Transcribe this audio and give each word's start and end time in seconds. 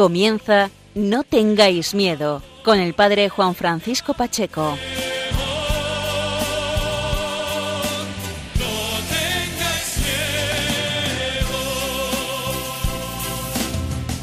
Comienza 0.00 0.70
No 0.94 1.24
tengáis 1.24 1.94
miedo 1.94 2.40
con 2.64 2.80
el 2.80 2.94
padre 2.94 3.28
Juan 3.28 3.54
Francisco 3.54 4.14
Pacheco. 4.14 4.78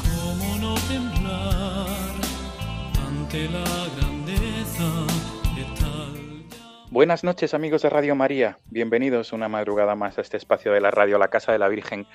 ¿Cómo 0.02 0.56
no 0.58 0.74
temblar 0.88 2.10
ante 3.06 3.48
la 3.48 3.64
grandeza 3.96 5.06
de 5.54 5.62
tal? 5.78 6.44
Buenas 6.90 7.22
noches 7.22 7.54
amigos 7.54 7.82
de 7.82 7.90
Radio 7.90 8.16
María, 8.16 8.58
bienvenidos 8.66 9.32
una 9.32 9.48
madrugada 9.48 9.94
más 9.94 10.18
a 10.18 10.22
este 10.22 10.38
espacio 10.38 10.72
de 10.72 10.80
la 10.80 10.90
radio 10.90 11.18
La 11.18 11.28
Casa 11.28 11.52
de 11.52 11.60
la 11.60 11.68
Virgen. 11.68 12.08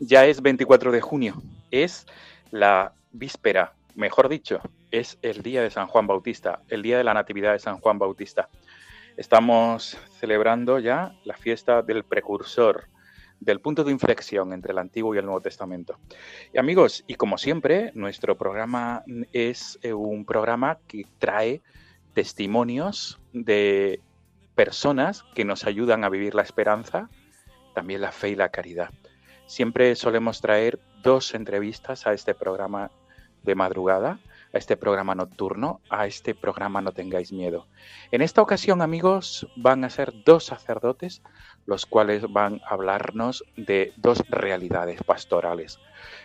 Ya 0.00 0.26
es 0.26 0.42
24 0.42 0.92
de 0.92 1.00
junio, 1.00 1.42
es 1.70 2.04
la 2.50 2.92
víspera, 3.12 3.74
mejor 3.94 4.28
dicho, 4.28 4.60
es 4.90 5.18
el 5.22 5.42
día 5.42 5.62
de 5.62 5.70
San 5.70 5.86
Juan 5.86 6.06
Bautista, 6.06 6.62
el 6.68 6.82
día 6.82 6.98
de 6.98 7.04
la 7.04 7.14
Natividad 7.14 7.52
de 7.52 7.58
San 7.58 7.78
Juan 7.78 7.98
Bautista. 7.98 8.48
Estamos 9.16 9.96
celebrando 10.20 10.78
ya 10.78 11.14
la 11.24 11.36
fiesta 11.36 11.82
del 11.82 12.04
precursor, 12.04 12.88
del 13.40 13.60
punto 13.60 13.84
de 13.84 13.92
inflexión 13.92 14.52
entre 14.52 14.72
el 14.72 14.78
Antiguo 14.78 15.14
y 15.14 15.18
el 15.18 15.24
Nuevo 15.24 15.40
Testamento. 15.40 15.98
Y 16.52 16.58
amigos, 16.58 17.04
y 17.06 17.14
como 17.14 17.38
siempre, 17.38 17.92
nuestro 17.94 18.36
programa 18.36 19.04
es 19.32 19.78
eh, 19.82 19.92
un 19.92 20.24
programa 20.24 20.78
que 20.86 21.06
trae 21.18 21.62
testimonios 22.14 23.18
de 23.32 24.00
personas 24.54 25.22
que 25.34 25.44
nos 25.44 25.64
ayudan 25.64 26.04
a 26.04 26.08
vivir 26.08 26.34
la 26.34 26.42
esperanza, 26.42 27.10
también 27.74 28.00
la 28.00 28.12
fe 28.12 28.30
y 28.30 28.36
la 28.36 28.48
caridad. 28.48 28.90
Siempre 29.46 29.94
solemos 29.94 30.40
traer 30.40 30.80
dos 31.06 31.36
entrevistas 31.36 32.04
a 32.08 32.12
este 32.12 32.34
programa 32.34 32.90
de 33.44 33.54
madrugada, 33.54 34.18
a 34.52 34.58
este 34.58 34.76
programa 34.76 35.14
nocturno, 35.14 35.80
a 35.88 36.08
este 36.08 36.34
programa 36.34 36.80
No 36.80 36.90
tengáis 36.90 37.32
miedo. 37.32 37.68
En 38.10 38.22
esta 38.22 38.42
ocasión, 38.42 38.82
amigos, 38.82 39.46
van 39.54 39.84
a 39.84 39.90
ser 39.90 40.12
dos 40.24 40.46
sacerdotes 40.46 41.22
los 41.64 41.86
cuales 41.86 42.24
van 42.32 42.60
a 42.64 42.74
hablarnos 42.74 43.44
de 43.56 43.92
dos 43.96 44.24
realidades 44.28 45.00
pastorales. 45.04 45.78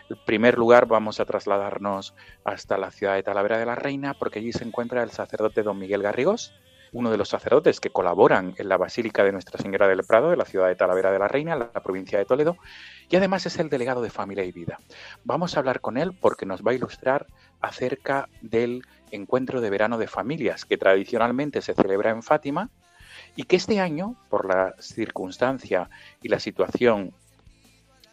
En 0.09 0.17
primer 0.25 0.57
lugar, 0.57 0.87
vamos 0.87 1.19
a 1.19 1.25
trasladarnos 1.25 2.15
hasta 2.43 2.79
la 2.79 2.89
ciudad 2.89 3.13
de 3.13 3.23
Talavera 3.23 3.59
de 3.59 3.67
la 3.67 3.75
Reina, 3.75 4.15
porque 4.15 4.39
allí 4.39 4.51
se 4.51 4.63
encuentra 4.63 5.03
el 5.03 5.11
sacerdote 5.11 5.61
don 5.61 5.77
Miguel 5.77 6.01
Garrigós, 6.01 6.53
uno 6.93 7.09
de 7.09 7.17
los 7.17 7.29
sacerdotes 7.29 7.79
que 7.79 7.89
colaboran 7.89 8.53
en 8.57 8.67
la 8.67 8.77
Basílica 8.77 9.23
de 9.23 9.31
Nuestra 9.31 9.61
Señora 9.61 9.87
del 9.87 10.03
Prado 10.03 10.29
de 10.29 10.37
la 10.37 10.45
ciudad 10.45 10.67
de 10.67 10.75
Talavera 10.75 11.11
de 11.11 11.19
la 11.19 11.27
Reina, 11.27 11.53
en 11.53 11.59
la 11.59 11.83
provincia 11.83 12.19
de 12.19 12.25
Toledo, 12.25 12.57
y 13.09 13.15
además 13.15 13.45
es 13.45 13.57
el 13.59 13.69
delegado 13.69 14.01
de 14.01 14.09
Familia 14.09 14.43
y 14.43 14.51
Vida. 14.51 14.79
Vamos 15.23 15.55
a 15.55 15.59
hablar 15.59 15.79
con 15.79 15.97
él 15.97 16.13
porque 16.13 16.45
nos 16.45 16.61
va 16.61 16.71
a 16.71 16.75
ilustrar 16.75 17.27
acerca 17.61 18.27
del 18.41 18.83
encuentro 19.11 19.61
de 19.61 19.69
verano 19.69 19.97
de 19.97 20.07
familias 20.07 20.65
que 20.65 20.77
tradicionalmente 20.77 21.61
se 21.61 21.73
celebra 21.73 22.11
en 22.11 22.23
Fátima 22.23 22.69
y 23.35 23.43
que 23.43 23.55
este 23.55 23.79
año, 23.79 24.15
por 24.29 24.45
la 24.45 24.75
circunstancia 24.79 25.89
y 26.21 26.29
la 26.29 26.39
situación 26.39 27.13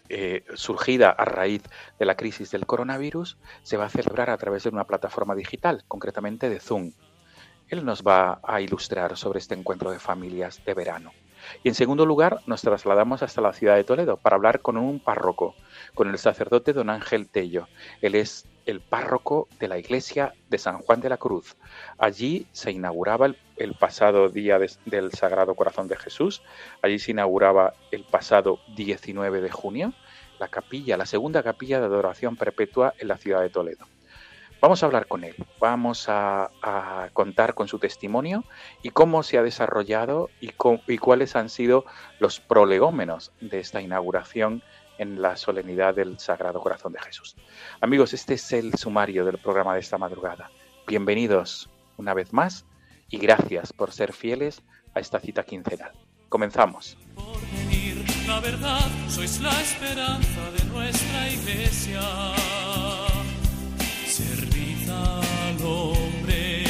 eh, 0.09 0.45
surgida 0.55 1.11
a 1.11 1.25
raíz 1.25 1.63
de 1.99 2.07
la 2.07 2.17
crisis 2.17 2.51
del 2.51 2.67
coronavirus, 2.67 3.37
se 3.63 3.77
va 3.77 3.87
a 3.87 3.91
celebrar 3.91 4.31
a 4.31 4.39
través 4.39 4.63
de 4.63 4.71
una 4.71 4.85
plataforma 4.85 5.35
digital, 5.35 5.85
concretamente 5.87 6.49
de 6.49 6.61
Zoom. 6.61 6.93
Él 7.69 7.85
nos 7.85 8.03
va 8.03 8.41
a 8.43 8.61
ilustrar 8.61 9.17
sobre 9.17 9.39
este 9.39 9.55
encuentro 9.55 9.91
de 9.91 9.99
familias 9.99 10.63
de 10.65 10.75
verano. 10.75 11.13
Y 11.63 11.69
en 11.69 11.75
segundo 11.75 12.05
lugar, 12.05 12.41
nos 12.47 12.63
trasladamos 12.63 13.23
hasta 13.23 13.41
la 13.41 13.53
ciudad 13.53 13.77
de 13.77 13.85
Toledo 13.85 14.17
para 14.17 14.37
hablar 14.37 14.61
con 14.61 14.77
un 14.77 15.01
párroco, 15.01 15.55
con 15.95 16.09
el 16.09 16.19
sacerdote 16.19 16.73
don 16.73 16.91
Ángel 16.91 17.29
Tello. 17.29 17.69
Él 18.03 18.15
es 18.15 18.47
el 18.67 18.81
párroco 18.81 19.49
de 19.59 19.69
la 19.69 19.79
iglesia 19.79 20.35
de 20.51 20.59
San 20.59 20.79
Juan 20.79 21.01
de 21.01 21.09
la 21.09 21.17
Cruz. 21.17 21.57
Allí 21.97 22.47
se 22.53 22.71
inauguraba 22.71 23.31
el, 23.57 23.75
pasado 23.75 24.29
día 24.29 24.59
de, 24.59 24.71
del 24.85 25.13
Sagrado 25.13 25.55
Corazón 25.55 25.89
de 25.89 25.97
Jesús, 25.97 26.43
allí 26.83 26.99
se 26.99 27.13
inauguraba 27.13 27.73
el 27.91 28.05
pasado 28.05 28.59
19 28.77 29.41
de 29.41 29.51
junio 29.51 29.95
la 30.39 30.49
capilla, 30.49 30.97
la 30.97 31.07
segunda 31.07 31.43
capilla 31.43 31.81
de 31.81 31.87
adoración 31.87 32.37
perpetua 32.37 32.95
en 32.99 33.09
la 33.09 33.17
ciudad 33.17 33.41
de 33.41 33.51
Toledo. 33.51 33.87
Vamos 34.61 34.83
a 34.83 34.87
hablar 34.87 35.07
con 35.07 35.23
él, 35.23 35.37
vamos 35.61 36.07
a, 36.09 36.51
contar 37.13 37.55
con 37.55 37.69
su 37.69 37.79
testimonio 37.79 38.45
y 38.83 38.91
cómo 38.91 39.23
se 39.23 39.39
ha 39.39 39.43
desarrollado 39.43 40.31
y, 40.41 40.51
y, 40.89 40.99
cuáles 40.99 41.37
han 41.37 41.49
sido 41.49 41.85
los 42.19 42.41
prolegómenos 42.41 43.31
de 43.41 43.61
esta 43.61 43.81
inauguración 43.81 44.65
en 44.99 45.23
la 45.23 45.37
solemnidad 45.37 45.95
del 45.95 46.19
Sagrado 46.19 46.61
Corazón 46.61 46.93
de 46.93 47.01
Jesús. 47.01 47.37
Amigos, 47.81 48.13
este 48.15 48.35
es 48.35 48.53
el 48.53 48.75
sumario 48.75 49.25
del 49.25 49.39
programa 49.39 49.75
de 49.75 49.81
esta 49.81 49.97
madrugada. 49.97 50.51
Bienvenidos 50.89 51.71
una 51.97 52.13
vez 52.13 52.33
más 52.33 52.67
y 53.09 53.19
gracias 53.19 53.73
por 53.73 53.93
ser 53.93 54.13
fieles 54.13 54.63
a 54.93 54.99
esta 54.99 55.21
cita 55.21 55.45
quincenal. 55.45 55.93
Comenzamos. 56.29 56.99
Por 57.15 57.41
venir, 57.57 58.05
la 58.27 58.41
verdad, 58.41 58.89
sois 59.09 59.41
la 59.41 59.61
esperanza 59.61 60.51
de 60.51 60.65
nuestra 60.65 61.31
iglesia. 61.31 62.01
Al 64.99 65.57
hombre 65.65 66.65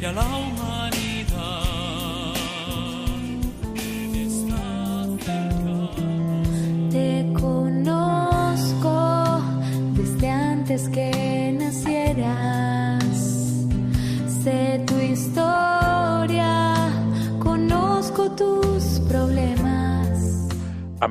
y 0.00 0.04
a 0.04 0.12
la 0.12 0.24
humanidad. 0.24 0.81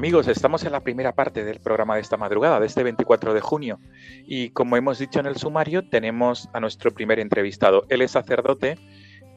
Amigos, 0.01 0.27
estamos 0.27 0.63
en 0.63 0.71
la 0.71 0.79
primera 0.79 1.11
parte 1.11 1.43
del 1.43 1.59
programa 1.59 1.93
de 1.93 2.01
esta 2.01 2.17
madrugada, 2.17 2.59
de 2.59 2.65
este 2.65 2.81
24 2.81 3.35
de 3.35 3.39
junio. 3.39 3.79
Y 4.25 4.49
como 4.49 4.75
hemos 4.75 4.97
dicho 4.97 5.19
en 5.19 5.27
el 5.27 5.37
sumario, 5.37 5.87
tenemos 5.87 6.49
a 6.53 6.59
nuestro 6.59 6.89
primer 6.89 7.19
entrevistado. 7.19 7.85
Él 7.87 8.01
es 8.01 8.09
sacerdote, 8.09 8.79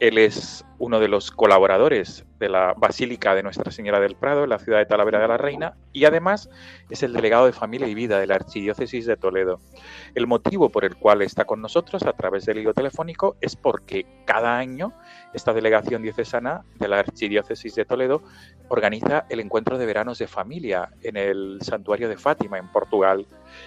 él 0.00 0.16
es 0.16 0.64
uno 0.78 1.00
de 1.00 1.08
los 1.08 1.30
colaboradores 1.30 2.24
de 2.38 2.48
la 2.48 2.74
Basílica 2.76 3.34
de 3.34 3.42
Nuestra 3.42 3.70
Señora 3.70 4.00
del 4.00 4.16
Prado, 4.16 4.44
en 4.44 4.50
la 4.50 4.58
ciudad 4.58 4.78
de 4.78 4.86
Talavera 4.86 5.20
de 5.20 5.28
la 5.28 5.36
Reina, 5.36 5.74
y 5.92 6.04
además 6.04 6.50
es 6.90 7.02
el 7.02 7.12
delegado 7.12 7.46
de 7.46 7.52
Familia 7.52 7.88
y 7.88 7.94
Vida 7.94 8.18
de 8.18 8.26
la 8.26 8.36
Archidiócesis 8.36 9.06
de 9.06 9.16
Toledo. 9.16 9.60
El 10.14 10.26
motivo 10.26 10.70
por 10.70 10.84
el 10.84 10.96
cual 10.96 11.22
está 11.22 11.44
con 11.44 11.60
nosotros 11.62 12.02
a 12.04 12.12
través 12.12 12.46
del 12.46 12.58
hilo 12.58 12.74
telefónico 12.74 13.36
es 13.40 13.56
porque 13.56 14.06
cada 14.24 14.58
año 14.58 14.92
esta 15.32 15.52
delegación 15.52 16.02
diocesana 16.02 16.64
de 16.76 16.88
la 16.88 16.98
Archidiócesis 17.00 17.74
de 17.74 17.84
Toledo 17.84 18.22
organiza 18.68 19.26
el 19.28 19.40
encuentro 19.40 19.78
de 19.78 19.86
veranos 19.86 20.18
de 20.18 20.26
familia 20.26 20.90
en 21.02 21.16
el 21.16 21.58
santuario 21.60 22.08
de 22.08 22.16
Fátima, 22.16 22.58
en 22.58 22.70
Portugal. 22.72 23.26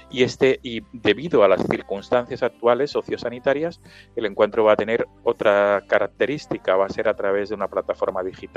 Y, 0.10 0.24
este, 0.24 0.60
y 0.64 0.82
debido 0.92 1.44
a 1.44 1.48
las 1.48 1.62
circunstancias 1.68 2.44
actuales 2.44 2.92
sociosanitarias, 2.92 3.80
el 4.16 4.26
encuentro 4.26 4.64
va 4.64 4.74
a 4.74 4.76
tener 4.76 5.08
otra 5.24 5.84
característica, 5.88 6.76
va 6.76 6.88
a 6.88 6.90
ser 6.90 7.08
a 7.08 7.16
través 7.16 7.50
de 7.50 7.56
una 7.56 7.68
plataforma 7.68 8.24
digital. 8.24 8.57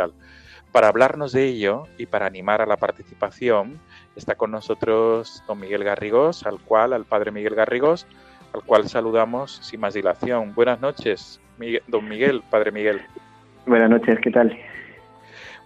Para 0.73 0.89
hablarnos 0.89 1.33
de 1.33 1.47
ello 1.47 1.89
y 1.99 2.07
para 2.07 2.27
animar 2.27 2.63
a 2.63 2.67
la 2.67 2.77
participación, 2.77 3.81
está 4.15 4.37
con 4.37 4.51
nosotros 4.51 5.43
don 5.49 5.59
Miguel 5.59 5.85
Garrigós, 5.85 6.47
al 6.47 6.61
cual, 6.61 6.93
al 6.93 7.05
padre 7.05 7.33
Miguel 7.33 7.57
Garrigós, 7.57 8.07
al 8.55 8.63
cual 8.63 8.89
saludamos 8.89 9.59
sin 9.63 9.81
más 9.81 9.95
dilación. 9.95 10.55
Buenas 10.55 10.81
noches, 10.81 11.41
Miguel, 11.59 11.83
don 11.89 12.09
Miguel, 12.09 12.43
padre 12.51 12.71
Miguel. 12.71 13.01
Buenas 13.67 13.91
noches, 13.91 14.19
¿qué 14.23 14.31
tal? 14.31 14.57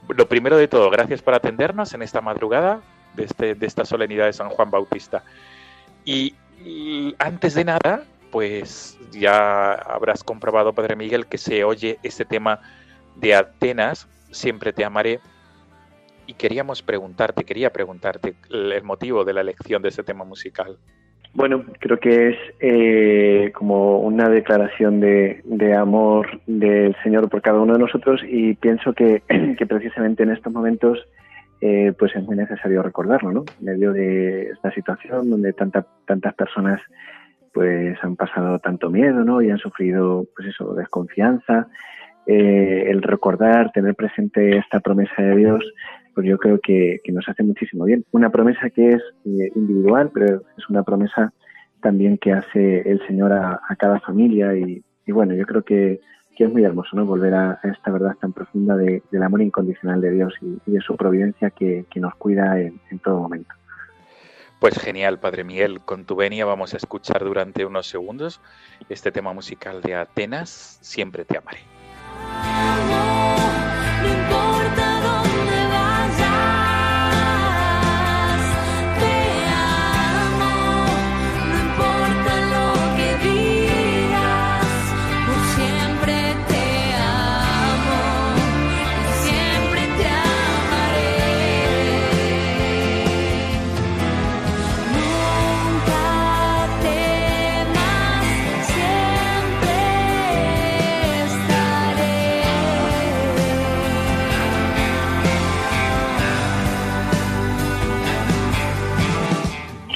Lo 0.08 0.28
primero 0.28 0.56
de 0.56 0.68
todo, 0.68 0.90
gracias 0.90 1.22
por 1.22 1.34
atendernos 1.34 1.94
en 1.94 2.02
esta 2.02 2.20
madrugada 2.20 2.80
de, 3.14 3.24
este, 3.24 3.54
de 3.54 3.66
esta 3.66 3.84
solemnidad 3.84 4.26
de 4.26 4.32
San 4.32 4.50
Juan 4.50 4.70
Bautista. 4.70 5.22
Y, 6.04 6.34
y, 6.64 7.14
antes 7.18 7.54
de 7.54 7.64
nada, 7.64 8.04
pues 8.30 8.98
ya 9.12 9.72
habrás 9.72 10.22
comprobado, 10.22 10.72
Padre 10.72 10.96
Miguel, 10.96 11.26
que 11.26 11.38
se 11.38 11.64
oye 11.64 11.98
este 12.02 12.24
tema 12.24 12.60
de 13.16 13.34
Atenas, 13.34 14.06
Siempre 14.34 14.72
te 14.72 14.84
amaré. 14.84 15.20
Y 16.26 16.34
queríamos 16.34 16.82
preguntarte, 16.82 17.44
quería 17.44 17.70
preguntarte 17.70 18.34
el 18.50 18.82
motivo 18.82 19.24
de 19.24 19.34
la 19.34 19.42
elección 19.42 19.82
de 19.82 19.90
este 19.90 20.02
tema 20.02 20.24
musical. 20.24 20.78
Bueno, 21.34 21.64
creo 21.80 21.98
que 21.98 22.28
es 22.28 22.36
eh, 22.60 23.52
como 23.54 23.98
una 23.98 24.28
declaración 24.28 25.00
de, 25.00 25.42
amor 25.76 26.40
del 26.46 26.96
Señor 27.02 27.28
por 27.28 27.42
cada 27.42 27.60
uno 27.60 27.72
de 27.72 27.80
nosotros 27.80 28.22
y 28.26 28.54
pienso 28.54 28.92
que, 28.94 29.22
precisamente 29.68 30.22
en 30.22 30.30
estos 30.30 30.52
momentos 30.52 30.98
eh, 31.60 31.92
pues 31.98 32.14
es 32.14 32.22
muy 32.22 32.36
necesario 32.36 32.82
recordarlo, 32.82 33.32
¿no? 33.32 33.44
En 33.58 33.64
medio 33.64 33.92
de 33.92 34.50
esta 34.50 34.70
situación 34.72 35.28
donde 35.28 35.52
tanta, 35.52 35.86
tantas 36.06 36.34
personas 36.34 36.80
pues 37.52 37.96
han 38.02 38.14
pasado 38.16 38.60
tanto 38.60 38.88
miedo, 38.90 39.24
¿no? 39.24 39.42
Y 39.42 39.50
han 39.50 39.58
sufrido, 39.58 40.26
pues 40.36 40.48
eso, 40.48 40.74
desconfianza. 40.74 41.68
Eh, 42.26 42.84
el 42.88 43.02
recordar, 43.02 43.70
tener 43.72 43.94
presente 43.94 44.56
esta 44.56 44.80
promesa 44.80 45.22
de 45.22 45.36
Dios, 45.36 45.64
pues 46.14 46.26
yo 46.26 46.38
creo 46.38 46.58
que, 46.60 47.00
nos 47.08 47.28
hace 47.28 47.42
muchísimo 47.42 47.84
bien. 47.84 48.04
Una 48.12 48.30
promesa 48.30 48.70
que 48.70 48.90
es 48.90 49.02
eh, 49.26 49.50
individual, 49.54 50.10
pero 50.12 50.42
es 50.56 50.68
una 50.68 50.82
promesa 50.82 51.32
también 51.80 52.16
que 52.16 52.32
hace 52.32 52.88
el 52.88 53.06
Señor 53.06 53.32
a, 53.32 53.60
cada 53.78 54.00
familia 54.00 54.54
y, 54.56 54.82
bueno, 55.08 55.34
yo 55.34 55.44
creo 55.44 55.62
que, 55.62 56.00
es 56.36 56.52
muy 56.52 56.64
hermoso, 56.64 56.96
¿no? 56.96 57.04
Volver 57.04 57.34
a, 57.34 57.60
esta 57.62 57.92
verdad 57.92 58.16
tan 58.20 58.32
profunda 58.32 58.76
del 58.76 59.22
amor 59.22 59.42
incondicional 59.42 60.00
de 60.00 60.10
Dios 60.10 60.34
y, 60.40 60.70
de 60.70 60.80
su 60.80 60.96
providencia 60.96 61.50
que, 61.50 61.84
nos 61.96 62.14
cuida 62.14 62.58
en 62.58 62.98
todo 63.02 63.20
momento. 63.20 63.54
Pues 64.64 64.78
genial, 64.78 65.18
Padre 65.18 65.44
Miguel. 65.44 65.80
Con 65.82 66.06
tu 66.06 66.16
venia 66.16 66.46
vamos 66.46 66.72
a 66.72 66.78
escuchar 66.78 67.22
durante 67.22 67.66
unos 67.66 67.86
segundos 67.86 68.40
este 68.88 69.12
tema 69.12 69.34
musical 69.34 69.82
de 69.82 69.94
Atenas, 69.94 70.78
Siempre 70.80 71.26
te 71.26 71.36
amaré. 71.36 71.73
I 72.16 73.13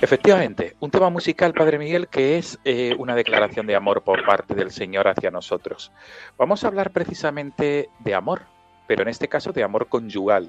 Efectivamente, 0.09 0.75
un 0.81 0.91
tema 0.91 1.11
musical, 1.11 1.53
Padre 1.53 1.79
Miguel, 1.79 2.09
que 2.09 2.39
es 2.39 2.59
eh, 2.65 2.95
una 2.97 3.15
declaración 3.15 3.67
de 3.67 3.77
amor 3.77 4.01
por 4.01 4.25
parte 4.25 4.55
del 4.55 4.71
Señor 4.71 5.07
hacia 5.07 5.31
nosotros. 5.31 5.93
Vamos 6.39 6.65
a 6.65 6.69
hablar 6.69 6.93
precisamente 6.93 7.91
de 7.99 8.15
amor, 8.15 8.47
pero 8.87 9.03
en 9.03 9.09
este 9.09 9.29
caso 9.29 9.53
de 9.53 9.63
amor 9.63 9.89
conyugal, 9.89 10.49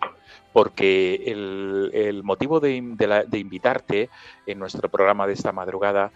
porque 0.54 1.26
el, 1.26 2.22
motivo 2.24 2.62
de, 2.62 2.72
invitarte 2.78 4.10
en 4.48 4.60
nuestro 4.60 4.88
programa 4.88 5.28
de 5.28 5.34
esta 5.34 5.52
madrugada 5.52 6.14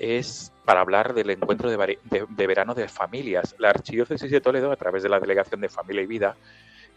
es 0.00 0.52
para 0.64 0.80
hablar 0.80 1.14
del 1.14 1.30
encuentro 1.30 1.68
de, 1.70 2.46
verano 2.46 2.76
de 2.76 2.86
familias. 2.86 3.56
La 3.58 3.70
Archidiócesis 3.70 4.30
de 4.30 4.40
Toledo, 4.40 4.70
a 4.70 4.76
través 4.76 5.02
de 5.02 5.08
la 5.08 5.18
Delegación 5.18 5.60
de 5.60 5.68
Familia 5.68 6.02
y 6.04 6.06
Vida, 6.06 6.36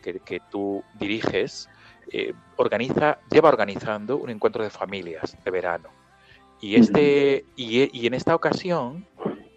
que, 0.02 0.20
que 0.20 0.42
tú 0.50 0.84
diriges, 1.00 1.70
eh, 2.12 2.34
organiza, 2.56 3.20
lleva 3.30 3.50
organizando 3.50 4.18
un 4.18 4.30
encuentro 4.30 4.64
de 4.64 4.70
familias 4.70 5.38
de 5.44 5.52
verano. 5.52 5.90
Y, 6.62 6.76
este, 6.76 7.46
y, 7.56 8.08
en 8.08 8.14
esta 8.14 8.34
ocasión 8.34 9.06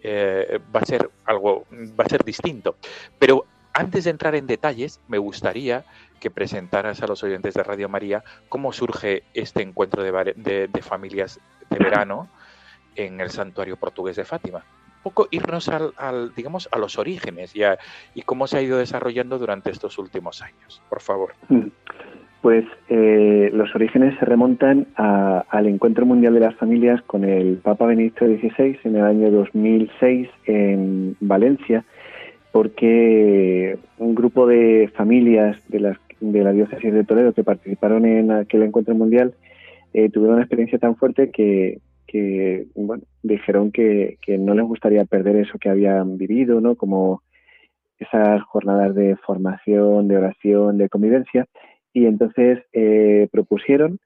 eh, 0.03 0.59
va 0.75 0.81
a 0.81 0.85
ser 0.85 1.09
algo, 1.25 1.65
va 1.99 2.03
a 2.03 2.09
ser 2.09 2.23
distinto. 2.23 2.75
Pero 3.17 3.45
antes 3.73 4.03
de 4.03 4.11
entrar 4.11 4.35
en 4.35 4.47
detalles, 4.47 4.99
me 5.07 5.17
gustaría 5.17 5.85
que 6.19 6.29
presentaras 6.29 7.01
a 7.01 7.07
los 7.07 7.23
oyentes 7.23 7.53
de 7.53 7.63
Radio 7.63 7.89
María 7.89 8.23
cómo 8.49 8.73
surge 8.73 9.23
este 9.33 9.63
encuentro 9.63 10.03
de, 10.03 10.69
familias 10.81 11.39
de 11.69 11.77
verano 11.79 12.29
en 12.95 13.21
el 13.21 13.31
santuario 13.31 13.77
portugués 13.77 14.17
de 14.17 14.25
Fátima. 14.25 14.63
Poco 15.03 15.27
irnos 15.31 15.69
al, 15.69 16.33
digamos, 16.35 16.69
a 16.71 16.77
los 16.77 16.97
orígenes 16.97 17.55
y, 17.55 17.61
y, 18.13 18.21
cómo 18.21 18.47
se 18.47 18.57
ha 18.57 18.61
ido 18.61 18.77
desarrollando 18.77 19.39
durante 19.39 19.71
estos 19.71 19.97
últimos 19.97 20.41
años. 20.41 20.81
Por 20.89 21.01
favor. 21.01 21.33
Pues 22.41 22.65
eh, 22.89 23.51
los 23.53 23.73
orígenes 23.75 24.17
se 24.17 24.25
remontan 24.25 24.87
al 24.95 25.67
Encuentro 25.67 26.07
Mundial 26.07 26.33
de 26.33 26.39
las 26.39 26.55
Familias 26.55 26.99
con 27.03 27.23
el 27.23 27.57
Papa 27.57 27.85
Benedicto 27.85 28.25
XVI 28.25 28.79
en 28.83 28.95
el 28.95 29.03
año 29.03 29.29
2006 29.29 30.27
en 30.45 31.15
Valencia, 31.19 31.85
porque 32.51 33.77
un 33.99 34.15
grupo 34.15 34.47
de 34.47 34.91
familias 34.95 35.57
de, 35.67 35.81
las, 35.81 35.97
de 36.19 36.43
la 36.43 36.51
diócesis 36.51 36.91
de 36.91 37.03
Toledo 37.03 37.33
que 37.33 37.43
participaron 37.43 38.05
en 38.05 38.31
aquel 38.31 38.63
Encuentro 38.63 38.95
Mundial 38.95 39.35
eh, 39.93 40.09
tuvieron 40.09 40.35
una 40.35 40.43
experiencia 40.43 40.79
tan 40.79 40.95
fuerte 40.95 41.29
que, 41.29 41.79
bueno, 42.75 43.03
dijeron 43.23 43.71
que, 43.71 44.17
que, 44.21 44.37
no 44.37 44.53
les 44.53 44.65
gustaría 44.65 45.05
perder 45.05 45.37
eso 45.37 45.57
que 45.59 45.69
habían 45.69 46.17
vivido, 46.17 46.61
¿no? 46.61 46.75
Como 46.75 47.23
esas 48.01 48.41
jornadas 48.43 48.95
de 48.95 49.15
formación, 49.17 50.07
de 50.07 50.17
oración, 50.17 50.77
de 50.77 50.89
convivencia 50.89 51.47
y 51.93 52.05
entonces 52.05 52.59
eh, 52.73 53.27
propusieron, 53.31 53.99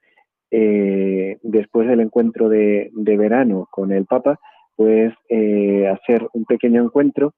eh, 0.51 1.37
después 1.43 1.87
del 1.87 2.01
encuentro 2.01 2.49
de, 2.49 2.91
verano 2.93 3.67
con 3.71 3.91
el 3.91 4.05
Papa, 4.05 4.39
pues 4.75 5.13
eh, 5.29 5.87
hacer 5.87 6.27
un 6.33 6.45
pequeño 6.45 6.83
encuentro 6.83 7.33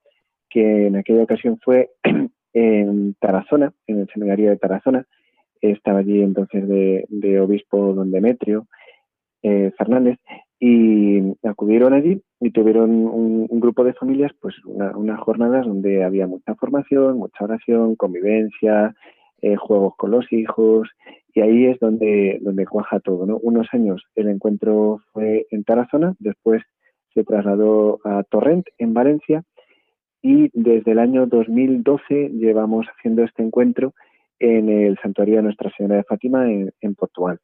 que 0.50 0.88
en 0.88 0.96
aquella 0.96 1.24
ocasión 1.24 1.60
fue 1.64 1.92
en 2.54 3.14
Tarazona, 3.20 3.74
en 3.86 4.02
el 4.02 4.08
seminario 4.10 4.50
de 4.50 4.58
Tarazona. 4.58 5.06
Estaba 5.62 6.00
allí 6.00 6.22
entonces 6.22 6.68
de, 6.68 7.40
obispo 7.40 7.94
don 7.94 8.12
Demetrio 8.12 8.68
Fernández 9.78 10.20
y 10.60 11.22
acudieron 11.44 11.94
allí 11.94 12.22
y 12.40 12.52
tuvieron 12.52 12.90
un, 12.92 13.48
grupo 13.60 13.84
de 13.84 13.94
familias, 13.94 14.32
pues 14.40 14.56
unas 14.66 15.20
jornadas 15.20 15.66
donde 15.66 16.04
había 16.04 16.28
mucha 16.28 16.56
formación, 16.56 17.18
mucha 17.18 17.44
oración, 17.44 17.96
convivencia, 17.96 18.96
eh, 19.42 19.56
juegos 19.56 19.96
con 19.98 20.12
los 20.12 20.32
hijos, 20.32 20.90
y 21.34 21.42
ahí 21.42 21.66
es 21.66 21.80
donde, 21.80 22.40
donde 22.42 22.66
cuaja 22.66 23.00
todo. 23.00 23.26
¿no? 23.26 23.38
Unos 23.38 23.68
años 23.72 24.04
el 24.16 24.30
encuentro 24.30 25.02
fue 25.14 25.46
en 25.52 25.64
Tarazona, 25.64 26.16
después 26.20 26.64
se 27.14 27.24
trasladó 27.24 28.00
a 28.04 28.24
Torrent, 28.24 28.68
en 28.78 28.94
Valencia, 28.94 29.44
y 30.22 30.50
desde 30.54 30.92
el 30.92 31.00
año 31.00 31.28
2012 31.28 32.30
llevamos 32.30 32.88
haciendo 32.88 33.24
este 33.24 33.44
encuentro 33.44 33.94
en 34.40 34.70
el 34.70 34.98
Santuario 35.02 35.38
de 35.38 35.44
Nuestra 35.44 35.72
Señora 35.76 35.98
de 35.98 36.04
Fátima 36.04 36.52
en, 36.52 36.96
Portugal. 36.96 37.40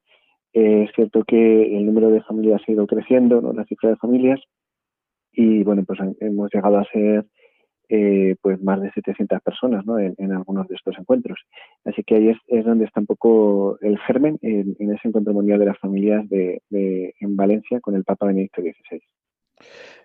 Es 0.54 0.92
cierto 0.96 1.24
que 1.24 1.78
el 1.78 1.86
número 1.86 2.10
de 2.10 2.22
familias 2.22 2.62
ha 2.68 2.72
ido 2.72 2.88
creciendo, 2.88 3.42
¿no? 3.42 3.54
la 3.54 3.66
cifra 3.66 3.90
de 3.90 3.96
familias, 3.98 4.40
y 5.32 5.64
bueno, 5.64 5.84
pues 5.86 6.00
hemos 6.20 6.50
llegado 6.54 6.78
a 6.78 6.86
ser 6.86 7.26
eh, 7.90 8.36
pues 8.42 8.62
más 8.62 8.82
de 8.82 8.92
700 8.92 9.42
personas 9.42 9.86
¿no? 9.86 10.00
en, 10.00 10.32
algunos 10.32 10.68
de 10.68 10.76
estos 10.76 10.98
encuentros. 10.98 11.40
Así 11.84 12.04
que 12.04 12.16
ahí 12.16 12.32
es, 12.48 12.66
donde 12.66 12.86
está 12.86 13.00
un 13.00 13.08
poco 13.08 13.78
el 13.82 13.98
germen 14.00 14.38
en, 14.42 14.76
ese 14.92 15.08
encuentro 15.08 15.34
mundial 15.34 15.60
de 15.60 15.66
las 15.66 15.80
familias 15.80 16.28
de, 16.30 16.62
en 16.72 17.36
Valencia 17.36 17.80
con 17.82 17.96
el 17.96 18.04
Papa 18.04 18.28
Benedicto 18.28 18.62
XVI. 18.62 19.02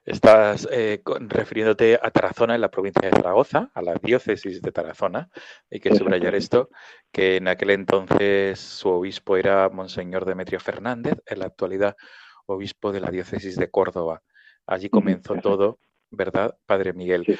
Estás 0.04 0.66
eh, 0.70 1.02
refiriéndote 1.04 1.98
a 2.02 2.10
Tarazona 2.10 2.54
en 2.54 2.62
la 2.62 2.70
provincia 2.70 3.02
de 3.02 3.14
Zaragoza, 3.14 3.70
a 3.74 3.82
la 3.82 3.94
diócesis 3.94 4.62
de 4.62 4.72
Tarazona. 4.72 5.28
Hay 5.70 5.80
que 5.80 5.94
subrayar 5.94 6.34
esto, 6.34 6.70
que 7.12 7.36
en 7.36 7.46
aquel 7.46 7.70
entonces 7.70 8.58
su 8.58 8.88
obispo 8.88 9.36
era 9.36 9.68
Monseñor 9.68 10.24
Demetrio 10.24 10.60
Fernández, 10.60 11.18
en 11.26 11.38
la 11.40 11.46
actualidad 11.46 11.94
obispo 12.46 12.92
de 12.92 13.00
la 13.00 13.10
diócesis 13.10 13.56
de 13.56 13.70
Córdoba. 13.70 14.22
Allí 14.66 14.88
comenzó 14.88 15.36
todo, 15.36 15.78
¿verdad, 16.10 16.56
Padre 16.66 16.92
Miguel? 16.92 17.38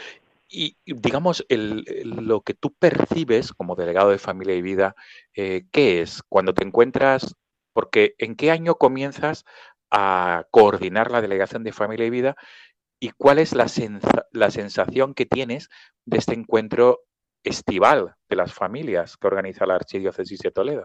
Y, 0.49 0.77
digamos, 0.85 1.45
el, 1.49 1.85
lo 2.05 2.41
que 2.41 2.55
tú 2.55 2.75
percibes 2.79 3.53
como 3.53 3.77
delegado 3.77 4.11
de 4.11 4.19
familia 4.19 4.55
y 4.55 4.63
vida, 4.63 4.95
eh, 5.35 5.65
¿qué 5.73 6.01
es 6.01 6.23
cuando 6.29 6.55
te 6.55 6.65
encuentras? 6.65 7.35
Porque 7.73 8.15
¿en 8.19 8.35
qué 8.35 8.51
año 8.51 8.77
comienzas 8.77 9.45
a 9.91 10.45
coordinar 10.51 11.11
la 11.11 11.21
delegación 11.21 11.65
de 11.65 11.73
familia 11.73 12.07
y 12.07 12.11
vida? 12.11 12.37
¿Y 13.01 13.11
cuál 13.11 13.39
es 13.39 13.55
la, 13.55 13.67
la 14.33 14.51
sensación 14.51 15.15
que 15.15 15.27
tienes 15.27 15.69
de 16.05 16.19
este 16.19 16.35
encuentro 16.35 17.01
estival 17.45 18.15
de 18.29 18.37
las 18.37 18.53
familias 18.53 19.17
que 19.17 19.27
organiza 19.27 19.67
la 19.67 19.77
Archidiócesis 19.77 20.41
de 20.41 20.51
Toledo? 20.51 20.85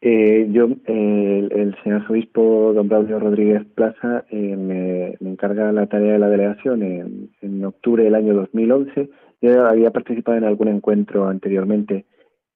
Eh, 0.00 0.46
yo, 0.50 0.68
el, 0.86 1.76
señor 1.82 2.04
obispo 2.08 2.72
don 2.74 2.88
Braulio 2.88 3.18
Rodríguez 3.18 3.64
Plaza 3.74 4.24
eh, 4.30 4.56
me, 4.56 5.16
encarga 5.28 5.72
la 5.72 5.86
tarea 5.86 6.12
de 6.12 6.18
la 6.18 6.28
delegación 6.28 6.82
en, 6.82 7.64
octubre 7.64 8.04
del 8.04 8.14
año 8.14 8.34
2011. 8.34 9.10
Yo 9.40 9.66
había 9.66 9.90
participado 9.90 10.38
en 10.38 10.44
algún 10.44 10.68
encuentro 10.68 11.26
anteriormente 11.26 12.04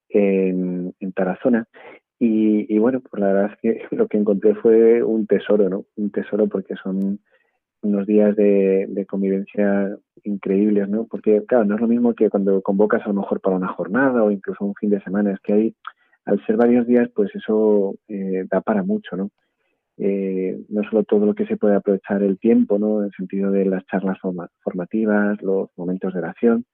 en, 0.08 0.94
Tarazona 1.14 1.66
y, 2.22 2.78
bueno, 2.78 3.00
pues 3.00 3.18
la 3.18 3.32
verdad 3.32 3.52
es 3.52 3.58
que 3.60 3.86
lo 3.96 4.06
que 4.06 4.18
encontré 4.18 4.54
fue 4.54 5.02
un 5.02 5.26
tesoro, 5.26 5.68
¿no? 5.70 5.86
Un 5.96 6.10
tesoro 6.10 6.46
porque 6.48 6.74
son 6.76 7.18
unos 7.82 8.06
días 8.06 8.36
de, 8.36 8.86
de, 8.90 9.06
convivencia 9.06 9.96
increíbles, 10.24 10.86
¿no? 10.88 11.06
Porque, 11.06 11.42
claro, 11.46 11.64
no 11.64 11.76
es 11.76 11.80
lo 11.80 11.88
mismo 11.88 12.14
que 12.14 12.28
cuando 12.28 12.60
convocas 12.60 13.02
a 13.04 13.08
lo 13.08 13.14
mejor 13.14 13.40
para 13.40 13.56
una 13.56 13.68
jornada 13.68 14.22
o 14.22 14.30
incluso 14.30 14.66
un 14.66 14.74
fin 14.74 14.90
de 14.90 15.00
semana, 15.00 15.32
es 15.32 15.40
que 15.40 15.54
hay 15.54 15.74
al 16.26 16.44
ser 16.44 16.56
varios 16.56 16.86
días, 16.86 17.08
pues 17.14 17.34
eso 17.34 17.96
eh, 18.08 18.44
da 18.50 18.60
para 18.60 18.82
mucho, 18.82 19.16
¿no? 19.16 19.30
Eh, 19.96 20.58
no 20.68 20.82
solo 20.84 21.04
todo 21.04 21.24
lo 21.24 21.34
que 21.34 21.46
se 21.46 21.56
puede 21.56 21.76
aprovechar 21.76 22.22
el 22.22 22.38
tiempo, 22.38 22.78
¿no? 22.78 23.00
En 23.00 23.06
el 23.06 23.12
sentido 23.12 23.50
de 23.50 23.64
las 23.64 23.84
charlas 23.86 24.18
formativas, 24.62 25.40
los 25.42 25.70
momentos 25.76 26.12
de 26.12 26.20
oración, 26.20 26.66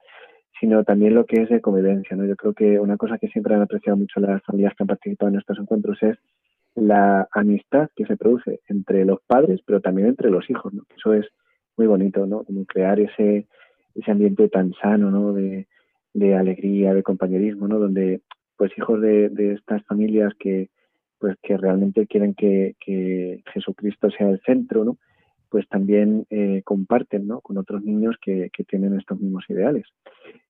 sino 0.59 0.83
también 0.83 1.15
lo 1.15 1.25
que 1.25 1.41
es 1.43 1.49
de 1.49 1.61
convivencia, 1.61 2.15
¿no? 2.15 2.25
Yo 2.25 2.35
creo 2.35 2.53
que 2.53 2.79
una 2.79 2.97
cosa 2.97 3.17
que 3.17 3.27
siempre 3.27 3.55
han 3.55 3.61
apreciado 3.61 3.97
mucho 3.97 4.19
las 4.19 4.43
familias 4.43 4.73
que 4.75 4.83
han 4.83 4.87
participado 4.87 5.29
en 5.31 5.39
estos 5.39 5.59
encuentros 5.59 6.01
es 6.01 6.17
la 6.75 7.27
amistad 7.31 7.89
que 7.95 8.05
se 8.05 8.17
produce 8.17 8.61
entre 8.67 9.05
los 9.05 9.19
padres, 9.25 9.61
pero 9.65 9.81
también 9.81 10.07
entre 10.09 10.29
los 10.29 10.49
hijos, 10.49 10.73
¿no? 10.73 10.83
Eso 10.95 11.13
es 11.13 11.25
muy 11.75 11.87
bonito, 11.87 12.25
¿no? 12.25 12.43
Como 12.43 12.65
crear 12.65 12.99
ese, 12.99 13.47
ese 13.95 14.11
ambiente 14.11 14.47
tan 14.49 14.73
sano, 14.73 15.11
¿no? 15.11 15.33
De, 15.33 15.67
de 16.13 16.35
alegría, 16.35 16.93
de 16.93 17.03
compañerismo, 17.03 17.67
¿no? 17.67 17.77
Donde 17.79 18.21
pues 18.57 18.71
hijos 18.77 18.99
de, 19.01 19.53
estas 19.53 19.85
familias 19.85 20.33
que 20.39 20.69
pues 21.19 21.35
que 21.41 21.57
realmente 21.57 22.05
quieren 22.05 22.35
que, 22.35 22.75
Jesucristo 23.53 24.09
sea 24.11 24.29
el 24.29 24.39
centro, 24.41 24.83
¿no? 24.83 24.97
Pues 25.49 25.67
también 25.67 26.25
eh, 26.29 26.61
comparten 26.63 27.27
¿no? 27.27 27.41
con 27.41 27.57
otros 27.57 27.83
niños 27.83 28.15
que, 28.21 28.49
tienen 28.67 28.97
estos 28.97 29.19
mismos 29.19 29.45
ideales. 29.49 29.85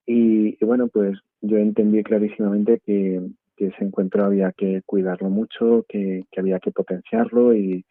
Y, 0.05 0.63
bueno, 0.63 0.87
pues 0.87 1.17
yo 1.41 1.57
entendí 1.57 2.03
clarísimamente 2.03 2.81
que, 2.85 3.21
ese 3.57 3.83
encuentro 3.83 4.23
había 4.23 4.51
que 4.51 4.83
cuidarlo 4.85 5.29
mucho, 5.29 5.85
que, 5.89 6.23
había 6.37 6.59
que 6.59 6.71
potenciarlo 6.71 7.55
y, 7.55 7.85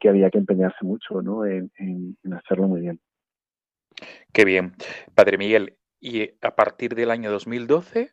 que 0.00 0.08
había 0.08 0.30
que 0.30 0.38
empeñarse 0.38 0.84
mucho 0.84 1.22
¿no? 1.22 1.46
en, 1.46 1.70
en 1.78 2.32
hacerlo 2.32 2.68
muy 2.68 2.82
bien. 2.82 3.00
Qué 4.32 4.44
bien. 4.44 4.74
Padre 5.14 5.38
Miguel, 5.38 5.78
y 6.00 6.30
a 6.42 6.54
partir 6.54 6.94
del 6.94 7.10
año 7.10 7.30
2012 7.30 8.12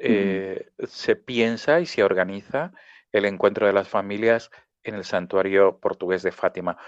eh, 0.00 0.68
se 0.86 1.16
piensa 1.16 1.80
y 1.80 1.86
se 1.86 2.04
organiza 2.04 2.72
el 3.12 3.24
encuentro 3.24 3.66
de 3.66 3.72
las 3.72 3.88
familias 3.88 4.50
en 4.88 4.96
el 4.96 5.04
santuario 5.04 5.78
portugués 5.78 6.22
de 6.22 6.32
Fátima. 6.32 6.78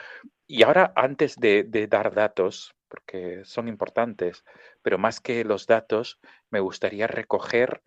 Y 0.46 0.62
ahora, 0.62 0.92
antes 0.96 1.36
de, 1.36 1.64
dar 1.88 2.14
datos, 2.14 2.74
porque 2.88 3.44
son 3.44 3.68
importantes, 3.68 4.44
pero 4.82 4.98
más 4.98 5.20
que 5.20 5.44
los 5.44 5.66
datos, 5.66 6.18
me 6.50 6.60
gustaría 6.60 7.06
recoger 7.06 7.82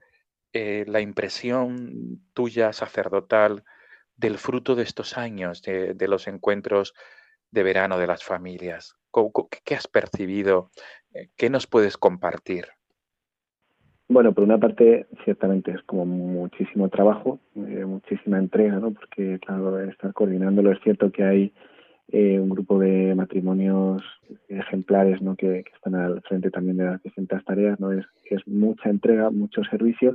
eh, 0.54 0.86
la 0.88 1.02
impresión 1.02 2.22
tuya 2.34 2.72
sacerdotal 2.74 3.64
del 4.16 4.38
fruto 4.38 4.76
de 4.76 4.84
estos 4.84 5.18
años, 5.18 5.62
de, 5.62 6.08
los 6.08 6.28
encuentros 6.28 6.94
de 7.52 7.64
verano 7.64 7.98
de 7.98 8.08
las 8.08 8.24
familias. 8.24 8.96
¿Qué 9.64 9.76
has 9.76 9.88
percibido? 9.88 10.72
Eh, 11.14 11.30
¿Qué 11.36 11.50
nos 11.50 11.68
puedes 11.68 11.98
compartir? 11.98 12.70
Bueno, 14.14 14.32
por 14.32 14.44
una 14.44 14.60
parte, 14.60 15.08
ciertamente 15.26 15.72
es 15.72 15.82
como 15.88 16.06
muchísimo 16.06 16.88
trabajo, 16.88 17.40
eh, 17.56 17.84
muchísima 17.84 18.38
entrega, 18.38 18.76
¿no? 18.76 18.92
Porque, 18.92 19.40
claro, 19.40 19.80
estar 19.80 20.14
coordinándolo 20.14 20.72
es 20.72 20.80
cierto 20.84 21.12
que 21.12 21.24
hay 21.24 21.54
eh, 22.10 22.40
un 22.40 22.50
grupo 22.50 22.78
de 22.78 23.16
matrimonios 23.16 24.04
ejemplares, 24.50 25.20
¿no? 25.24 25.36
Que, 25.36 25.64
están 25.74 25.96
al 25.96 26.22
frente 26.22 26.52
también 26.52 26.78
de 26.78 26.84
las 26.84 27.02
distintas 27.02 27.44
tareas, 27.44 27.80
¿no? 27.80 27.92
Es, 27.92 28.06
es 28.26 28.48
mucha 28.48 28.92
entrega, 28.92 29.32
mucho 29.32 29.64
servicio, 29.64 30.14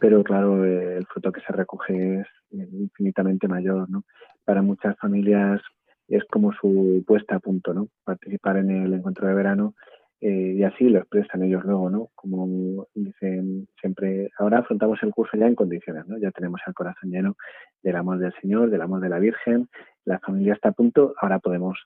pero, 0.00 0.24
claro, 0.24 0.64
eh, 0.64 0.96
el 0.96 1.06
fruto 1.06 1.30
que 1.30 1.42
se 1.42 1.52
recoge 1.52 2.22
es 2.22 2.26
infinitamente 2.50 3.46
mayor, 3.46 3.88
¿no? 3.88 4.02
Para 4.44 4.62
muchas 4.62 4.98
familias 4.98 5.62
es 6.08 6.24
como 6.24 6.52
su 6.54 7.04
puesta 7.06 7.36
a 7.36 7.38
punto, 7.38 7.72
¿no? 7.72 7.86
Participar 8.02 8.56
en 8.56 8.70
el 8.72 8.94
encuentro 8.94 9.28
de 9.28 9.34
verano 9.34 9.74
eh, 10.20 10.54
y 10.56 10.62
así 10.64 10.88
lo 10.88 10.98
expresan 10.98 11.44
ellos 11.44 11.64
luego, 11.64 11.90
¿no? 11.90 12.08
Como 12.16 12.88
dicen 12.94 13.68
siempre, 13.80 14.30
ahora 14.38 14.58
afrontamos 14.58 15.00
el 15.02 15.12
curso 15.12 15.36
ya 15.36 15.46
en 15.46 15.54
condiciones, 15.54 16.08
¿no? 16.08 16.18
Ya 16.18 16.32
tenemos 16.32 16.60
el 16.66 16.74
corazón 16.74 17.10
lleno 17.10 17.36
del 17.82 17.94
amor 17.94 18.18
del 18.18 18.34
Señor, 18.40 18.70
del 18.70 18.82
amor 18.82 19.00
de 19.00 19.10
la 19.10 19.20
Virgen, 19.20 19.68
la 20.04 20.18
familia 20.18 20.54
está 20.54 20.70
a 20.70 20.72
punto, 20.72 21.14
ahora 21.20 21.38
podemos, 21.38 21.78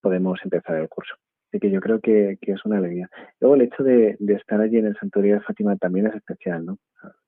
podemos 0.00 0.38
empezar 0.44 0.76
el 0.76 0.88
curso. 0.88 1.16
Así 1.48 1.58
que 1.58 1.70
yo 1.72 1.80
creo 1.80 2.00
que, 2.00 2.38
es 2.40 2.64
una 2.64 2.78
alegría. 2.78 3.10
Luego 3.40 3.56
el 3.56 3.62
hecho 3.62 3.82
de, 3.82 4.16
estar 4.20 4.60
allí 4.60 4.76
en 4.78 4.86
el 4.86 4.96
santuario 4.96 5.34
de 5.34 5.40
Fátima 5.40 5.76
también 5.76 6.06
es 6.06 6.14
especial, 6.14 6.64
¿no? 6.64 6.78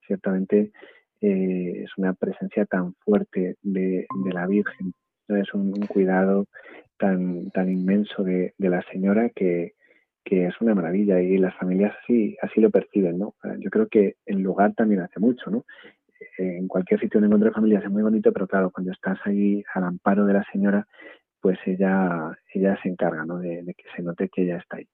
Ciertamente 0.07 0.71
eh, 1.19 1.83
es 1.83 1.91
una 1.97 2.13
presencia 2.13 2.65
tan 2.65 2.93
fuerte 3.03 3.57
de, 3.61 4.07
la 4.31 4.47
Virgen, 4.47 4.93
es 5.27 5.53
un, 5.53 5.73
cuidado 5.87 6.45
tan, 6.97 7.51
tan 7.51 7.69
inmenso 7.69 8.23
de 8.23 8.53
la 8.59 8.81
Señora 8.83 9.29
que, 9.29 9.73
que 10.23 10.47
es 10.47 10.61
una 10.61 10.73
maravilla 10.73 11.19
y 11.19 11.37
las 11.37 11.55
familias 11.55 11.93
así, 12.03 12.37
así 12.41 12.61
lo 12.61 12.69
perciben, 12.69 13.19
¿no? 13.19 13.35
Yo 13.59 13.69
creo 13.69 13.87
que 13.87 14.15
el 14.25 14.39
lugar 14.39 14.73
también 14.73 15.01
hace 15.01 15.19
mucho, 15.19 15.49
¿no? 15.49 15.65
Eh, 16.37 16.57
en 16.57 16.67
cualquier 16.67 16.99
sitio 16.99 17.19
donde 17.19 17.35
encuentre 17.35 17.53
familias 17.53 17.83
es 17.83 17.91
muy 17.91 18.03
bonito, 18.03 18.31
pero 18.31 18.47
claro, 18.47 18.71
cuando 18.71 18.91
estás 18.91 19.19
ahí 19.25 19.63
al 19.73 19.83
amparo 19.83 20.25
de 20.25 20.33
la 20.33 20.45
señora, 20.51 20.87
pues 21.41 21.59
ella, 21.65 22.37
ella 22.53 22.79
se 22.81 22.89
encarga, 22.89 23.25
¿no? 23.25 23.39
De, 23.39 23.63
que 23.77 23.85
se 23.95 24.01
note 24.01 24.29
que 24.29 24.43
ella 24.43 24.57
está 24.57 24.77
ahí. 24.77 24.87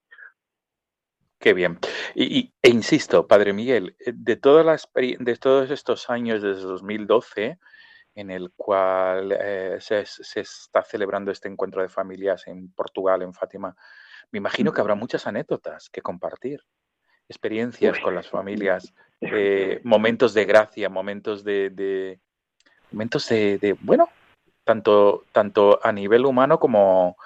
Qué 1.38 1.54
bien. 1.54 1.78
Y, 2.14 2.52
e 2.60 2.68
insisto, 2.68 3.26
Padre 3.26 3.52
Miguel, 3.52 3.96
eh, 4.04 4.12
de 4.14 4.36
todas 4.36 4.66
las 4.66 4.90
de 4.94 5.36
todos 5.36 5.70
estos 5.70 6.10
años 6.10 6.42
desde 6.42 6.62
2012, 6.62 7.58
en 8.14 8.30
el 8.30 8.50
cual 8.56 9.32
eh, 9.40 9.76
se, 9.80 10.04
se, 10.04 10.40
está 10.40 10.82
celebrando 10.82 11.30
este 11.30 11.48
encuentro 11.48 11.80
de 11.80 11.88
familias 11.88 12.46
en 12.48 12.72
Portugal, 12.72 13.22
en 13.22 13.32
Fátima, 13.32 13.74
me 14.32 14.38
imagino 14.38 14.72
que 14.72 14.80
habrá 14.80 14.94
muchas 14.94 15.26
anécdotas 15.26 15.88
que 15.90 16.02
compartir, 16.02 16.60
experiencias 17.28 17.98
con 18.00 18.14
las 18.14 18.28
familias, 18.28 18.92
eh, 19.20 19.80
momentos 19.84 20.34
de 20.34 20.44
gracia, 20.44 20.88
momentos 20.88 21.44
de, 21.44 22.18
momentos 22.90 23.28
de, 23.28 23.76
bueno, 23.82 24.08
tanto, 24.64 25.24
tanto 25.32 25.78
a 25.82 25.92
nivel 25.92 26.26
humano 26.26 26.58
como, 26.58 27.16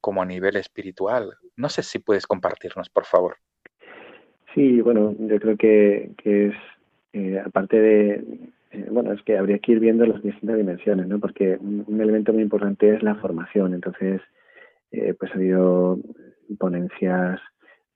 como 0.00 0.22
a 0.22 0.26
nivel 0.26 0.56
espiritual. 0.56 1.34
No 1.56 1.68
sé 1.68 1.82
si 1.82 1.98
puedes 1.98 2.26
compartirnos, 2.26 2.88
por 2.90 3.04
favor. 3.04 3.36
Sí, 4.54 4.80
bueno, 4.80 5.14
yo 5.18 5.40
creo 5.40 5.56
que, 5.56 6.10
es, 6.24 6.54
eh, 7.12 7.42
aparte 7.44 7.80
de, 7.80 8.12
eh, 8.70 8.86
bueno, 8.90 9.12
es 9.12 9.22
que 9.22 9.36
habría 9.36 9.58
que 9.58 9.72
ir 9.72 9.80
viendo 9.80 10.06
las 10.06 10.22
distintas 10.22 10.56
dimensiones, 10.56 11.08
¿no? 11.08 11.18
Porque 11.18 11.56
un, 11.60 12.00
elemento 12.00 12.32
muy 12.32 12.42
importante 12.42 12.94
es 12.94 13.02
la 13.02 13.16
formación. 13.16 13.74
Entonces, 13.74 14.20
pues 15.18 15.32
ha 15.32 15.34
habido 15.34 15.98
ponencias 16.58 17.40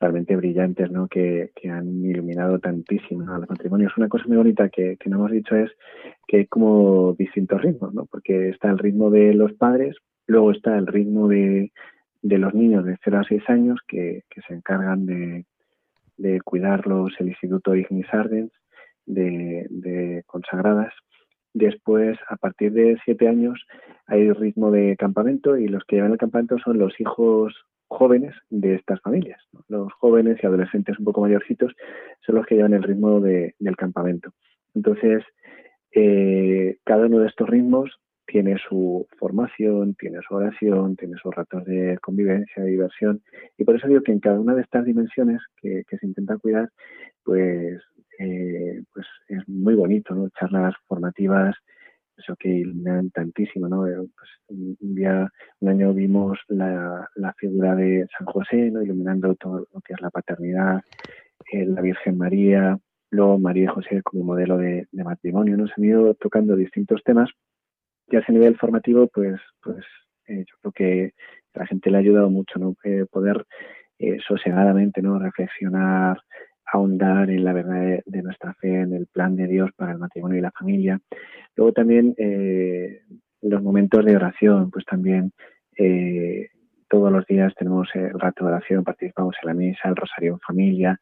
realmente 0.01 0.37
brillantes 0.37 0.91
¿no? 0.91 1.09
que, 1.09 1.51
han 1.71 2.05
iluminado 2.05 2.59
tantísimo 2.59 3.33
a 3.33 3.39
los 3.39 3.51
matrimonios. 3.51 3.97
Una 3.97 4.09
cosa 4.09 4.25
muy 4.29 4.37
bonita 4.37 4.69
que, 4.69 4.97
no 5.07 5.17
hemos 5.17 5.31
dicho 5.33 5.57
es 5.57 5.71
que 6.27 6.39
hay 6.39 6.47
como 6.47 7.15
distintos 7.19 7.61
ritmos, 7.63 7.93
¿no? 7.95 8.07
porque 8.07 8.51
está 8.51 8.71
el 8.71 8.79
ritmo 8.79 9.11
de 9.11 9.35
los 9.35 9.53
padres, 9.55 9.97
luego 10.27 10.53
está 10.53 10.77
el 10.79 10.87
ritmo 10.87 11.29
de, 11.29 11.73
de 12.23 12.39
los 12.39 12.55
niños 12.55 12.85
de 12.85 12.97
0 13.03 13.19
a 13.19 13.25
6 13.25 13.43
años 13.49 13.81
que, 13.87 14.23
se 14.47 14.55
encargan 14.55 15.05
de, 15.07 15.47
de 16.17 16.41
cuidarlos 16.43 17.13
el 17.19 17.29
Instituto 17.29 17.75
Ignis 17.75 18.07
Ardens, 18.13 18.53
de, 19.05 19.67
de 19.71 20.23
consagradas. 20.27 20.93
Después, 21.55 22.17
a 22.29 22.37
partir 22.37 22.73
de 22.73 22.99
siete 23.05 23.27
años, 23.27 23.67
hay 24.07 24.31
ritmo 24.33 24.71
de 24.71 24.97
campamento 24.97 25.57
y 25.57 25.67
los 25.67 25.83
que 25.85 25.97
llevan 25.97 26.13
el 26.13 26.19
campamento 26.19 26.59
son 26.59 26.79
los 26.79 27.01
hijos 27.01 27.55
jóvenes 27.89 28.35
de 28.51 28.75
estas 28.75 29.01
familias. 29.01 29.41
Los 29.69 29.93
jóvenes 29.95 30.39
y 30.43 30.47
adolescentes 30.47 30.99
un 30.99 31.07
poco 31.07 31.23
mayorcitos 31.23 31.73
son 32.25 32.37
los 32.37 32.47
que 32.47 32.55
llevan 32.55 32.75
el 32.75 32.83
ritmo 32.83 33.21
del 33.21 33.77
campamento. 33.77 34.33
Entonces, 34.75 35.25
eh, 35.93 36.77
cada 36.85 37.07
uno 37.07 37.21
de 37.21 37.29
estos 37.29 37.49
ritmos 37.49 37.99
tiene 38.27 38.59
su 38.69 39.07
formación, 39.19 39.95
tiene 39.95 40.19
su 40.27 40.35
oración, 40.35 40.97
tiene 40.97 41.15
sus 41.21 41.35
ratos 41.35 41.65
de 41.65 41.99
convivencia, 42.03 42.63
de 42.63 42.71
diversión, 42.71 43.23
y 43.57 43.65
por 43.65 43.75
eso 43.75 43.89
digo 43.89 44.03
que 44.03 44.13
en 44.13 44.21
cada 44.21 44.39
una 44.39 44.55
de 44.55 44.61
estas 44.61 44.85
dimensiones 44.85 45.41
que, 45.57 45.83
se 45.89 46.07
intenta 46.07 46.37
cuidar, 46.37 46.69
pues, 47.25 47.81
eh, 48.19 48.83
pues 48.93 49.07
es 49.29 49.49
muy 49.49 49.75
bonito, 49.75 50.15
¿no? 50.15 50.29
Charlas 50.39 50.75
formativas, 50.87 51.57
eso 52.19 52.37
que 52.37 52.49
iluminan 52.49 53.11
tantísimo, 53.11 53.69
¿no? 53.69 53.83
Pues 53.83 54.31
un 54.49 54.95
día, 54.95 55.31
un 55.61 55.69
año 55.69 55.95
vimos 55.95 56.39
la, 56.49 57.09
la 57.15 57.33
figura 57.35 57.75
de 57.75 58.07
San 58.17 58.27
José, 58.27 58.71
¿no? 58.71 58.83
Iluminando 58.83 59.35
todo 59.37 59.67
lo 59.73 59.81
que 59.81 59.95
es 59.95 60.01
la 60.01 60.11
paternidad, 60.11 60.83
eh, 61.53 61.65
la 61.65 61.81
Virgen 61.81 62.19
María, 62.19 62.79
luego 63.11 63.39
María 63.39 63.65
y 63.65 63.67
José 63.67 64.03
como 64.03 64.25
modelo 64.25 64.59
de, 64.59 64.87
matrimonio. 64.93 65.57
Nos 65.57 65.71
han 65.77 65.85
ido 65.85 66.15
tocando 66.15 66.57
distintos 66.57 67.03
temas 67.05 67.31
y 68.09 68.17
a 68.17 68.21
ese 68.21 68.33
nivel 68.33 68.57
formativo, 68.57 69.09
pues, 69.09 69.41
pues 69.63 69.85
eh, 70.27 70.45
yo 70.47 70.57
creo 70.61 70.73
que 70.73 71.15
la 71.55 71.67
gente 71.67 71.91
le 71.91 71.99
ha 71.99 72.01
ayudado 72.01 72.31
mucho, 72.31 72.59
¿no? 72.59 72.75
Eh, 72.85 73.07
poder 73.11 73.45
eh, 73.99 74.19
sosegadamente, 74.27 75.03
¿no? 75.03 75.19
Reflexionar, 75.19 76.21
ahondar 76.73 77.31
en 77.31 77.45
la 77.45 77.53
verdad 77.53 78.03
de, 78.05 78.23
nuestra 78.23 78.55
fe, 78.55 78.81
en 78.81 78.95
el 78.95 79.07
plan 79.07 79.37
de 79.37 79.47
Dios 79.47 79.71
para 79.77 79.93
el 79.93 79.99
matrimonio 79.99 80.39
y 80.39 80.43
la 80.43 80.53
familia. 80.53 81.01
Luego 81.57 81.73
también 81.73 82.15
los 83.43 83.63
momentos 83.63 84.05
de 84.05 84.17
oración, 84.17 84.71
pues 84.71 84.85
también 84.85 85.33
todos 86.89 87.13
los 87.13 87.27
días 87.27 87.55
tenemos 87.55 87.89
el 87.95 88.19
rato 88.19 88.45
de 88.45 88.53
oración, 88.53 88.85
participamos 88.85 89.35
en 89.43 89.49
la 89.49 89.55
misa, 89.55 89.89
el 89.89 89.97
rosario 89.97 90.35
en 90.35 90.41
familia, 90.41 91.01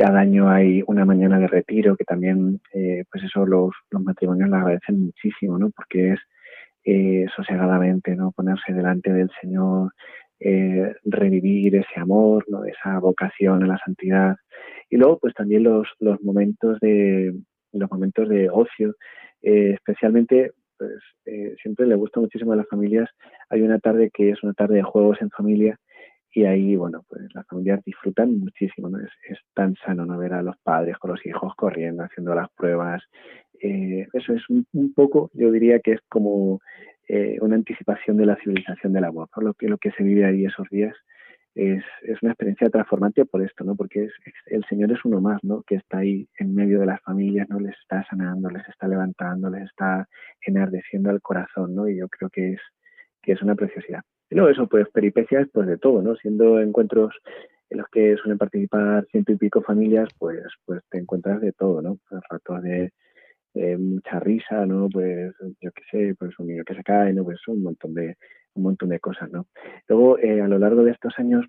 cada 0.00 0.20
año 0.20 0.48
hay 0.48 0.82
una 0.86 1.04
mañana 1.04 1.38
de 1.38 1.46
retiro 1.46 1.94
que 1.94 2.04
también, 2.04 2.60
eh, 2.72 3.04
pues 3.12 3.22
eso 3.24 3.44
los, 3.44 3.70
los, 3.90 4.02
matrimonios 4.02 4.48
lo 4.48 4.56
agradecen 4.56 4.98
muchísimo, 5.04 5.58
¿no? 5.58 5.70
Porque 5.70 6.12
es 6.12 6.20
eh, 6.84 7.26
sosegadamente, 7.36 8.16
¿no? 8.16 8.32
Ponerse 8.32 8.72
delante 8.72 9.12
del 9.12 9.30
Señor, 9.42 9.92
eh, 10.40 10.94
revivir 11.04 11.76
ese 11.76 12.00
amor. 12.00 12.44
Esa 12.66 12.98
vocación 12.98 13.62
a 13.62 13.66
la 13.66 13.78
santidad. 13.84 14.36
Y 14.88 14.96
luego, 14.96 15.18
pues 15.18 15.34
también 15.34 15.62
los, 15.64 15.86
los 15.98 16.20
momentos 16.22 16.78
de 16.80 17.34
los 17.72 17.90
momentos 17.90 18.28
de 18.28 18.50
ocio, 18.50 18.96
especialmente 19.42 20.52
pues 20.76 20.92
siempre 21.62 21.86
le 21.86 21.94
gusta 21.94 22.18
muchísimo 22.18 22.52
a 22.52 22.56
las 22.56 22.66
familias. 22.66 23.08
Hay 23.48 23.62
una 23.62 23.78
tarde 23.78 24.10
que 24.12 24.30
es 24.30 24.42
una 24.42 24.54
tarde 24.54 24.76
de 24.76 24.82
juegos 24.82 25.18
en 25.20 25.30
familia 25.30 25.78
y 26.32 26.44
ahí, 26.44 26.76
bueno, 26.76 27.04
pues 27.08 27.22
las 27.34 27.46
familias 27.46 27.82
disfrutan 27.84 28.38
muchísimo, 28.38 28.88
¿no? 28.88 28.98
Es, 28.98 29.10
es, 29.28 29.38
tan 29.54 29.74
sano 29.84 30.06
no 30.06 30.16
ver 30.16 30.32
a 30.32 30.42
los 30.42 30.56
padres 30.62 30.96
con 30.98 31.10
los 31.10 31.26
hijos 31.26 31.52
corriendo, 31.56 32.04
haciendo 32.04 32.34
las 32.34 32.48
pruebas. 32.52 33.02
Eh, 33.60 34.06
eso 34.12 34.32
es 34.32 34.42
un, 34.48 34.94
poco, 34.94 35.30
yo 35.34 35.50
diría 35.50 35.80
que 35.80 35.92
es 35.92 36.00
como 36.08 36.60
eh, 37.12 37.38
una 37.40 37.56
anticipación 37.56 38.16
de 38.18 38.26
la 38.26 38.36
civilización 38.36 38.92
del 38.92 39.02
amor, 39.02 39.28
Lo, 39.38 39.52
que, 39.54 39.66
lo 39.66 39.78
que 39.78 39.90
se 39.90 40.04
vive 40.04 40.24
ahí 40.24 40.44
esos 40.44 40.68
días 40.70 40.94
es, 41.56 41.82
es 42.02 42.22
una 42.22 42.30
experiencia 42.30 42.70
transformante 42.70 43.24
por 43.24 43.42
esto, 43.42 43.64
¿no? 43.64 43.74
Porque 43.74 44.04
es, 44.04 44.12
el 44.46 44.64
Señor 44.66 44.92
es 44.92 45.04
uno 45.04 45.20
más, 45.20 45.42
¿no? 45.42 45.64
Que 45.64 45.74
está 45.74 45.98
ahí 45.98 46.28
en 46.38 46.54
medio 46.54 46.78
de 46.78 46.86
las 46.86 47.00
familias, 47.02 47.48
¿no? 47.48 47.58
Les 47.58 47.76
está 47.80 48.06
sanando, 48.08 48.48
les 48.48 48.62
está 48.68 48.86
levantando, 48.86 49.50
les 49.50 49.64
está 49.64 50.06
enardeciendo 50.46 51.10
el 51.10 51.20
corazón, 51.20 51.74
¿no? 51.74 51.88
Y 51.88 51.96
yo 51.98 52.08
creo 52.08 52.30
que 52.30 52.52
es, 52.52 52.60
que 53.20 53.32
es 53.32 53.42
una 53.42 53.56
preciosidad. 53.56 54.02
Y 54.30 54.36
luego 54.36 54.50
eso, 54.50 54.68
pues 54.68 54.88
peripecias, 54.90 55.48
pues 55.52 55.66
de 55.66 55.78
todo, 55.78 56.02
¿no? 56.02 56.14
Siendo 56.14 56.60
encuentros 56.60 57.12
en 57.70 57.78
los 57.78 57.88
que 57.88 58.16
suelen 58.18 58.38
participar 58.38 59.04
ciento 59.10 59.32
y 59.32 59.36
pico 59.36 59.62
familias, 59.62 60.08
pues, 60.16 60.44
pues 60.64 60.80
te 60.88 60.98
encuentras 60.98 61.40
de 61.40 61.50
todo, 61.50 61.82
¿no? 61.82 61.98
Pues 62.08 62.22
ratos 62.30 62.62
de 62.62 62.92
mucha 63.54 64.20
risa, 64.20 64.64
¿no? 64.66 64.88
Pues 64.88 65.34
yo 65.60 65.70
qué 65.72 65.82
sé, 65.90 66.14
pues 66.18 66.38
un 66.38 66.48
niño 66.48 66.64
que 66.64 66.74
se 66.74 66.82
cae, 66.82 67.12
¿no? 67.12 67.24
Pues 67.24 67.40
un 67.48 67.62
montón 67.62 67.94
de, 67.94 68.16
un 68.54 68.62
montón 68.62 68.88
de 68.90 69.00
cosas, 69.00 69.30
¿no? 69.30 69.46
Luego, 69.88 70.18
eh, 70.18 70.40
a 70.40 70.48
lo 70.48 70.58
largo 70.58 70.84
de 70.84 70.92
estos 70.92 71.14
años, 71.18 71.46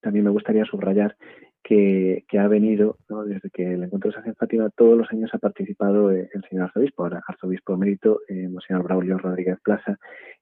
también 0.00 0.24
me 0.24 0.30
gustaría 0.30 0.64
subrayar 0.64 1.16
que, 1.62 2.24
ha 2.38 2.48
venido, 2.48 2.98
desde 3.26 3.50
que 3.50 3.74
el 3.74 3.84
encuentro 3.84 4.10
se 4.10 4.18
hace 4.18 4.30
en 4.30 4.34
Fátima, 4.34 4.70
todos 4.76 4.98
los 4.98 5.10
años 5.12 5.30
ha 5.32 5.38
participado 5.38 6.10
el 6.10 6.28
señor 6.48 6.64
arzobispo, 6.64 7.04
ahora 7.04 7.22
arzobispo 7.26 7.74
emérito, 7.74 8.20
eh, 8.28 8.48
Monseñor 8.48 8.82
Braulio 8.82 9.16
Rodríguez 9.18 9.58
Plaza, 9.62 9.96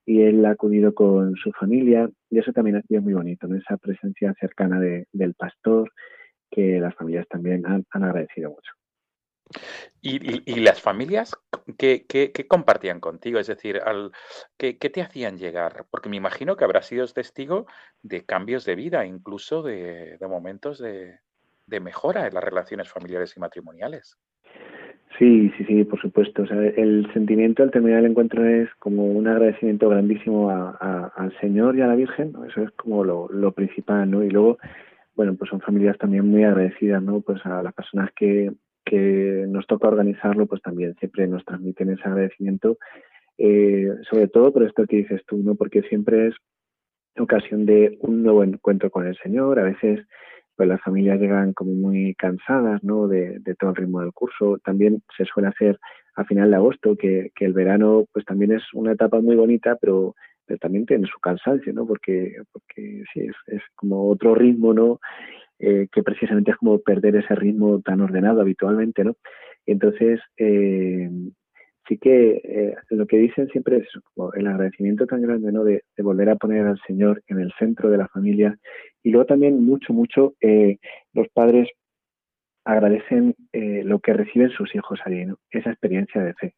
y 0.06 0.22
él 0.22 0.44
ha 0.46 0.50
acudido 0.50 0.94
con 0.94 1.36
su 1.36 1.52
familia, 1.52 2.08
y 2.30 2.38
eso 2.38 2.52
también 2.52 2.76
ha 2.76 2.82
sido 2.82 3.02
muy 3.02 3.12
bonito, 3.12 3.46
¿no? 3.46 3.56
esa 3.56 3.76
presencia 3.76 4.34
cercana 4.40 4.80
del 4.80 5.34
pastor, 5.34 5.92
que 6.50 6.80
las 6.80 6.94
familias 6.94 7.28
también 7.28 7.64
han, 7.66 7.84
agradecido 7.92 8.50
mucho. 8.50 8.72
¿Y, 10.02 10.60
las 10.60 10.80
familias 10.80 11.36
¿qué, 11.76 12.32
compartían 12.48 13.00
contigo? 13.00 13.38
Es 13.38 13.48
decir, 13.48 13.80
al, 13.84 14.12
¿qué, 14.56 14.74
te 14.74 15.02
hacían 15.02 15.38
llegar? 15.38 15.84
Porque 15.90 16.08
me 16.08 16.16
imagino 16.16 16.56
que 16.56 16.64
habrás 16.64 16.86
sido 16.86 17.06
testigo 17.08 17.66
de 18.02 18.24
cambios 18.24 18.64
de 18.64 18.76
vida, 18.76 19.04
incluso 19.04 19.62
de, 19.62 20.16
momentos 20.20 20.78
de, 20.78 21.18
mejora 21.80 22.26
en 22.26 22.34
las 22.34 22.44
relaciones 22.44 22.88
familiares 22.88 23.36
y 23.36 23.40
matrimoniales. 23.40 24.16
Sí, 25.18 25.52
sí, 25.58 25.64
sí, 25.64 25.84
por 25.84 26.00
supuesto. 26.00 26.44
el 26.44 27.10
sentimiento 27.12 27.62
al 27.62 27.70
terminar 27.70 27.98
el 27.98 28.12
encuentro 28.12 28.46
es 28.46 28.70
como 28.78 29.04
un 29.04 29.28
agradecimiento 29.28 29.88
grandísimo 29.88 30.50
al 30.50 31.36
Señor 31.40 31.76
y 31.76 31.82
a 31.82 31.88
la 31.88 31.94
Virgen. 31.94 32.32
Eso 32.48 32.62
es 32.62 32.70
como 32.70 33.04
lo, 33.04 33.28
lo 33.28 33.52
principal, 33.52 34.10
¿no? 34.10 34.24
Y 34.24 34.30
luego, 34.30 34.58
bueno, 35.14 35.34
pues 35.34 35.50
son 35.50 35.60
familias 35.60 35.98
también 35.98 36.26
muy 36.26 36.44
agradecidas, 36.44 37.02
¿no? 37.02 37.20
Pues 37.20 37.44
a 37.44 37.62
las 37.62 37.74
personas 37.74 38.10
que, 38.16 38.50
que 38.84 39.46
nos 39.48 39.66
toca 39.66 39.88
organizarlo, 39.88 40.46
pues 40.46 40.62
también 40.62 40.94
siempre 40.96 41.26
nos 41.26 41.44
transmiten 41.44 41.90
ese 41.90 42.02
agradecimiento, 42.04 42.78
eh, 43.38 43.88
sobre 44.08 44.28
todo 44.28 44.52
por 44.52 44.64
esto 44.64 44.86
que 44.86 44.98
dices 44.98 45.22
tú, 45.26 45.38
¿no? 45.38 45.54
Porque 45.54 45.82
siempre 45.82 46.28
es 46.28 46.34
ocasión 47.18 47.66
de 47.66 47.96
un 48.00 48.22
nuevo 48.22 48.44
encuentro 48.44 48.90
con 48.90 49.06
el 49.06 49.16
Señor, 49.18 49.58
a 49.58 49.64
veces 49.64 50.06
pues 50.56 50.68
las 50.68 50.82
familias 50.82 51.18
llegan 51.18 51.54
como 51.54 51.72
muy 51.72 52.14
cansadas, 52.16 52.84
¿no? 52.84 53.08
De, 53.08 53.40
todo 53.58 53.70
el 53.70 53.76
ritmo 53.76 54.02
del 54.02 54.12
curso, 54.12 54.58
también 54.62 55.02
se 55.16 55.24
suele 55.24 55.48
hacer 55.48 55.78
a 56.16 56.24
final 56.24 56.50
de 56.50 56.56
agosto, 56.56 56.96
que, 56.96 57.32
el 57.40 57.52
verano 57.54 58.04
pues 58.12 58.26
también 58.26 58.52
es 58.52 58.62
una 58.74 58.92
etapa 58.92 59.20
muy 59.20 59.36
bonita, 59.36 59.76
pero, 59.80 60.14
pero 60.44 60.58
también 60.58 60.84
tiene 60.84 61.06
su 61.06 61.18
cansancio, 61.18 61.72
¿no? 61.72 61.86
Porque, 61.86 62.36
porque 62.52 63.04
sí, 63.12 63.20
es, 63.20 63.36
es 63.46 63.62
como 63.74 64.06
otro 64.10 64.34
ritmo, 64.34 64.74
¿no? 64.74 65.00
Eh, 65.62 65.88
que 65.92 66.02
precisamente 66.02 66.52
es 66.52 66.56
como 66.56 66.78
perder 66.78 67.16
ese 67.16 67.34
ritmo 67.34 67.82
tan 67.82 68.00
ordenado 68.00 68.40
habitualmente, 68.40 69.04
¿no? 69.04 69.16
entonces, 69.66 70.18
eh, 70.38 71.10
sí 71.86 71.98
que 71.98 72.40
eh, 72.42 72.74
lo 72.88 73.06
que 73.06 73.18
dicen 73.18 73.46
siempre 73.48 73.76
es 73.76 73.88
como 74.14 74.32
el 74.32 74.46
agradecimiento 74.46 75.06
tan 75.06 75.20
grande, 75.20 75.52
¿no? 75.52 75.62
De, 75.62 75.82
volver 75.98 76.30
a 76.30 76.36
poner 76.36 76.66
al 76.66 76.80
Señor 76.86 77.22
en 77.26 77.40
el 77.40 77.52
centro 77.58 77.90
de 77.90 77.98
la 77.98 78.08
familia 78.08 78.56
y 79.02 79.10
luego 79.10 79.26
también 79.26 79.62
mucho, 79.62 79.92
mucho 79.92 80.34
los 81.12 81.28
padres 81.34 81.68
agradecen 82.64 83.34
lo 83.52 83.98
que 83.98 84.14
reciben 84.14 84.48
sus 84.50 84.74
hijos 84.74 84.98
allí, 85.04 85.26
¿no? 85.26 85.36
Esa 85.50 85.70
experiencia 85.70 86.22
de 86.22 86.34
fe. 86.34 86.54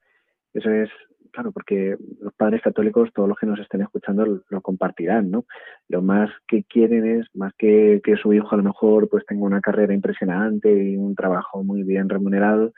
Eso 0.55 0.71
es 0.71 0.91
claro, 1.33 1.53
porque 1.53 1.97
los 2.21 2.33
padres 2.35 2.63
católicos, 2.63 3.11
todos 3.13 3.29
los 3.29 3.39
que 3.39 3.47
nos 3.47 3.59
estén 3.59 3.83
escuchando, 3.83 4.43
lo, 4.49 4.61
compartirán, 4.61 5.31
¿no? 5.31 5.45
Lo 5.89 6.03
más 6.03 6.31
que 6.47 6.65
quieren 6.65 7.07
es, 7.07 7.27
más 7.35 7.53
que 7.59 8.01
que 8.05 8.17
su 8.17 8.33
hijo 8.33 8.49
a 8.53 8.57
lo 8.57 8.63
mejor 8.63 9.09
pues 9.09 9.25
tenga 9.27 9.45
una 9.45 9.61
carrera 9.61 9.95
impresionante 9.95 10.73
y 10.73 10.97
un 10.97 11.15
trabajo 11.15 11.65
muy 11.65 11.83
bien 11.83 12.09
remunerado, 12.09 12.73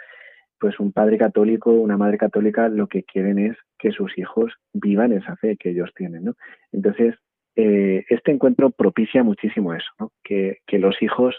pues 0.59 0.81
un 0.81 0.93
padre 0.93 1.19
católico, 1.19 1.73
una 1.73 1.99
madre 1.99 2.17
católica, 2.17 2.69
lo 2.69 2.87
que 2.87 3.03
quieren 3.03 3.39
es 3.39 3.57
que 3.79 3.91
sus 3.91 4.17
hijos 4.17 4.53
vivan 4.73 5.13
esa 5.13 5.37
fe 5.37 5.57
que 5.59 5.71
ellos 5.71 5.91
tienen, 5.95 6.25
¿no? 6.25 6.35
Entonces, 6.73 7.17
eh, 7.57 8.05
este 8.09 8.33
encuentro 8.33 8.71
propicia 8.71 9.23
muchísimo 9.23 9.75
eso, 9.75 9.89
¿no? 10.01 10.11
que, 10.25 10.59
que, 10.67 10.81
los 10.81 11.01
hijos 11.03 11.37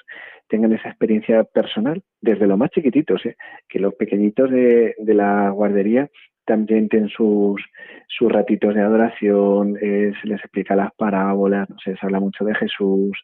tengan 0.47 0.71
esa 0.71 0.87
experiencia 0.87 1.43
personal 1.43 2.03
desde 2.21 2.47
lo 2.47 2.55
más 2.55 2.71
chiquititos, 2.71 3.25
¿eh? 3.25 3.35
que 3.67 3.79
los 3.79 3.95
pequeñitos 3.95 4.49
de, 4.49 4.95
de 4.97 5.13
la 5.13 5.49
guardería 5.49 6.09
también 6.45 6.89
tienen 6.89 7.09
sus, 7.09 7.61
sus 8.07 8.31
ratitos 8.31 8.73
de 8.75 8.81
adoración, 8.81 9.77
eh, 9.81 10.13
se 10.21 10.27
les 10.27 10.39
explica 10.39 10.75
las 10.75 10.93
parábolas, 10.95 11.69
no 11.69 11.77
sé, 11.79 11.95
se 11.95 12.05
habla 12.05 12.19
mucho 12.19 12.45
de 12.45 12.55
Jesús. 12.55 13.17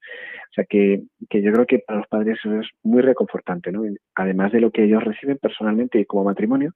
O 0.50 0.54
sea 0.54 0.66
que, 0.66 1.04
que 1.30 1.42
yo 1.42 1.52
creo 1.52 1.66
que 1.66 1.80
para 1.80 2.00
los 2.00 2.08
padres 2.08 2.40
eso 2.40 2.60
es 2.60 2.68
muy 2.84 3.02
reconfortante, 3.02 3.72
¿no? 3.72 3.84
Además 4.16 4.52
de 4.52 4.60
lo 4.60 4.72
que 4.72 4.84
ellos 4.84 5.04
reciben 5.04 5.38
personalmente 5.38 6.00
y 6.00 6.06
como 6.06 6.26
matrimonio, 6.26 6.74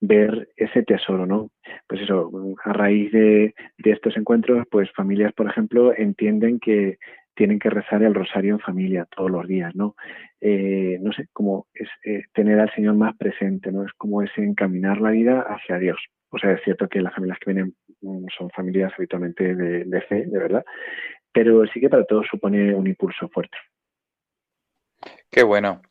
ver 0.00 0.48
ese 0.56 0.82
tesoro, 0.82 1.26
¿no? 1.26 1.50
Pues 1.86 2.02
eso, 2.02 2.30
a 2.64 2.72
raíz 2.72 3.12
de, 3.12 3.54
de 3.78 3.90
estos 3.90 4.16
encuentros, 4.16 4.66
pues 4.70 4.90
familias, 4.92 5.32
por 5.34 5.48
ejemplo, 5.48 5.94
entienden 5.96 6.58
que 6.58 6.98
tienen 7.34 7.58
que 7.58 7.70
rezar 7.70 8.02
el 8.02 8.14
rosario 8.14 8.54
en 8.54 8.60
familia 8.60 9.06
todos 9.14 9.30
los 9.30 9.46
días, 9.46 9.74
¿no? 9.74 9.94
Eh, 10.40 10.98
no 11.00 11.12
sé, 11.12 11.28
como 11.32 11.66
es 11.74 11.88
eh, 12.04 12.24
tener 12.32 12.58
al 12.60 12.72
Señor 12.74 12.94
más 12.94 13.16
presente, 13.16 13.72
¿no? 13.72 13.84
Es 13.84 13.92
como 13.94 14.22
es 14.22 14.30
encaminar 14.36 15.00
la 15.00 15.10
vida 15.10 15.40
hacia 15.42 15.78
Dios. 15.78 15.98
O 16.30 16.38
sea, 16.38 16.52
es 16.52 16.62
cierto 16.62 16.88
que 16.88 17.00
las 17.00 17.14
familias 17.14 17.38
que 17.38 17.52
vienen 17.52 17.74
mm, 18.00 18.26
son 18.36 18.50
familias 18.50 18.92
habitualmente 18.96 19.54
de, 19.54 20.00
fe, 20.02 20.26
de 20.26 20.38
verdad, 20.38 20.64
pero 21.32 21.66
sí 21.66 21.80
que 21.80 21.88
para 21.88 22.04
todos 22.04 22.26
supone 22.30 22.74
un 22.74 22.86
impulso 22.86 23.28
fuerte. 23.28 23.56
Qué 25.30 25.42
bueno. 25.42 25.82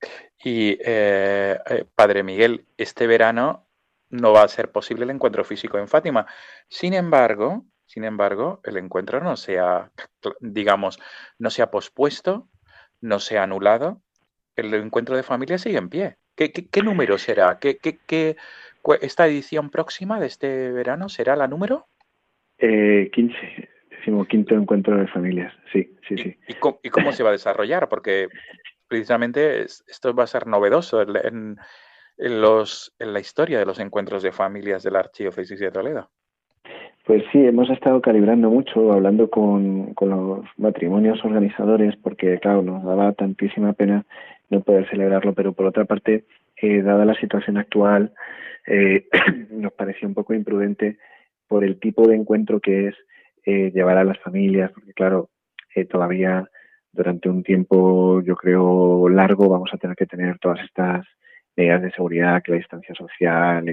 Y 0.44 0.78
eh, 0.84 1.58
Padre 1.96 2.24
Miguel, 2.24 2.66
este 2.78 3.08
verano 3.08 3.68
no 4.10 4.34
va 4.34 4.44
a 4.44 4.48
ser 4.48 4.72
posible 4.72 5.04
el 5.04 5.12
encuentro 5.12 5.44
físico 5.44 5.78
en 5.78 5.88
Fátima. 5.88 6.26
Sin 6.68 6.94
embargo, 6.94 7.66
sin 7.90 8.04
embargo, 8.04 8.62
el 8.66 8.78
encuentro 8.78 9.20
no 9.20 9.36
se 9.36 9.58
ha, 9.58 9.92
digamos, 10.42 11.00
no 11.40 11.50
se 11.50 11.64
ha 11.64 11.72
pospuesto, 11.72 12.48
no 13.02 13.20
se 13.20 13.40
ha 13.40 13.44
anulado. 13.44 14.04
El 14.56 14.72
encuentro 14.76 15.16
de 15.16 15.24
familia 15.24 15.58
sigue 15.58 15.80
en 15.80 15.90
pie. 15.90 16.18
¿Qué, 16.36 16.84
número 16.84 17.18
será? 17.18 17.58
¿Qué, 17.58 17.80
esta 19.02 19.26
edición 19.26 19.72
próxima 19.72 20.20
de 20.20 20.28
este 20.28 20.72
verano 20.72 21.10
será 21.10 21.36
la 21.36 21.48
número? 21.48 21.88
Eh, 22.60 23.10
15, 23.12 23.36
decimos 23.90 24.28
quinto 24.28 24.54
encuentro 24.54 24.96
de 24.96 25.08
familias, 25.08 25.52
sí, 25.74 25.98
sí, 26.08 26.16
sí. 26.16 26.38
¿Y, 26.48 26.90
cómo, 26.92 27.12
se 27.12 27.24
va 27.24 27.30
a 27.30 27.32
desarrollar? 27.32 27.90
Porque 27.90 28.28
precisamente 28.88 29.64
esto 29.64 30.14
va 30.14 30.26
a 30.26 30.28
ser 30.28 30.46
novedoso 30.46 31.02
en, 31.02 31.58
los, 32.18 32.96
en 33.00 33.14
la 33.14 33.20
historia 33.20 33.58
de 33.58 33.66
los 33.66 33.80
encuentros 33.80 34.22
de 34.22 34.32
familias 34.32 34.84
del 34.84 34.96
Archidiócesis 34.96 35.60
de 35.60 35.72
Toledo. 35.72 36.12
Pues 37.10 37.24
sí, 37.32 37.44
hemos 37.44 37.68
estado 37.72 38.02
calibrando 38.02 38.52
mucho, 38.52 38.94
hablando 38.94 39.32
con, 39.32 39.96
con 39.96 40.10
los 40.12 40.46
matrimonios 40.58 41.26
organizadores, 41.26 41.96
porque 41.96 42.38
claro, 42.38 42.62
nos 42.62 42.84
daba 42.84 43.14
tantísima 43.14 43.74
pena 43.74 44.06
no 44.52 44.62
poder 44.62 44.88
celebrarlo, 44.92 45.34
pero 45.34 45.54
por 45.54 45.66
otra 45.66 45.86
parte, 45.86 46.26
eh, 46.62 46.84
dada 46.84 47.06
la 47.06 47.16
situación 47.16 47.58
actual, 47.58 48.14
eh, 48.68 49.08
nos 49.50 49.74
parecía 49.74 50.08
un 50.08 50.14
poco 50.14 50.36
imprudente 50.36 51.00
por 51.48 51.64
el 51.64 51.80
tipo 51.80 52.08
de 52.08 52.16
encuentro 52.16 52.60
que 52.60 52.90
es 52.90 52.96
eh, 53.44 53.72
llevar 53.74 53.98
a 53.98 54.04
las 54.04 54.20
familias, 54.20 54.72
porque 54.72 54.94
claro, 54.94 55.32
eh, 55.74 55.86
todavía 55.86 56.48
durante 56.92 57.28
un 57.28 57.42
tiempo, 57.42 58.22
yo 58.22 58.36
creo, 58.36 59.10
largo, 59.10 59.50
vamos 59.50 59.72
a 59.74 59.78
tener 59.78 59.96
que 59.96 60.06
tener 60.06 60.38
todas 60.38 60.60
estas 60.64 61.08
medidas 61.58 61.82
de 61.82 61.90
seguridad, 61.90 62.44
que 62.44 62.52
la 62.52 62.60
distancia 62.60 62.94
social, 62.94 63.66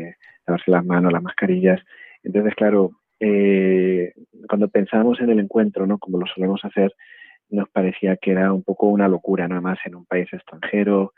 lavarse 0.46 0.70
las 0.70 0.86
manos, 0.86 1.12
las 1.12 1.22
mascarillas. 1.22 1.82
Entonces, 2.22 2.54
claro, 2.54 2.92
eh, 3.20 4.12
cuando 4.48 4.68
pensábamos 4.68 5.20
en 5.20 5.30
el 5.30 5.40
encuentro, 5.40 5.86
¿no? 5.86 5.98
Como 5.98 6.18
lo 6.18 6.26
solemos 6.26 6.64
hacer, 6.64 6.92
nos 7.48 7.68
parecía 7.68 8.16
que 8.16 8.32
era 8.32 8.52
un 8.52 8.62
poco 8.62 8.88
una 8.88 9.08
locura, 9.08 9.48
nada 9.48 9.60
más 9.60 9.78
en 9.84 9.94
un 9.94 10.06
país 10.06 10.28
extranjero, 10.32 11.12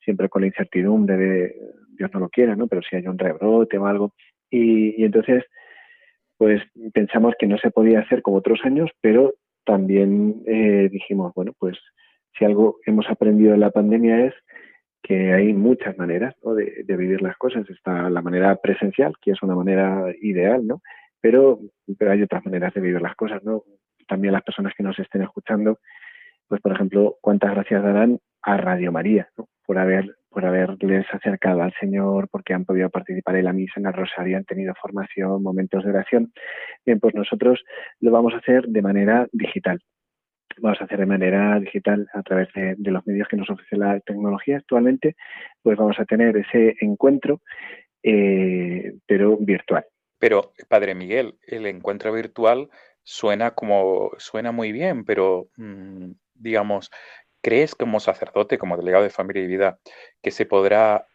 siempre 0.00 0.28
con 0.28 0.42
la 0.42 0.48
incertidumbre 0.48 1.16
de 1.16 1.56
Dios 1.96 2.10
no 2.12 2.20
lo 2.20 2.28
quiera, 2.28 2.56
¿no? 2.56 2.66
Pero 2.66 2.82
si 2.82 2.96
hay 2.96 3.06
un 3.06 3.18
rebrote 3.18 3.78
o 3.78 3.86
algo. 3.86 4.14
Y, 4.50 5.04
entonces, 5.04 5.44
pues 6.36 6.62
pensamos 6.92 7.34
que 7.38 7.46
no 7.46 7.58
se 7.58 7.70
podía 7.70 8.00
hacer 8.00 8.22
como 8.22 8.38
otros 8.38 8.60
años, 8.64 8.90
pero 9.00 9.34
también 9.64 10.42
eh, 10.46 10.88
dijimos, 10.90 11.32
bueno, 11.34 11.52
pues 11.58 11.78
si 12.36 12.44
algo 12.44 12.78
hemos 12.86 13.08
aprendido 13.08 13.54
en 13.54 13.60
la 13.60 13.70
pandemia 13.70 14.26
es 14.26 14.34
que 15.02 15.32
hay 15.32 15.52
muchas 15.52 15.96
maneras 15.98 16.34
¿no? 16.42 16.54
de, 16.54 16.82
de, 16.84 16.96
vivir 16.96 17.22
las 17.22 17.36
cosas. 17.36 17.68
Está 17.68 18.08
la 18.10 18.22
manera 18.22 18.56
presencial, 18.56 19.14
que 19.20 19.32
es 19.32 19.42
una 19.42 19.54
manera 19.54 20.06
ideal, 20.20 20.66
¿no? 20.66 20.80
Pero, 21.24 21.58
pero 21.98 22.12
hay 22.12 22.20
otras 22.20 22.44
maneras 22.44 22.74
de 22.74 22.82
vivir 22.82 23.00
las 23.00 23.16
cosas, 23.16 23.42
¿no? 23.42 23.62
También 24.06 24.34
las 24.34 24.42
personas 24.42 24.74
que 24.76 24.82
nos 24.82 24.98
estén 24.98 25.22
escuchando, 25.22 25.78
pues 26.46 26.60
por 26.60 26.72
ejemplo, 26.72 27.16
cuántas 27.22 27.52
gracias 27.52 27.82
darán 27.82 28.18
a 28.42 28.58
Radio 28.58 28.92
María. 28.92 29.26
Por 29.64 29.78
haber 29.78 30.16
por 30.28 30.44
haberles 30.44 31.06
acercado 31.14 31.62
al 31.62 31.72
Señor, 31.80 32.28
porque 32.28 32.52
han 32.52 32.66
podido 32.66 32.90
participar 32.90 33.36
en 33.36 33.46
la 33.46 33.54
misa, 33.54 33.80
en 33.80 33.86
el 33.86 33.94
rosario, 33.94 34.36
han 34.36 34.44
tenido 34.44 34.74
formación, 34.74 35.42
momentos 35.42 35.82
de 35.82 35.90
oración. 35.92 36.30
Bien, 36.84 37.00
pues 37.00 37.14
nosotros 37.14 37.64
lo 38.00 38.10
vamos 38.10 38.34
a 38.34 38.38
hacer 38.38 38.66
de 38.66 38.82
manera 38.82 39.26
digital. 39.32 39.80
Vamos 40.58 40.78
a 40.82 40.84
hacer 40.84 40.98
de 40.98 41.06
manera 41.06 41.58
digital 41.58 42.06
a 42.12 42.22
través 42.22 42.48
de, 42.54 42.74
de 42.76 42.90
los 42.90 43.06
medios 43.06 43.28
que 43.28 43.38
nos 43.38 43.48
ofrece 43.48 43.78
la 43.78 43.98
tecnología 44.00 44.58
actualmente, 44.58 45.16
pues 45.62 45.78
vamos 45.78 45.98
a 45.98 46.04
tener 46.04 46.36
ese 46.36 46.76
encuentro, 46.82 47.40
eh, 48.02 48.92
pero 49.06 49.38
virtual. 49.38 49.86
Pero, 50.24 50.54
Padre 50.68 50.94
Miguel, 50.94 51.38
el 51.46 51.66
encuentro 51.66 52.10
virtual 52.10 52.70
suena 53.02 53.50
como 53.54 54.12
suena 54.16 54.52
muy 54.52 54.72
bien, 54.72 55.04
pero 55.04 55.50
mmm, 55.58 56.12
digamos, 56.32 56.90
¿Crees 57.42 57.74
como 57.74 58.00
sacerdote, 58.00 58.56
como 58.56 58.78
delegado 58.78 59.04
de 59.04 59.10
familia 59.10 59.42
y 59.44 59.48
vida, 59.48 59.78
que 60.22 60.30
se 60.30 60.46
podrá 60.46 61.06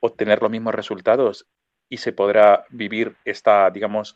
obtener 0.00 0.42
los 0.42 0.50
mismos 0.50 0.74
resultados 0.74 1.48
y 1.88 1.96
se 1.96 2.12
podrá 2.12 2.66
vivir 2.70 3.16
esta, 3.24 3.70
digamos, 3.70 4.14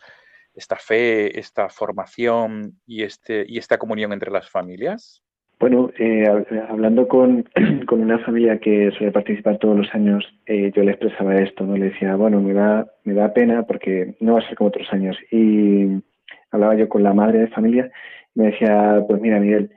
esta 0.54 0.76
fe, 0.76 1.40
esta 1.40 1.70
formación 1.70 2.83
y, 2.87 3.04
este, 3.04 3.46
y 3.48 3.57
esta 3.57 3.78
comunión 3.78 4.12
entre 4.12 4.30
las 4.30 4.50
familias? 4.50 5.24
Bueno, 5.64 5.90
eh, 5.98 6.27
hablando 6.68 7.09
con, 7.09 7.48
con, 7.87 8.03
una 8.03 8.18
familia 8.18 8.59
que 8.59 8.90
suele 8.90 9.12
participar 9.12 9.57
todos 9.57 9.74
los 9.74 9.94
años, 9.94 10.22
eh, 10.44 10.70
yo 10.77 10.83
le 10.83 10.90
expresaba 10.90 11.37
esto, 11.37 11.64
¿no? 11.64 11.74
Le 11.74 11.87
decía, 11.87 12.16
bueno, 12.16 12.38
me 12.42 12.53
da, 12.53 12.87
me 13.05 13.14
da 13.14 13.33
pena 13.33 13.62
porque 13.62 14.14
no 14.20 14.35
va 14.35 14.40
a 14.40 14.46
ser 14.46 14.59
como 14.59 14.68
otros 14.68 14.87
años. 14.92 15.16
Y 15.31 16.03
hablaba 16.50 16.74
yo 16.74 16.87
con 16.90 17.03
la 17.03 17.14
madre 17.14 17.38
de 17.38 17.46
familia, 17.46 17.90
me 18.35 18.50
decía, 18.50 19.03
pues 19.09 19.22
mira, 19.22 19.40
Miguel, 19.40 19.70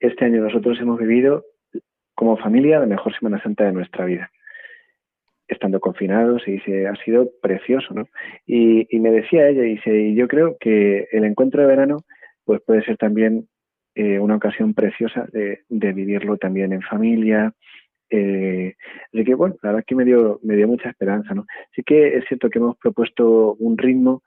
este 0.00 0.26
año 0.26 0.42
nosotros 0.42 0.78
hemos 0.82 1.00
vivido 1.00 1.46
como 2.14 2.36
familia 2.36 2.80
la 2.80 2.84
mejor 2.86 3.16
Semana 3.18 3.42
Santa 3.42 3.64
de 3.64 3.72
nuestra 3.72 4.04
vida 4.04 4.30
estando 5.48 5.80
confinados 5.80 6.46
y 6.46 6.52
dice, 6.52 6.88
ha 6.88 6.96
sido 6.96 7.30
precioso, 7.40 7.94
¿no? 7.94 8.06
Y, 8.44 8.86
y 8.94 9.00
me 9.00 9.10
decía 9.10 9.48
ella, 9.48 9.62
dice, 9.62 9.98
y 9.98 10.14
yo 10.14 10.28
creo 10.28 10.58
que 10.60 11.08
el 11.10 11.24
encuentro 11.24 11.62
de 11.62 11.68
verano 11.68 12.04
pues 12.44 12.60
puede 12.66 12.84
ser 12.84 12.98
también 12.98 13.48
eh, 13.94 14.18
una 14.18 14.36
ocasión 14.36 14.74
preciosa 14.74 15.26
de, 15.32 15.64
vivirlo 15.68 16.36
también 16.36 16.72
en 16.72 16.82
familia. 16.82 17.52
Eh, 18.10 18.74
así 19.12 19.24
que 19.24 19.34
bueno, 19.34 19.56
la 19.62 19.70
verdad 19.70 19.84
que 19.86 19.94
me 19.94 20.04
dio, 20.04 20.38
me 20.42 20.56
dio 20.56 20.68
mucha 20.68 20.90
esperanza, 20.90 21.34
¿no? 21.34 21.46
Sí 21.74 21.82
que 21.82 22.16
es 22.16 22.24
cierto 22.28 22.50
que 22.50 22.58
hemos 22.58 22.76
propuesto 22.76 23.54
un 23.54 23.78
ritmo, 23.78 24.22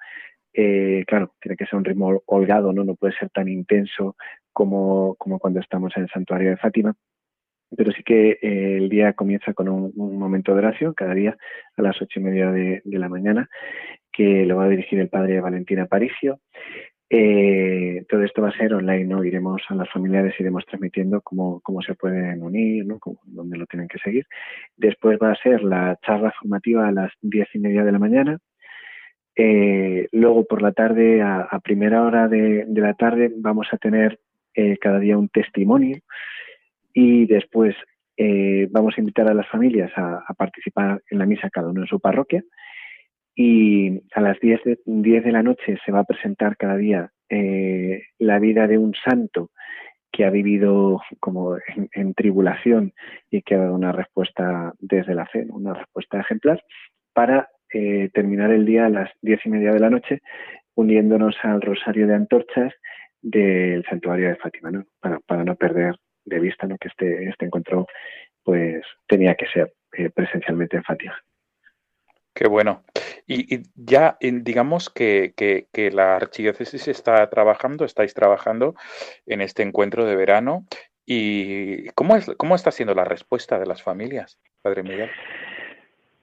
eh, 0.54 1.04
claro, 1.08 1.34
tiene 1.42 1.58
que 1.58 1.66
ser 1.66 1.78
un 1.78 1.86
ritmo 1.86 2.22
holgado, 2.26 2.72
¿no? 2.74 2.84
No 2.84 2.96
puede 2.96 3.14
ser 3.18 3.30
tan 3.30 3.48
intenso 3.48 4.16
como, 4.54 5.16
cuando 5.18 5.60
estamos 5.60 5.92
en 5.98 6.04
el 6.04 6.10
santuario 6.10 6.50
de 6.50 6.58
Fátima, 6.58 6.96
pero 7.76 7.92
sí 7.92 8.04
que 8.04 8.40
eh, 8.42 8.78
el 8.78 8.88
día 8.90 9.14
comienza 9.14 9.54
con 9.54 9.68
un, 9.68 9.92
momento 9.96 10.54
de 10.54 10.60
oración 10.60 10.94
cada 10.94 11.14
día 11.14 11.38
a 11.76 11.82
las 11.82 12.02
ocho 12.02 12.20
y 12.20 12.24
media 12.24 12.52
de, 12.52 12.82
la 12.86 13.10
mañana 13.10 13.50
que 14.14 14.46
lo 14.46 14.56
va 14.56 14.66
a 14.66 14.70
dirigir 14.70 15.00
el 15.00 15.10
padre 15.10 15.42
Valentín 15.42 15.80
Aparicio. 15.80 16.40
Eh, 17.18 18.06
todo 18.10 18.24
esto 18.24 18.42
va 18.42 18.50
a 18.50 18.58
ser 18.58 18.74
online, 18.74 19.06
¿no? 19.06 19.24
Iremos 19.24 19.62
a 19.70 19.76
las 19.76 19.90
familiares, 19.90 20.36
iremos 20.38 20.66
transmitiendo 20.66 21.22
cómo, 21.22 21.62
cómo 21.62 21.82
se 21.82 21.96
pueden 21.96 22.44
unir, 22.44 22.86
dónde 23.24 23.58
lo 23.58 23.66
tienen 23.68 23.88
que 23.88 24.00
seguir. 24.00 24.26
Después 24.76 25.18
va 25.24 25.32
a 25.32 25.42
ser 25.42 25.64
la 25.64 25.98
charla 26.06 26.34
formativa 26.38 26.86
a 26.86 26.92
las 26.92 27.14
diez 27.22 27.48
y 27.54 27.60
media 27.60 27.86
de 27.86 27.92
la 27.94 28.00
mañana. 28.00 28.38
Eh, 29.34 30.10
luego 30.12 30.44
por 30.44 30.62
la 30.62 30.74
tarde, 30.74 31.22
a, 31.22 31.58
primera 31.64 32.04
hora 32.04 32.28
de, 32.28 32.66
la 32.68 32.96
tarde, 32.96 33.32
vamos 33.38 33.68
a 33.72 33.78
tener 33.78 34.20
eh, 34.54 34.78
cada 34.78 35.00
día 35.00 35.18
un 35.18 35.30
testimonio 35.30 36.00
y 36.94 37.28
después 37.28 37.76
vamos 38.72 38.94
a 38.98 39.02
invitar 39.02 39.30
a 39.30 39.34
las 39.34 39.48
familias 39.48 39.92
a, 39.96 40.34
participar 40.38 41.02
en 41.10 41.20
la 41.20 41.26
misa 41.26 41.50
cada 41.50 41.70
uno 41.70 41.82
en 41.82 41.88
su 41.88 42.00
parroquia 42.02 42.44
y 43.36 44.02
a 44.14 44.22
las 44.22 44.40
10 44.40 44.64
de, 44.64 44.80
10 44.86 45.24
de 45.24 45.32
la 45.32 45.44
noche 45.44 45.78
se 45.86 45.92
va 45.92 46.00
a 46.00 46.06
presentar 46.06 46.56
cada 46.58 46.78
día 46.78 47.12
eh, 47.30 48.04
la 48.18 48.40
vida 48.40 48.68
de 48.68 48.78
un 48.78 48.94
santo 48.94 49.52
que 50.12 50.24
ha 50.24 50.30
vivido 50.30 51.02
como 51.20 51.58
en, 51.92 52.14
tribulación 52.14 52.94
y 53.30 53.42
que 53.42 53.56
ha 53.56 53.60
dado 53.60 53.76
una 53.76 53.92
respuesta 53.92 54.74
desde 54.80 55.14
la 55.14 55.26
fe, 55.26 55.46
una 55.50 55.74
respuesta 55.74 56.22
ejemplar, 56.22 56.64
para 57.14 57.50
eh, 57.74 58.10
terminar 58.14 58.52
el 58.52 58.66
día 58.66 58.86
a 58.86 58.90
las 58.90 59.12
diez 59.22 59.42
y 59.46 59.50
media 59.50 59.74
de 59.74 59.80
la 59.80 59.90
noche 59.90 60.22
uniéndonos 60.76 61.36
al 61.44 61.62
rosario 61.62 62.08
de 62.08 62.16
antorchas 62.16 62.74
del 63.22 63.84
santuario 63.90 64.30
de 64.30 64.36
Fátima, 64.36 64.72
¿no? 64.72 64.86
Para, 65.02 65.20
para 65.20 65.44
no 65.44 65.56
perder 65.56 65.96
de 66.26 66.40
vista 66.40 66.68
¿no? 66.68 66.78
que 66.78 66.88
este, 66.88 67.30
este 67.30 67.46
encuentro 67.46 67.88
pues 68.44 68.84
tenía 69.08 69.36
que 69.36 69.48
ser 69.48 69.74
eh, 69.94 70.10
presencialmente 70.10 70.78
en 70.78 70.84
Fátima. 70.84 71.18
Qué 72.34 72.48
bueno. 72.48 72.84
Y, 73.28 73.56
y 73.56 73.64
ya 73.76 74.18
digamos 74.22 74.90
que, 74.90 75.34
que, 75.36 75.68
que, 75.72 75.92
la 75.92 76.16
archidiócesis 76.16 76.88
está 76.88 77.28
trabajando, 77.30 77.84
estáis 77.84 78.14
trabajando 78.14 78.76
en 79.26 79.42
este 79.42 79.64
encuentro 79.64 80.06
de 80.06 80.16
verano. 80.16 80.66
¿Y 81.06 81.88
cómo, 81.90 82.16
es, 82.16 82.32
cómo 82.38 82.56
está 82.56 82.72
siendo 82.72 82.94
la 82.94 83.04
respuesta 83.04 83.60
de 83.60 83.66
las 83.66 83.82
familias, 83.82 84.40
Padre 84.62 84.84
Miguel? 84.84 85.10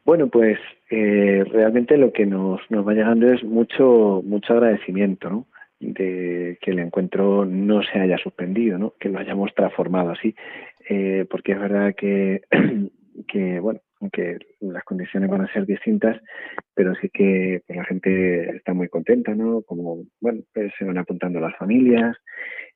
Bueno, 0.05 0.27
pues 0.29 0.59
eh, 0.91 1.45
realmente 1.51 1.97
lo 1.97 2.13
que 2.13 2.27
nos, 2.27 2.61
nos 2.71 2.87
va 2.87 2.93
llegando 2.93 3.33
es 3.33 3.45
mucho, 3.45 4.21
mucho 4.25 4.55
agradecimiento, 4.55 5.31
¿no? 5.31 5.47
de 5.79 6.59
que 6.61 6.71
el 6.71 6.79
encuentro 6.79 7.45
no 7.45 7.83
se 7.83 7.99
haya 7.99 8.17
suspendido, 8.19 8.79
¿no? 8.79 8.95
que 9.01 9.09
lo 9.09 9.19
hayamos 9.19 9.53
transformado 9.55 10.11
así, 10.11 10.35
eh, 10.89 11.27
porque 11.29 11.53
es 11.53 11.61
verdad 11.61 11.95
que, 11.97 12.43
que, 13.29 13.61
bueno, 13.61 13.81
aunque 14.03 14.39
las 14.61 14.83
condiciones 14.85 15.31
van 15.31 15.43
a 15.43 15.53
ser 15.53 15.65
distintas, 15.65 16.21
pero 16.75 16.95
sí 16.97 17.09
que 17.09 17.63
pues, 17.67 17.77
la 17.77 17.85
gente 17.85 18.57
está 18.57 18.75
muy 18.75 18.89
contenta, 18.89 19.35
¿no? 19.35 19.63
Como, 19.63 20.05
bueno, 20.21 20.43
pues 20.53 20.73
se 20.77 20.85
van 20.85 20.99
apuntando 20.99 21.39
las 21.41 21.57
familias 21.57 22.17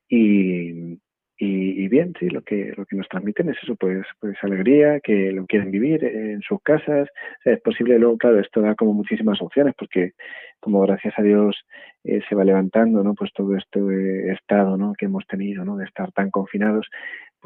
y, 0.09 0.99
y, 1.39 1.89
bien, 1.89 2.15
sí, 2.19 2.31
lo 2.31 2.43
que, 2.43 2.73
lo 2.77 2.87
que 2.87 2.97
nos 2.97 3.09
transmiten 3.09 3.51
es 3.51 3.59
eso, 3.63 3.77
pues, 3.77 4.07
pues 4.21 4.37
alegría, 4.43 5.01
que 5.01 5.33
lo 5.33 5.45
quieren 5.47 5.71
vivir 5.71 6.03
en 6.03 6.41
sus 6.41 6.63
casas. 6.63 7.09
Es 7.45 7.61
posible, 7.61 7.99
luego, 7.99 8.17
claro, 8.17 8.41
esto 8.41 8.63
da 8.63 8.75
como 8.75 8.95
muchísimas 8.95 9.43
opciones, 9.43 9.75
porque 9.77 10.13
como 10.61 10.81
gracias 10.81 11.13
a 11.19 11.23
Dios 11.23 11.57
eh, 12.05 12.21
se 12.29 12.35
va 12.35 12.45
levantando, 12.45 13.03
¿no? 13.03 13.15
Pues 13.15 13.33
todo 13.35 13.55
este 13.57 14.33
estado, 14.33 14.79
¿no? 14.79 14.95
Que 14.97 15.07
hemos 15.07 15.27
tenido, 15.27 15.65
¿no? 15.65 15.77
De 15.77 15.85
estar 15.85 16.11
tan 16.13 16.31
confinados, 16.31 16.87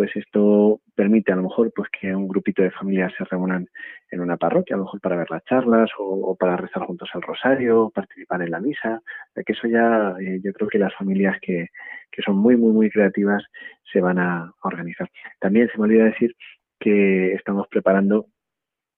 pues 0.01 0.17
esto 0.17 0.81
permite 0.95 1.31
a 1.31 1.37
lo 1.37 1.43
mejor 1.43 1.71
pues 1.77 1.91
que 1.91 2.17
un 2.17 2.27
grupito 2.27 2.63
de 2.63 2.71
familias 2.71 3.13
se 3.19 3.25
reúnan 3.25 3.69
en 4.11 4.21
una 4.21 4.39
parroquia, 4.39 4.75
a 4.75 4.79
lo 4.79 4.85
mejor 4.85 4.99
para 4.99 5.17
ver 5.17 5.31
las 5.31 5.45
charlas 5.45 5.91
o, 5.99 6.35
para 6.37 6.57
rezar 6.57 6.85
juntos 6.85 7.11
el 7.13 7.21
rosario, 7.21 7.93
participar 7.95 8.41
en 8.41 8.51
la 8.51 8.61
misa, 8.61 9.03
que 9.35 9.53
eso 9.53 9.69
ya 9.69 10.15
eh, 10.19 10.41
yo 10.43 10.55
creo 10.55 10.71
que 10.71 10.79
las 10.79 10.95
familias 10.95 11.37
que, 11.43 11.69
que 12.11 12.23
son 12.23 12.39
muy, 12.39 12.57
muy, 12.57 12.73
muy 12.73 12.89
creativas 12.89 13.45
se 13.93 14.01
van 14.01 14.19
a 14.19 14.55
organizar. 14.63 15.11
También 15.39 15.69
se 15.69 15.77
me 15.77 15.85
olvida 15.85 16.05
decir 16.07 16.35
que 16.79 17.35
estamos 17.35 17.69
preparando 17.69 18.25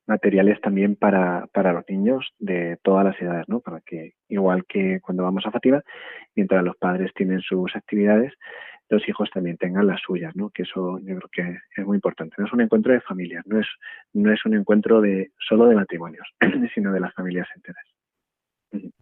materiales 0.06 0.60
también 0.60 0.94
para, 0.94 1.48
para 1.52 1.72
los 1.72 1.84
niños 1.88 2.32
de 2.38 2.78
todas 2.84 3.04
las 3.04 3.20
edades, 3.20 3.48
¿no? 3.48 3.58
Para 3.58 3.80
que, 3.80 4.12
igual 4.28 4.66
que 4.66 5.00
cuando 5.00 5.24
vamos 5.24 5.44
a 5.46 5.50
Fátima, 5.50 5.82
mientras 6.36 6.62
los 6.62 6.76
padres 6.76 7.12
tienen 7.14 7.40
sus 7.40 7.74
actividades, 7.74 8.32
los 8.92 9.08
hijos 9.08 9.30
también 9.30 9.56
tengan 9.56 9.86
las 9.86 10.00
suyas, 10.02 10.36
¿no? 10.36 10.50
Que 10.50 10.62
eso 10.62 10.98
yo 10.98 11.16
creo 11.16 11.30
que 11.32 11.58
es 11.80 11.86
muy 11.86 11.96
importante. 11.96 12.36
No 12.36 12.44
es 12.44 12.52
un 12.52 12.60
encuentro 12.60 12.92
de 12.92 13.00
familias, 13.00 13.42
no 13.46 13.58
es, 13.58 13.66
no 14.12 14.30
es 14.30 14.44
un 14.44 14.54
encuentro 14.54 15.00
de 15.00 15.32
solo 15.38 15.66
de 15.66 15.76
matrimonios, 15.76 16.28
sino 16.74 16.92
de 16.92 17.00
las 17.00 17.14
familias 17.14 17.48
enteras. 17.56 17.84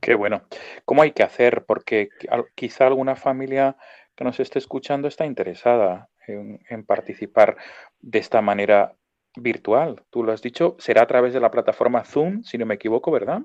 Qué 0.00 0.14
bueno. 0.14 0.42
¿Cómo 0.84 1.02
hay 1.02 1.10
que 1.10 1.24
hacer? 1.24 1.64
Porque 1.66 2.08
quizá 2.54 2.86
alguna 2.86 3.16
familia 3.16 3.76
que 4.14 4.24
nos 4.24 4.38
esté 4.38 4.60
escuchando 4.60 5.08
está 5.08 5.26
interesada 5.26 6.08
en, 6.26 6.60
en 6.68 6.84
participar 6.84 7.56
de 8.00 8.18
esta 8.20 8.40
manera 8.40 8.94
virtual. 9.36 10.02
Tú 10.10 10.22
lo 10.22 10.32
has 10.32 10.42
dicho, 10.42 10.76
será 10.78 11.02
a 11.02 11.06
través 11.06 11.32
de 11.32 11.40
la 11.40 11.50
plataforma 11.50 12.04
Zoom, 12.04 12.42
si 12.44 12.58
no 12.58 12.66
me 12.66 12.74
equivoco, 12.74 13.10
¿verdad? 13.10 13.42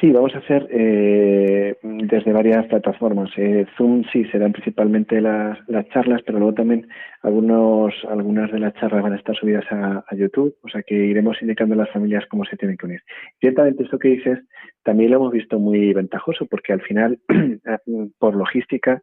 Sí, 0.00 0.10
vamos 0.10 0.34
a 0.34 0.38
hacer 0.38 0.66
eh, 0.70 1.76
desde 1.82 2.32
varias 2.32 2.66
plataformas. 2.66 3.30
Eh, 3.36 3.64
Zoom 3.76 4.02
sí 4.12 4.24
serán 4.26 4.52
principalmente 4.52 5.20
las, 5.20 5.58
las, 5.68 5.88
charlas, 5.90 6.20
pero 6.26 6.38
luego 6.38 6.54
también 6.54 6.88
algunos, 7.22 7.94
algunas 8.10 8.50
de 8.50 8.58
las 8.58 8.74
charlas 8.74 9.02
van 9.02 9.12
a 9.12 9.16
estar 9.16 9.36
subidas 9.36 9.64
a, 9.70 10.04
a, 10.06 10.14
YouTube, 10.14 10.56
o 10.62 10.68
sea 10.68 10.82
que 10.82 10.94
iremos 10.94 11.40
indicando 11.40 11.74
a 11.74 11.78
las 11.78 11.90
familias 11.90 12.26
cómo 12.28 12.44
se 12.44 12.56
tienen 12.56 12.76
que 12.76 12.86
unir. 12.86 13.02
Ciertamente 13.40 13.84
esto 13.84 13.98
que 13.98 14.08
dices 14.08 14.40
también 14.82 15.10
lo 15.10 15.16
hemos 15.16 15.32
visto 15.32 15.58
muy 15.58 15.92
ventajoso 15.92 16.46
porque 16.46 16.72
al 16.72 16.82
final, 16.82 17.18
por 18.18 18.34
logística, 18.34 19.00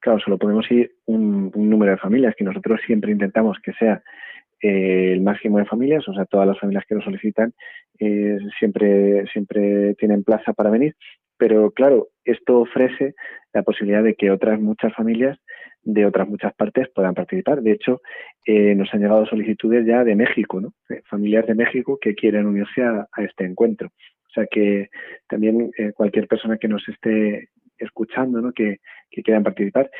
claro, 0.00 0.20
solo 0.20 0.38
podemos 0.38 0.70
ir 0.70 0.92
un 1.06 1.50
número 1.54 1.92
de 1.92 1.98
familias 1.98 2.34
que 2.36 2.44
nosotros 2.44 2.80
siempre 2.86 3.10
intentamos 3.10 3.58
que 3.62 3.72
sea 3.72 4.02
eh, 4.62 5.12
el 5.12 5.22
máximo 5.22 5.58
de 5.58 5.64
familias, 5.64 6.06
o 6.06 6.12
sea, 6.12 6.26
todas 6.26 6.46
las 6.46 6.58
familias 6.58 6.84
que 6.86 6.94
lo 6.94 7.00
solicitan 7.00 7.54
eh, 7.98 8.38
siempre, 8.58 9.26
siempre 9.32 9.94
tienen 9.94 10.22
plaza 10.22 10.52
para 10.52 10.70
venir. 10.70 10.94
Pero 11.38 11.70
claro, 11.70 12.08
esto 12.24 12.60
ofrece 12.60 13.14
la 13.54 13.62
posibilidad 13.62 14.02
de 14.02 14.14
que 14.14 14.30
otras 14.30 14.60
muchas 14.60 14.94
familias 14.94 15.38
de 15.82 16.04
otras 16.04 16.28
muchas 16.28 16.52
partes 16.54 16.88
puedan 16.94 17.14
participar. 17.14 17.62
De 17.62 17.72
hecho, 17.72 18.02
eh, 18.44 18.74
nos 18.74 18.92
han 18.92 19.00
llegado 19.00 19.24
solicitudes 19.24 19.86
ya 19.86 20.04
de 20.04 20.14
México, 20.14 20.60
¿no? 20.60 20.74
familias 21.08 21.46
de 21.46 21.54
México 21.54 21.98
que 21.98 22.14
quieren 22.14 22.44
unirse 22.44 22.82
a, 22.82 23.06
este 23.16 23.44
encuentro. 23.44 23.88
O 23.88 24.32
sea 24.34 24.46
que 24.46 24.90
también 25.26 25.70
cualquier 25.94 26.28
persona 26.28 26.58
que 26.58 26.68
nos 26.68 26.86
esté 26.86 27.48
escuchando, 27.78 28.42
¿no? 28.42 28.52
que, 28.52 28.76
que 29.10 29.22
quieran 29.22 29.42
participar 29.42 29.90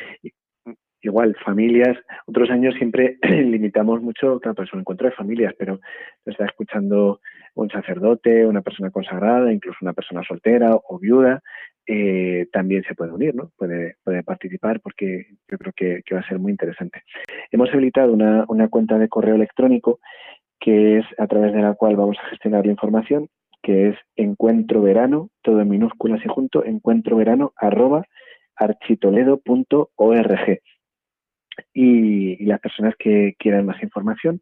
igual, 1.02 1.36
familias, 1.44 1.96
otros 2.26 2.50
años 2.50 2.74
siempre 2.74 3.18
limitamos 3.22 4.02
mucho, 4.02 4.38
claro, 4.40 4.54
pues 4.54 4.72
un 4.72 4.80
encuentro 4.80 5.08
de 5.08 5.14
familias, 5.14 5.54
pero 5.58 5.80
está 6.24 6.44
escuchando 6.44 7.20
un 7.54 7.70
sacerdote, 7.70 8.46
una 8.46 8.62
persona 8.62 8.90
consagrada, 8.90 9.52
incluso 9.52 9.78
una 9.82 9.92
persona 9.92 10.22
soltera 10.22 10.74
o 10.74 10.98
viuda, 10.98 11.40
eh, 11.86 12.46
también 12.52 12.84
se 12.84 12.94
puede 12.94 13.12
unir, 13.12 13.34
¿no? 13.34 13.50
Puede, 13.56 13.96
puede 14.04 14.22
participar 14.22 14.80
porque 14.80 15.26
yo 15.50 15.58
creo 15.58 15.72
que, 15.74 16.14
va 16.14 16.20
a 16.20 16.28
ser 16.28 16.38
muy 16.38 16.52
interesante. 16.52 17.02
Hemos 17.50 17.70
habilitado 17.70 18.12
una, 18.12 18.44
una 18.48 18.68
cuenta 18.68 18.98
de 18.98 19.08
correo 19.08 19.34
electrónico 19.34 19.98
que 20.60 20.98
es 20.98 21.06
a 21.18 21.26
través 21.26 21.52
de 21.52 21.62
la 21.62 21.74
cual 21.74 21.96
vamos 21.96 22.16
a 22.22 22.28
gestionar 22.28 22.66
la 22.66 22.72
información, 22.72 23.28
que 23.62 23.88
es 23.88 23.96
encuentro 24.14 24.82
verano, 24.82 25.30
todo 25.42 25.60
en 25.60 25.70
minúsculas 25.70 26.24
y 26.24 26.28
junto, 26.28 26.64
encuentro 26.64 27.16
verano 27.16 27.52
arroba 27.56 28.04
architoledo.org 28.56 30.60
y, 31.72 32.44
las 32.44 32.60
personas 32.60 32.94
que 32.98 33.34
quieran 33.38 33.66
más 33.66 33.82
información 33.82 34.40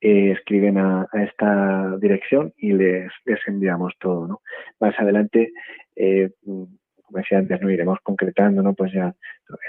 eh, 0.00 0.32
escriben 0.32 0.78
a, 0.78 1.06
esta 1.12 1.96
dirección 1.98 2.52
y 2.56 2.72
les, 2.72 3.10
les 3.24 3.40
enviamos 3.46 3.94
todo, 4.00 4.26
¿no? 4.26 4.40
Más 4.80 4.98
adelante, 4.98 5.52
eh, 5.96 6.30
como 6.42 7.18
decía 7.18 7.38
antes, 7.38 7.60
no 7.60 7.70
iremos 7.70 7.98
concretando, 8.02 8.62
¿no? 8.62 8.74
Pues 8.74 8.92
ya 8.92 9.14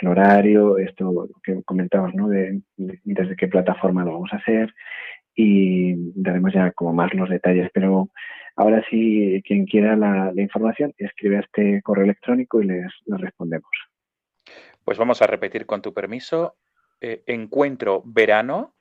el 0.01 0.07
horario, 0.07 0.77
esto 0.77 1.29
que 1.43 1.61
comentamos, 1.63 2.13
¿no? 2.15 2.27
De, 2.29 2.61
desde 2.77 3.35
qué 3.35 3.47
plataforma 3.47 4.03
lo 4.03 4.13
vamos 4.13 4.33
a 4.33 4.37
hacer 4.37 4.73
y 5.35 5.95
daremos 6.15 6.53
ya 6.53 6.71
como 6.71 6.93
más 6.93 7.13
los 7.13 7.29
detalles, 7.29 7.69
pero 7.73 8.09
ahora 8.55 8.83
sí, 8.89 9.41
quien 9.45 9.65
quiera 9.65 9.95
la, 9.95 10.31
información, 10.35 10.93
escribe 10.97 11.37
a 11.37 11.41
este 11.41 11.81
correo 11.81 12.05
electrónico 12.05 12.61
y 12.61 12.67
les 12.67 12.91
respondemos. 13.07 13.69
Pues 14.83 14.97
vamos 14.97 15.21
a 15.21 15.27
repetir 15.27 15.65
con 15.65 15.81
tu 15.81 15.93
permiso 15.93 16.55
eh, 17.05 17.21
encuentro 17.27 18.01
verano 18.05 18.75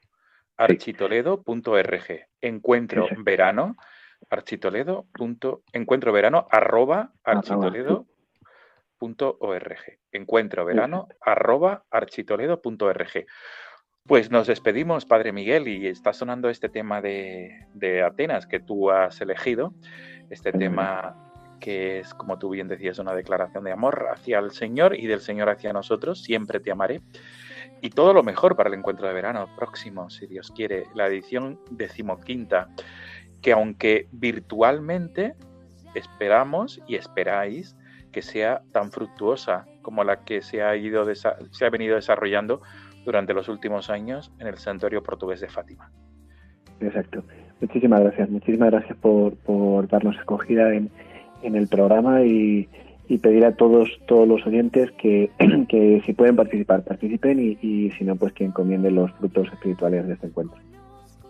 architoledo.org. 0.57 2.29
Encuentro 2.41 3.09
verano 3.19 3.77
architoledo. 4.31 5.09
Encuentro 5.73 6.13
verano 6.13 6.47
arroba 6.49 7.11
architoledo.org. 7.25 8.07
Encuentro 10.13 10.65
verano 10.65 11.09
arroba 11.21 11.85
architoledo.org. 11.91 13.27
Pues 14.07 14.31
nos 14.31 14.47
despedimos, 14.47 15.05
Padre 15.05 15.33
Miguel, 15.33 15.67
y 15.67 15.89
está 15.89 16.13
sonando 16.13 16.49
este 16.49 16.69
tema 16.69 17.03
de, 17.03 17.67
de 17.75 18.05
Atenas 18.05 18.47
que 18.47 18.61
tú 18.61 18.93
has 18.93 19.21
elegido, 19.21 19.75
este 20.31 20.53
tema 20.53 21.17
que 21.59 21.99
es, 21.99 22.15
como 22.15 22.39
tú 22.39 22.51
bien 22.51 22.69
decías, 22.69 23.01
una 23.01 23.15
declaración 23.15 23.65
de 23.65 23.73
amor 23.73 24.07
hacia 24.13 24.39
el 24.39 24.53
Señor 24.53 24.97
y 24.97 25.09
del 25.09 25.21
Señor 25.21 25.49
hacia 25.51 25.73
nosotros, 25.73 26.23
siempre 26.23 26.61
te 26.61 26.71
amaré 26.71 27.01
y 27.83 27.91
todo 27.91 28.15
lo 28.15 28.23
mejor 28.23 28.57
para 28.57 28.71
el 28.71 28.77
encuentro 28.77 29.09
de 29.09 29.13
verano 29.13 29.49
próximo, 29.57 30.09
si 30.09 30.27
Dios 30.29 30.53
quiere, 30.55 30.85
la 30.95 31.09
edición 31.09 31.59
decimoquinta, 31.71 32.69
que 33.43 33.53
aunque 33.53 34.07
virtualmente 34.13 35.35
esperamos 35.97 36.81
y 36.87 36.95
esperáis 36.95 37.77
que 38.13 38.23
sea 38.23 38.63
tan 38.71 38.93
fructuosa 38.93 39.67
como 39.83 40.05
la 40.05 40.25
que 40.25 40.43
se 40.43 40.63
ha, 40.63 40.77
ido 40.77 41.05
se 41.13 41.65
ha 41.65 41.71
venido 41.71 41.97
desarrollando 41.97 42.63
durante 43.05 43.35
los 43.35 43.49
últimos 43.49 43.91
años 43.91 44.33
en 44.39 44.47
el 44.47 44.59
Santuario 44.59 45.03
Portugués 45.03 45.41
de 45.41 45.49
Fátima. 45.49 45.91
Exacto. 46.81 47.25
Muchísimas 47.61 48.01
gracias. 48.01 48.31
Muchísimas 48.31 48.71
gracias 48.71 48.97
por, 48.99 49.37
por 49.39 49.89
darnos 49.89 50.17
acogida 50.19 50.73
en, 50.73 50.89
en 51.43 51.57
el 51.57 51.67
programa 51.67 52.23
y, 52.23 52.69
y 53.13 53.19
pedir 53.19 53.45
a 53.45 53.55
todos 53.57 53.91
todos 54.07 54.27
los 54.27 54.47
oyentes 54.47 54.91
que, 54.93 55.31
que 55.69 56.03
si 56.07 56.15
pueden 56.15 56.35
participar, 56.35 56.83
participen 56.83 57.39
y, 57.39 57.59
y, 57.61 57.91
si 57.91 58.05
no, 58.05 58.17
pues 58.17 58.33
que 58.33 58.43
encomienden 58.43 58.95
los 58.95 59.13
frutos 59.13 59.49
espirituales 59.53 60.07
de 60.07 60.15
este 60.15 60.29
encuentro. 60.29 60.59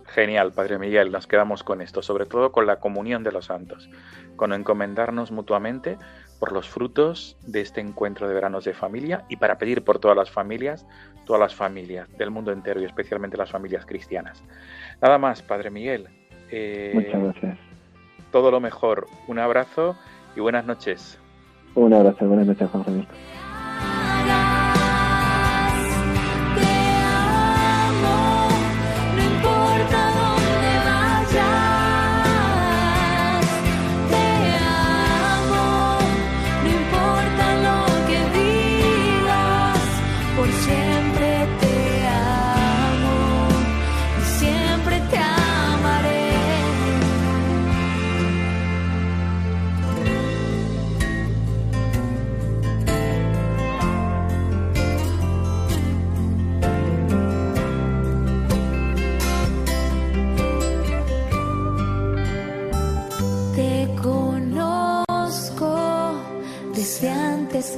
Genial, 0.05 0.53
Padre 0.53 0.79
Miguel, 0.79 1.11
nos 1.11 1.27
quedamos 1.27 1.61
con 1.61 1.81
esto, 1.81 2.01
sobre 2.01 2.25
todo 2.25 2.53
con 2.53 2.67
la 2.67 2.77
comunión 2.77 3.23
de 3.23 3.33
los 3.33 3.47
santos, 3.47 3.89
con 4.37 4.53
encomendarnos 4.53 5.33
mutuamente 5.33 5.97
por 6.39 6.53
los 6.53 6.69
frutos 6.69 7.35
de 7.45 7.59
este 7.59 7.81
encuentro 7.81 8.29
de 8.29 8.33
veranos 8.33 8.63
de 8.63 8.73
familia 8.73 9.25
y 9.27 9.35
para 9.35 9.57
pedir 9.57 9.83
por 9.83 9.99
todas 9.99 10.15
las 10.15 10.31
familias, 10.31 10.87
todas 11.25 11.41
las 11.41 11.53
familias 11.53 12.07
del 12.17 12.31
mundo 12.31 12.53
entero 12.53 12.81
y 12.81 12.85
especialmente 12.85 13.35
las 13.35 13.51
familias 13.51 13.85
cristianas. 13.85 14.41
Nada 15.01 15.17
más, 15.17 15.41
Padre 15.41 15.69
Miguel. 15.69 16.07
Eh, 16.49 16.91
Muchas 16.93 17.21
gracias. 17.21 17.57
Todo 18.31 18.51
lo 18.51 18.61
mejor, 18.61 19.07
un 19.27 19.39
abrazo 19.39 19.97
y 20.33 20.39
buenas 20.39 20.65
noches. 20.65 21.19
Un 21.75 21.93
abrazo, 21.93 22.27
buenas 22.27 22.45
noches, 22.45 22.69
Juan 22.69 22.83
Francisco. 22.83 23.15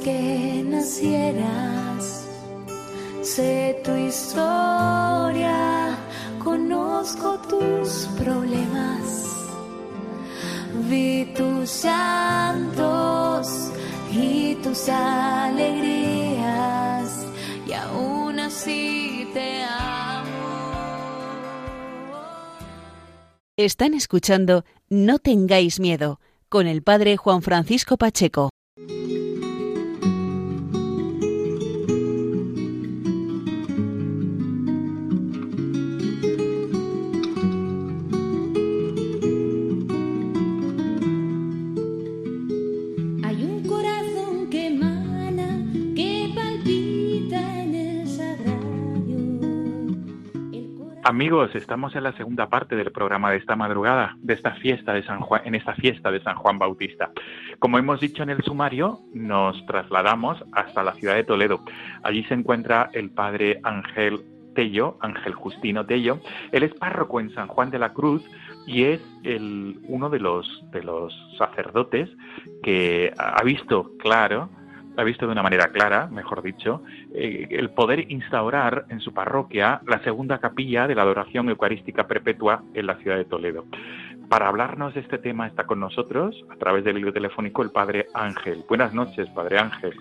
Que 0.06 0.62
nacieras. 0.64 2.26
Sé 3.22 3.80
tu 3.82 3.92
historia, 3.96 5.98
conozco 6.44 7.40
tus 7.50 8.06
problemas. 8.16 9.24
Vi 10.88 11.34
tus 11.36 11.70
santos 11.70 13.72
y 14.12 14.54
tus 14.62 14.88
alegrías 14.88 16.46
y 17.66 17.72
aún 17.72 18.38
así 18.38 19.28
te 19.34 19.64
amo. 19.64 20.30
Están 23.56 23.94
escuchando 23.94 24.64
No 24.88 25.18
tengáis 25.18 25.80
miedo 25.80 26.20
con 26.48 26.68
el 26.68 26.84
padre 26.84 27.16
Juan 27.16 27.42
Francisco 27.42 27.96
Pacheco. 27.96 28.50
Amigos, 51.16 51.54
estamos 51.54 51.96
en 51.96 52.02
la 52.02 52.12
segunda 52.12 52.50
parte 52.50 52.76
del 52.76 52.92
programa 52.92 53.30
de 53.30 53.38
esta 53.38 53.56
madrugada, 53.56 54.18
de 54.20 54.34
esta 54.34 54.50
fiesta 54.56 54.92
de 54.92 55.02
San 55.02 55.20
Juan, 55.20 55.40
en 55.46 55.54
esta 55.54 55.72
fiesta 55.72 56.10
de 56.10 56.22
San 56.22 56.36
Juan 56.36 56.58
Bautista. 56.58 57.10
Como 57.58 57.78
hemos 57.78 58.00
dicho 58.00 58.22
en 58.22 58.28
el 58.28 58.42
sumario, 58.42 58.98
nos 59.14 59.64
trasladamos 59.64 60.44
hasta 60.52 60.82
la 60.82 60.92
ciudad 60.92 61.14
de 61.14 61.24
Toledo. 61.24 61.64
Allí 62.02 62.22
se 62.24 62.34
encuentra 62.34 62.90
el 62.92 63.08
padre 63.08 63.60
Ángel 63.62 64.26
Tello, 64.54 64.98
Ángel 65.00 65.32
Justino 65.32 65.86
Tello. 65.86 66.20
Él 66.52 66.64
es 66.64 66.74
párroco 66.74 67.18
en 67.18 67.32
San 67.32 67.48
Juan 67.48 67.70
de 67.70 67.78
la 67.78 67.94
Cruz 67.94 68.22
y 68.66 68.82
es 68.82 69.00
el, 69.24 69.80
uno 69.84 70.10
de 70.10 70.18
los, 70.18 70.46
de 70.70 70.82
los 70.82 71.14
sacerdotes 71.38 72.10
que 72.62 73.10
ha 73.16 73.42
visto 73.42 73.90
claro 74.00 74.50
ha 74.96 75.04
visto 75.04 75.26
de 75.26 75.32
una 75.32 75.42
manera 75.42 75.68
clara, 75.68 76.06
mejor 76.06 76.42
dicho, 76.42 76.82
eh, 77.14 77.46
el 77.50 77.70
poder 77.70 78.10
instaurar 78.10 78.86
en 78.88 79.00
su 79.00 79.12
parroquia 79.12 79.80
la 79.86 80.02
segunda 80.02 80.38
capilla 80.38 80.86
de 80.86 80.94
la 80.94 81.02
adoración 81.02 81.48
eucarística 81.48 82.06
perpetua 82.06 82.62
en 82.74 82.86
la 82.86 82.96
ciudad 82.96 83.16
de 83.16 83.24
Toledo. 83.24 83.66
Para 84.28 84.48
hablarnos 84.48 84.94
de 84.94 85.00
este 85.00 85.18
tema 85.18 85.46
está 85.46 85.64
con 85.64 85.78
nosotros, 85.78 86.44
a 86.50 86.56
través 86.56 86.84
del 86.84 86.98
hilo 86.98 87.12
telefónico, 87.12 87.62
el 87.62 87.70
Padre 87.70 88.06
Ángel. 88.14 88.64
Buenas 88.68 88.92
noches, 88.92 89.28
Padre 89.30 89.58
Ángel. 89.58 89.94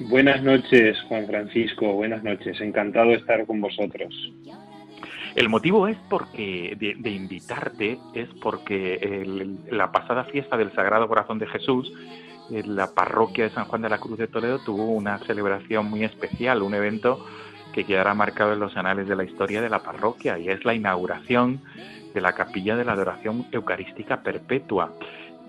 Buenas 0.00 0.42
noches, 0.42 1.00
Juan 1.08 1.26
Francisco. 1.26 1.92
Buenas 1.92 2.22
noches. 2.22 2.60
Encantado 2.60 3.10
de 3.10 3.14
estar 3.14 3.44
con 3.46 3.60
vosotros. 3.60 4.32
El 5.34 5.48
motivo 5.48 5.88
es 5.88 5.96
porque 6.08 6.76
de, 6.78 7.10
invitarte 7.10 7.98
es 8.14 8.28
porque 8.40 9.24
la 9.70 9.90
pasada 9.90 10.24
fiesta 10.24 10.56
del 10.56 10.72
Sagrado 10.72 11.08
Corazón 11.08 11.40
de 11.40 11.46
Jesús 11.48 11.92
la 12.50 12.92
parroquia 12.92 13.44
de 13.44 13.50
San 13.50 13.64
Juan 13.64 13.82
de 13.82 13.88
la 13.88 13.98
Cruz 13.98 14.18
de 14.18 14.26
Toledo 14.26 14.58
tuvo 14.58 14.90
una 14.90 15.18
celebración 15.18 15.86
muy 15.86 16.04
especial, 16.04 16.62
un 16.62 16.74
evento 16.74 17.24
que 17.72 17.84
quedará 17.84 18.14
marcado 18.14 18.52
en 18.52 18.60
los 18.60 18.76
anales 18.76 19.08
de 19.08 19.16
la 19.16 19.24
historia 19.24 19.60
de 19.60 19.68
la 19.68 19.82
parroquia 19.82 20.38
y 20.38 20.48
es 20.48 20.64
la 20.64 20.74
inauguración 20.74 21.60
de 22.14 22.20
la 22.20 22.32
capilla 22.32 22.76
de 22.76 22.84
la 22.84 22.92
adoración 22.92 23.46
eucarística 23.50 24.22
perpetua. 24.22 24.92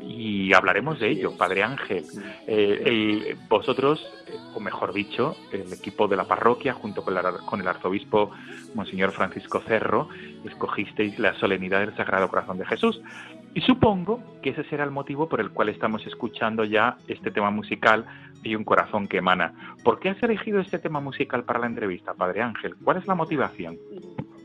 Y 0.01 0.53
hablaremos 0.53 0.99
de 0.99 1.09
ello, 1.09 1.35
Padre 1.37 1.63
Ángel. 1.63 2.05
Eh, 2.47 3.35
vosotros, 3.49 4.05
o 4.53 4.59
mejor 4.59 4.93
dicho, 4.93 5.35
el 5.51 5.71
equipo 5.73 6.07
de 6.07 6.15
la 6.15 6.25
parroquia, 6.25 6.73
junto 6.73 7.03
con, 7.03 7.15
con 7.45 7.61
el 7.61 7.67
arzobispo 7.67 8.31
Monseñor 8.73 9.11
Francisco 9.11 9.61
Cerro, 9.67 10.09
escogisteis 10.45 11.17
la 11.17 11.33
solemnidad 11.35 11.79
del 11.79 11.95
Sagrado 11.95 12.27
Corazón 12.27 12.57
de 12.57 12.65
Jesús. 12.65 13.01
Y 13.55 13.61
supongo 13.61 14.21
que 14.41 14.49
ese 14.49 14.65
será 14.65 14.83
el 14.83 14.91
motivo 14.91 15.29
por 15.29 15.39
el 15.39 15.49
cual 15.49 15.69
estamos 15.69 16.05
escuchando 16.05 16.65
ya 16.65 16.97
este 17.07 17.31
tema 17.31 17.51
musical 17.51 18.05
y 18.43 18.55
un 18.55 18.63
corazón 18.63 19.07
que 19.07 19.17
emana. 19.17 19.53
¿Por 19.83 19.99
qué 19.99 20.09
has 20.09 20.21
elegido 20.21 20.59
este 20.59 20.77
tema 20.77 20.99
musical 20.99 21.45
para 21.45 21.59
la 21.59 21.67
entrevista, 21.67 22.13
Padre 22.13 22.41
Ángel? 22.41 22.75
¿Cuál 22.83 22.97
es 22.97 23.07
la 23.07 23.15
motivación? 23.15 23.77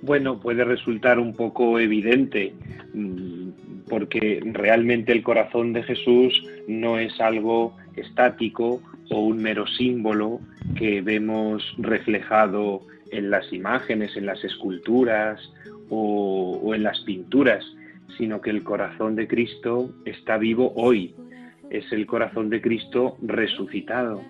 Bueno, 0.02 0.40
puede 0.40 0.64
resultar 0.64 1.18
un 1.18 1.34
poco 1.34 1.78
evidente, 1.78 2.54
mm, 2.94 3.48
porque 3.90 4.40
realmente 4.44 5.12
el 5.12 5.22
corazón 5.22 5.74
de 5.74 5.82
Jesús 5.82 6.42
no 6.68 6.98
es 6.98 7.20
algo 7.20 7.76
estático 7.96 8.80
o 9.10 9.20
un 9.20 9.42
mero 9.42 9.66
símbolo 9.66 10.40
que 10.76 11.02
vemos 11.02 11.74
reflejado 11.76 12.82
en 13.10 13.30
las 13.30 13.52
imágenes, 13.52 14.16
en 14.16 14.26
las 14.26 14.42
esculturas 14.44 15.40
o, 15.90 16.72
en 16.74 16.84
las 16.84 17.00
pinturas 17.00 17.64
sino 18.16 18.40
que 18.40 18.50
el 18.50 18.62
corazón 18.64 19.14
de 19.16 19.26
Cristo 19.26 19.94
está 20.04 20.36
vivo 20.36 20.72
hoy. 20.76 21.14
Es 21.70 21.90
el 21.92 22.06
corazón 22.06 22.50
de 22.50 22.60
Cristo 22.60 23.16
resucitado, 23.22 24.20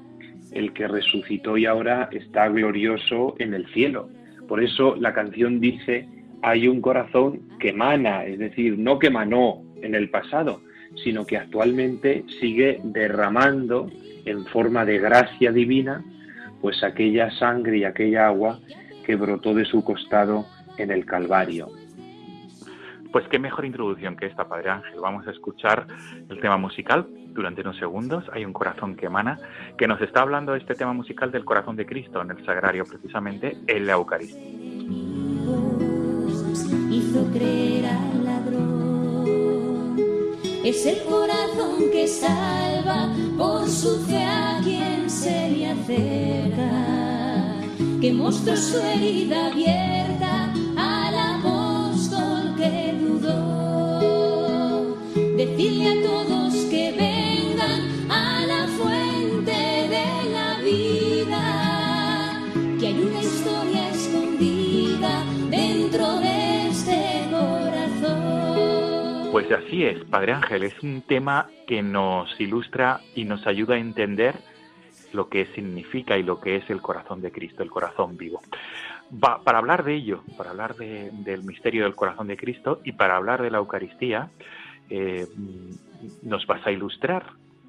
el 0.53 0.73
que 0.75 0.87
resucitó 0.87 1.57
y 1.57 1.67
ahora 1.67 2.09
está 2.13 2.49
glorioso 2.49 3.35
en 3.39 3.55
el 3.55 3.67
cielo. 3.73 4.09
Por 4.47 4.63
eso 4.63 4.97
la 4.97 5.13
canción 5.13 5.61
dice, 5.61 6.07
hay 6.43 6.69
un 6.69 6.81
corazón 6.81 7.41
que 7.59 7.71
emana, 7.71 8.25
es 8.25 8.39
decir, 8.39 8.79
no 8.79 8.99
que 8.99 9.09
emanó 9.09 9.63
en 9.83 9.95
el 9.95 10.11
pasado, 10.11 10.63
sino 11.03 11.27
que 11.27 11.37
actualmente 11.37 12.25
sigue 12.41 12.81
derramando 12.83 13.91
en 14.25 14.45
forma 14.47 14.85
de 14.85 14.99
gracia 14.99 15.53
divina, 15.53 16.05
pues 16.61 16.83
aquella 16.83 17.31
sangre 17.33 17.79
y 17.79 17.85
aquella 17.85 18.27
agua 18.27 18.61
que 19.05 19.17
brotó 19.17 19.55
de 19.55 19.65
su 19.65 19.83
costado 19.83 20.47
en 20.77 20.91
el 20.91 21.05
Calvario. 21.05 21.69
Pues 23.13 23.27
qué 23.29 23.39
mejor 23.39 23.65
introducción 23.65 24.17
que 24.17 24.27
esta, 24.27 24.47
Padre 24.47 24.71
Ángel. 24.71 25.01
Vamos 25.01 25.27
a 25.27 25.33
escuchar 25.33 25.87
el 26.29 26.41
tema 26.41 26.57
musical 26.59 27.09
durante 27.33 27.63
unos 27.63 27.77
segundos. 27.77 28.25
Hay 28.33 28.45
un 28.45 28.53
corazón 28.53 28.95
que 28.95 29.07
emana, 29.07 29.39
que 29.77 29.89
nos 29.89 30.01
está 30.01 30.21
hablando 30.21 30.53
de 30.53 30.59
este 30.59 30.75
tema 30.75 30.93
musical 30.93 31.33
del 31.33 31.45
corazón 31.45 31.75
de 31.75 31.87
Cristo 31.87 32.23
en 32.23 32.31
el 32.31 32.45
sagrario, 32.45 32.85
precisamente 32.85 33.57
en 33.67 33.87
la 33.87 33.95
Eucaristía. 33.95 34.60
Hizo 36.91 37.25
creer 37.33 37.87
al 37.87 38.25
ladrón. 38.25 39.97
Es 40.65 40.85
el 40.87 41.03
corazón 41.05 41.91
que 41.93 42.07
salva 42.09 43.15
por 43.39 43.69
su 43.69 43.99
fe 44.01 44.23
a 44.25 44.61
quien 44.63 45.09
se 45.09 45.51
le 45.51 45.69
acerca, 45.71 46.73
que 48.01 48.13
mostró 48.13 48.57
su 48.57 48.79
herida 48.79 49.47
abierta 49.47 50.21
Decirle 55.41 55.89
a 55.89 56.03
todos 56.03 56.50
Pues 69.31 69.51
así 69.53 69.85
es, 69.85 70.05
Padre 70.07 70.33
Ángel, 70.33 70.65
es 70.65 70.83
un 70.83 71.03
tema 71.03 71.49
que 71.69 71.83
nos 71.83 72.41
ilustra 72.41 73.01
y 73.15 73.25
nos 73.25 73.47
ayuda 73.47 73.77
a 73.77 73.79
entender 73.79 74.35
lo 75.13 75.29
que 75.29 75.47
significa 75.55 76.19
y 76.19 76.25
lo 76.25 76.41
que 76.41 76.57
es 76.57 76.69
el 76.69 76.83
corazón 76.83 77.21
de 77.21 77.31
Cristo, 77.31 77.63
el 77.63 77.71
corazón 77.71 78.17
vivo. 78.17 78.41
para 79.21 79.59
hablar 79.59 79.85
de 79.85 79.95
ello, 79.95 80.25
para 80.37 80.51
hablar 80.51 80.75
del 80.75 81.45
misterio 81.45 81.85
del 81.85 81.95
corazón 81.95 82.27
de 82.27 82.37
Cristo 82.37 82.81
y 82.85 82.93
para 82.93 83.17
hablar 83.17 83.41
de 83.41 83.53
la 83.53 83.59
Eucaristía, 83.59 84.31
eh, 84.89 85.27
nos 86.23 86.45
vas 86.47 86.67
a 86.67 86.73
ilustrar 86.73 87.27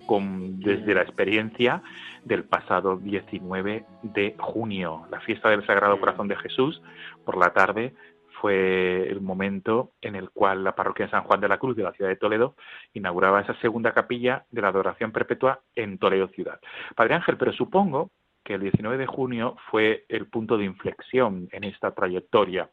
con, 0.08 0.60
desde 0.60 0.96
la 0.96 1.04
experiencia 1.04 1.84
del 2.26 2.44
pasado 2.44 2.98
19 2.98 3.86
de 4.02 4.36
junio, 4.40 5.06
la 5.12 5.20
fiesta 5.22 5.50
del 5.50 5.66
Sagrado 5.66 6.00
Corazón 6.00 6.28
de 6.28 6.38
Jesús. 6.38 6.82
Por 7.24 7.38
la 7.38 7.54
tarde 7.54 7.94
fue 8.42 9.08
el 9.08 9.22
momento 9.22 9.92
en 10.02 10.16
el 10.16 10.32
cual 10.32 10.64
la 10.64 10.76
parroquia 10.76 11.06
de 11.06 11.12
San 11.12 11.24
Juan 11.24 11.40
de 11.40 11.48
la 11.48 11.60
Cruz 11.60 11.76
de 11.76 11.84
la 11.84 11.94
ciudad 11.94 12.10
de 12.10 12.16
Toledo 12.16 12.56
inauguraba 12.94 13.42
esa 13.42 13.54
segunda 13.62 13.94
capilla 13.94 14.46
de 14.50 14.62
la 14.62 14.70
adoración 14.70 15.12
perpetua 15.12 15.62
en 15.76 16.00
Toledo 16.00 16.28
ciudad. 16.30 16.60
Padre 16.96 17.14
Ángel, 17.14 17.38
pero 17.38 17.54
supongo 17.54 18.10
que 18.44 18.56
el 18.56 18.62
19 18.62 18.98
de 18.98 19.06
junio 19.06 19.56
fue 19.70 20.06
el 20.10 20.28
punto 20.28 20.58
de 20.58 20.66
inflexión 20.66 21.48
en 21.52 21.64
esta 21.64 21.92
trayectoria. 21.92 22.72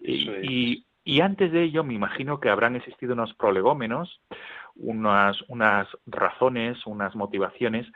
Y, 0.00 0.86
y 1.04 1.20
antes 1.20 1.52
de 1.52 1.62
ello, 1.62 1.84
me 1.84 1.94
imagino 1.94 2.40
que 2.40 2.48
habrán 2.48 2.74
existido 2.76 3.12
unos 3.12 3.34
prolegómenos, 3.34 4.20
unas, 4.76 5.36
unas 5.48 5.86
razones, 6.06 6.86
unas 6.86 7.14
motivaciones 7.14 7.86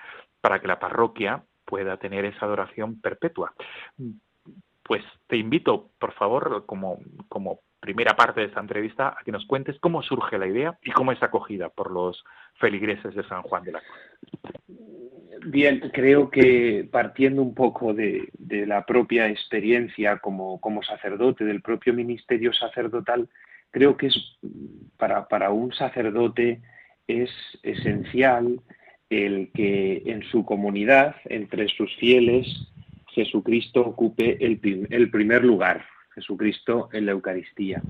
para 0.42 0.60
que 0.60 0.68
la 0.68 0.78
parroquia 0.78 1.42
pueda 1.64 1.96
tener 1.96 2.26
esa 2.26 2.44
adoración 2.44 3.00
perpetua. 3.00 3.54
Pues 4.86 5.02
te 5.26 5.36
invito, 5.36 5.90
por 5.98 6.12
favor, 6.12 6.64
como, 6.66 7.00
como 7.28 7.60
primera 7.80 8.14
parte 8.14 8.40
de 8.40 8.46
esta 8.46 8.60
entrevista, 8.60 9.08
a 9.08 9.24
que 9.24 9.32
nos 9.32 9.44
cuentes 9.46 9.78
cómo 9.80 10.02
surge 10.02 10.38
la 10.38 10.46
idea 10.46 10.78
y 10.82 10.92
cómo 10.92 11.12
es 11.12 11.22
acogida 11.22 11.68
por 11.68 11.90
los 11.90 12.22
feligreses 12.54 13.14
de 13.14 13.24
San 13.24 13.42
Juan 13.42 13.64
de 13.64 13.72
la 13.72 13.80
Cruz. 13.80 14.52
Bien, 15.46 15.80
creo 15.92 16.30
que 16.30 16.88
partiendo 16.90 17.42
un 17.42 17.54
poco 17.54 17.94
de, 17.94 18.28
la 18.38 18.86
propia 18.86 19.28
experiencia 19.28 20.18
como, 20.18 20.60
sacerdote, 20.82 21.44
del 21.44 21.62
propio 21.62 21.92
ministerio 21.92 22.52
sacerdotal, 22.52 23.28
creo 23.70 23.96
que 23.96 24.06
es 24.06 24.38
para, 24.96 25.28
para 25.28 25.50
un 25.50 25.72
sacerdote 25.72 26.62
es 27.06 27.30
esencial 27.62 28.60
el 29.10 29.50
que 29.52 30.02
en 30.06 30.22
su 30.24 30.44
comunidad, 30.44 31.16
entre 31.26 31.68
sus 31.68 31.94
fieles, 31.96 32.46
Jesucristo 33.16 33.80
ocupe 33.80 34.36
el, 34.44 34.58
primer 34.58 35.42
lugar, 35.42 35.86
Jesucristo 36.14 36.90
en 36.92 37.06
la 37.06 37.12
Eucaristía. 37.12 37.80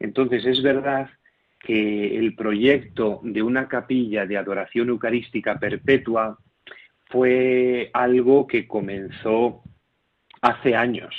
Entonces 0.00 0.44
es 0.44 0.60
verdad 0.60 1.08
que 1.60 2.18
el 2.18 2.34
proyecto 2.34 3.20
de 3.22 3.42
una 3.42 3.68
capilla 3.68 4.26
de 4.26 4.36
adoración 4.36 4.88
eucarística 4.88 5.60
perpetua 5.60 6.36
fue 7.04 7.90
algo 7.92 8.48
que 8.48 8.66
comenzó 8.66 9.62
hace 10.40 10.74
años 10.74 11.14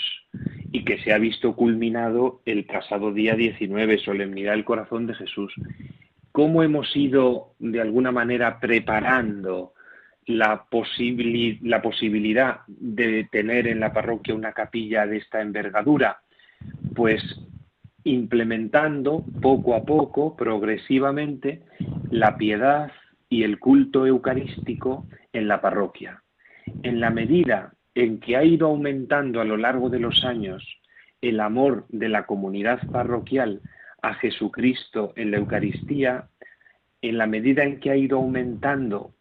y 0.73 0.83
que 0.83 0.97
se 0.97 1.13
ha 1.13 1.17
visto 1.17 1.55
culminado 1.55 2.41
el 2.45 2.65
pasado 2.65 3.13
día 3.13 3.35
19, 3.35 3.97
Solemnidad 3.99 4.51
del 4.51 4.65
Corazón 4.65 5.07
de 5.07 5.15
Jesús. 5.15 5.53
¿Cómo 6.33 6.63
hemos 6.63 6.93
ido 6.97 7.53
de 7.59 7.79
alguna 7.79 8.11
manera 8.11 8.59
preparando 8.59 9.73
la, 10.25 10.65
la 11.61 11.81
posibilidad 11.81 12.61
de 12.67 13.27
tener 13.31 13.67
en 13.67 13.79
la 13.79 13.93
parroquia 13.93 14.35
una 14.35 14.53
capilla 14.53 15.05
de 15.05 15.17
esta 15.17 15.41
envergadura? 15.41 16.21
Pues 16.95 17.21
implementando 18.03 19.23
poco 19.41 19.75
a 19.75 19.83
poco, 19.83 20.35
progresivamente, 20.35 21.63
la 22.11 22.37
piedad 22.37 22.91
y 23.29 23.43
el 23.43 23.59
culto 23.59 24.05
eucarístico 24.05 25.07
en 25.31 25.47
la 25.47 25.61
parroquia. 25.61 26.21
En 26.83 26.99
la 26.99 27.09
medida 27.09 27.73
en 27.95 28.19
que 28.19 28.35
ha 28.35 28.43
ido 28.43 28.67
aumentando 28.67 29.41
a 29.41 29.45
lo 29.45 29.57
largo 29.57 29.89
de 29.89 29.99
los 29.99 30.23
años 30.23 30.63
el 31.21 31.39
amor 31.39 31.85
de 31.89 32.09
la 32.09 32.25
comunidad 32.25 32.79
parroquial 32.91 33.61
a 34.01 34.13
Jesucristo 34.15 35.13
en 35.15 35.31
la 35.31 35.37
Eucaristía, 35.37 36.27
en 37.01 37.17
la 37.17 37.27
medida 37.27 37.63
en 37.63 37.79
que 37.79 37.91
ha 37.91 37.95
ido 37.95 38.17
aumentando 38.17 39.13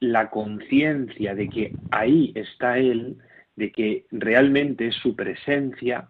la 0.00 0.30
conciencia 0.30 1.34
de 1.34 1.48
que 1.48 1.72
ahí 1.90 2.32
está 2.34 2.78
Él, 2.78 3.16
de 3.56 3.72
que 3.72 4.06
realmente 4.10 4.88
es 4.88 4.94
su 4.96 5.14
presencia, 5.14 6.08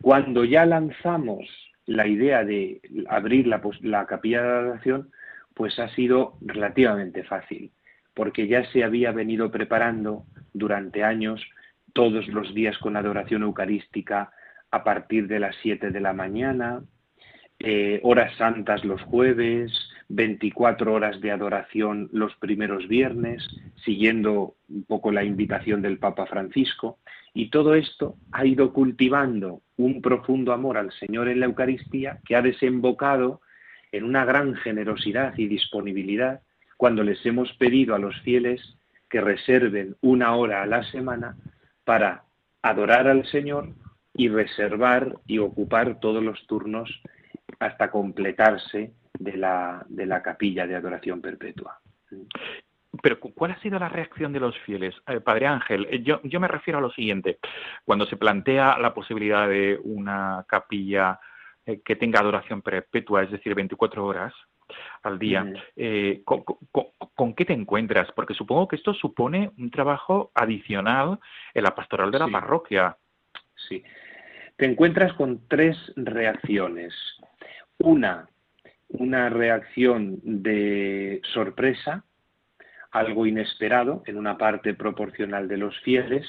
cuando 0.00 0.44
ya 0.44 0.64
lanzamos 0.66 1.44
la 1.86 2.06
idea 2.06 2.44
de 2.44 2.80
abrir 3.08 3.46
la, 3.46 3.60
la 3.80 4.06
capilla 4.06 4.42
de 4.42 4.48
adoración, 4.48 5.10
pues 5.54 5.78
ha 5.78 5.88
sido 5.94 6.36
relativamente 6.40 7.24
fácil, 7.24 7.72
porque 8.14 8.46
ya 8.46 8.64
se 8.66 8.84
había 8.84 9.10
venido 9.10 9.50
preparando 9.50 10.24
durante 10.52 11.02
años 11.02 11.42
todos 11.94 12.28
los 12.28 12.54
días 12.54 12.78
con 12.78 12.96
adoración 12.96 13.42
eucarística 13.42 14.30
a 14.70 14.84
partir 14.84 15.26
de 15.26 15.40
las 15.40 15.56
7 15.62 15.90
de 15.90 16.00
la 16.00 16.12
mañana, 16.12 16.82
eh, 17.58 18.00
horas 18.04 18.36
santas 18.36 18.84
los 18.84 19.02
jueves, 19.02 19.72
24 20.08 20.92
horas 20.92 21.20
de 21.20 21.30
adoración 21.30 22.08
los 22.12 22.34
primeros 22.36 22.88
viernes, 22.88 23.46
siguiendo 23.84 24.56
un 24.68 24.84
poco 24.84 25.12
la 25.12 25.24
invitación 25.24 25.82
del 25.82 25.98
Papa 25.98 26.26
Francisco. 26.26 26.98
Y 27.34 27.50
todo 27.50 27.74
esto 27.74 28.16
ha 28.32 28.46
ido 28.46 28.72
cultivando 28.72 29.60
un 29.76 30.00
profundo 30.00 30.52
amor 30.52 30.78
al 30.78 30.92
Señor 30.92 31.28
en 31.28 31.40
la 31.40 31.46
Eucaristía 31.46 32.20
que 32.24 32.36
ha 32.36 32.42
desembocado 32.42 33.40
en 33.92 34.04
una 34.04 34.24
gran 34.24 34.54
generosidad 34.54 35.36
y 35.36 35.46
disponibilidad 35.46 36.40
cuando 36.76 37.02
les 37.02 37.24
hemos 37.26 37.52
pedido 37.54 37.94
a 37.94 37.98
los 37.98 38.18
fieles 38.22 38.76
que 39.08 39.20
reserven 39.20 39.96
una 40.00 40.34
hora 40.36 40.62
a 40.62 40.66
la 40.66 40.82
semana 40.90 41.36
para 41.84 42.24
adorar 42.62 43.08
al 43.08 43.26
Señor 43.26 43.74
y 44.14 44.28
reservar 44.28 45.16
y 45.26 45.38
ocupar 45.38 46.00
todos 46.00 46.22
los 46.22 46.46
turnos 46.46 47.02
hasta 47.60 47.90
completarse 47.90 48.92
de 49.18 49.36
la, 49.36 49.84
de 49.88 50.06
la 50.06 50.22
capilla 50.22 50.66
de 50.66 50.76
adoración 50.76 51.20
perpetua. 51.20 51.80
Pero 53.02 53.20
¿cuál 53.20 53.52
ha 53.52 53.60
sido 53.60 53.78
la 53.78 53.88
reacción 53.88 54.32
de 54.32 54.40
los 54.40 54.58
fieles? 54.60 54.94
Eh, 55.06 55.20
Padre 55.20 55.46
Ángel, 55.46 55.86
eh, 55.90 56.02
yo, 56.02 56.20
yo 56.24 56.40
me 56.40 56.48
refiero 56.48 56.78
a 56.78 56.82
lo 56.82 56.90
siguiente. 56.90 57.38
Cuando 57.84 58.06
se 58.06 58.16
plantea 58.16 58.78
la 58.78 58.94
posibilidad 58.94 59.48
de 59.48 59.78
una 59.82 60.44
capilla 60.48 61.20
eh, 61.66 61.80
que 61.84 61.96
tenga 61.96 62.20
adoración 62.20 62.62
perpetua, 62.62 63.22
es 63.22 63.30
decir, 63.30 63.54
24 63.54 64.04
horas 64.04 64.32
al 65.02 65.18
día, 65.18 65.50
¿con, 66.24 67.34
qué 67.34 67.44
te 67.46 67.54
encuentras? 67.54 68.12
Porque 68.12 68.34
supongo 68.34 68.68
que 68.68 68.76
esto 68.76 68.92
supone 68.92 69.50
un 69.56 69.70
trabajo 69.70 70.30
adicional 70.34 71.18
en 71.54 71.64
la 71.64 71.74
pastoral 71.74 72.10
de 72.10 72.18
la 72.18 72.28
parroquia. 72.28 72.94
Sí. 73.54 73.82
Te 74.56 74.66
encuentras 74.66 75.14
con 75.14 75.40
tres 75.48 75.78
reacciones. 75.96 76.92
Una, 77.78 78.28
una 78.88 79.28
reacción 79.28 80.18
de 80.22 81.20
sorpresa, 81.32 82.04
algo 82.90 83.26
inesperado 83.26 84.02
en 84.06 84.16
una 84.16 84.38
parte 84.38 84.74
proporcional 84.74 85.46
de 85.46 85.58
los 85.58 85.78
fieles, 85.80 86.26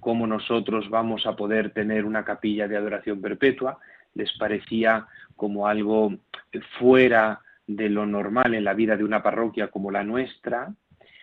cómo 0.00 0.26
nosotros 0.26 0.90
vamos 0.90 1.26
a 1.26 1.36
poder 1.36 1.70
tener 1.70 2.04
una 2.04 2.24
capilla 2.24 2.66
de 2.66 2.76
adoración 2.76 3.20
perpetua, 3.20 3.78
les 4.14 4.32
parecía 4.38 5.06
como 5.36 5.68
algo 5.68 6.12
fuera 6.78 7.40
de 7.66 7.88
lo 7.88 8.04
normal 8.04 8.54
en 8.54 8.64
la 8.64 8.74
vida 8.74 8.96
de 8.96 9.04
una 9.04 9.22
parroquia 9.22 9.68
como 9.68 9.92
la 9.92 10.02
nuestra, 10.02 10.74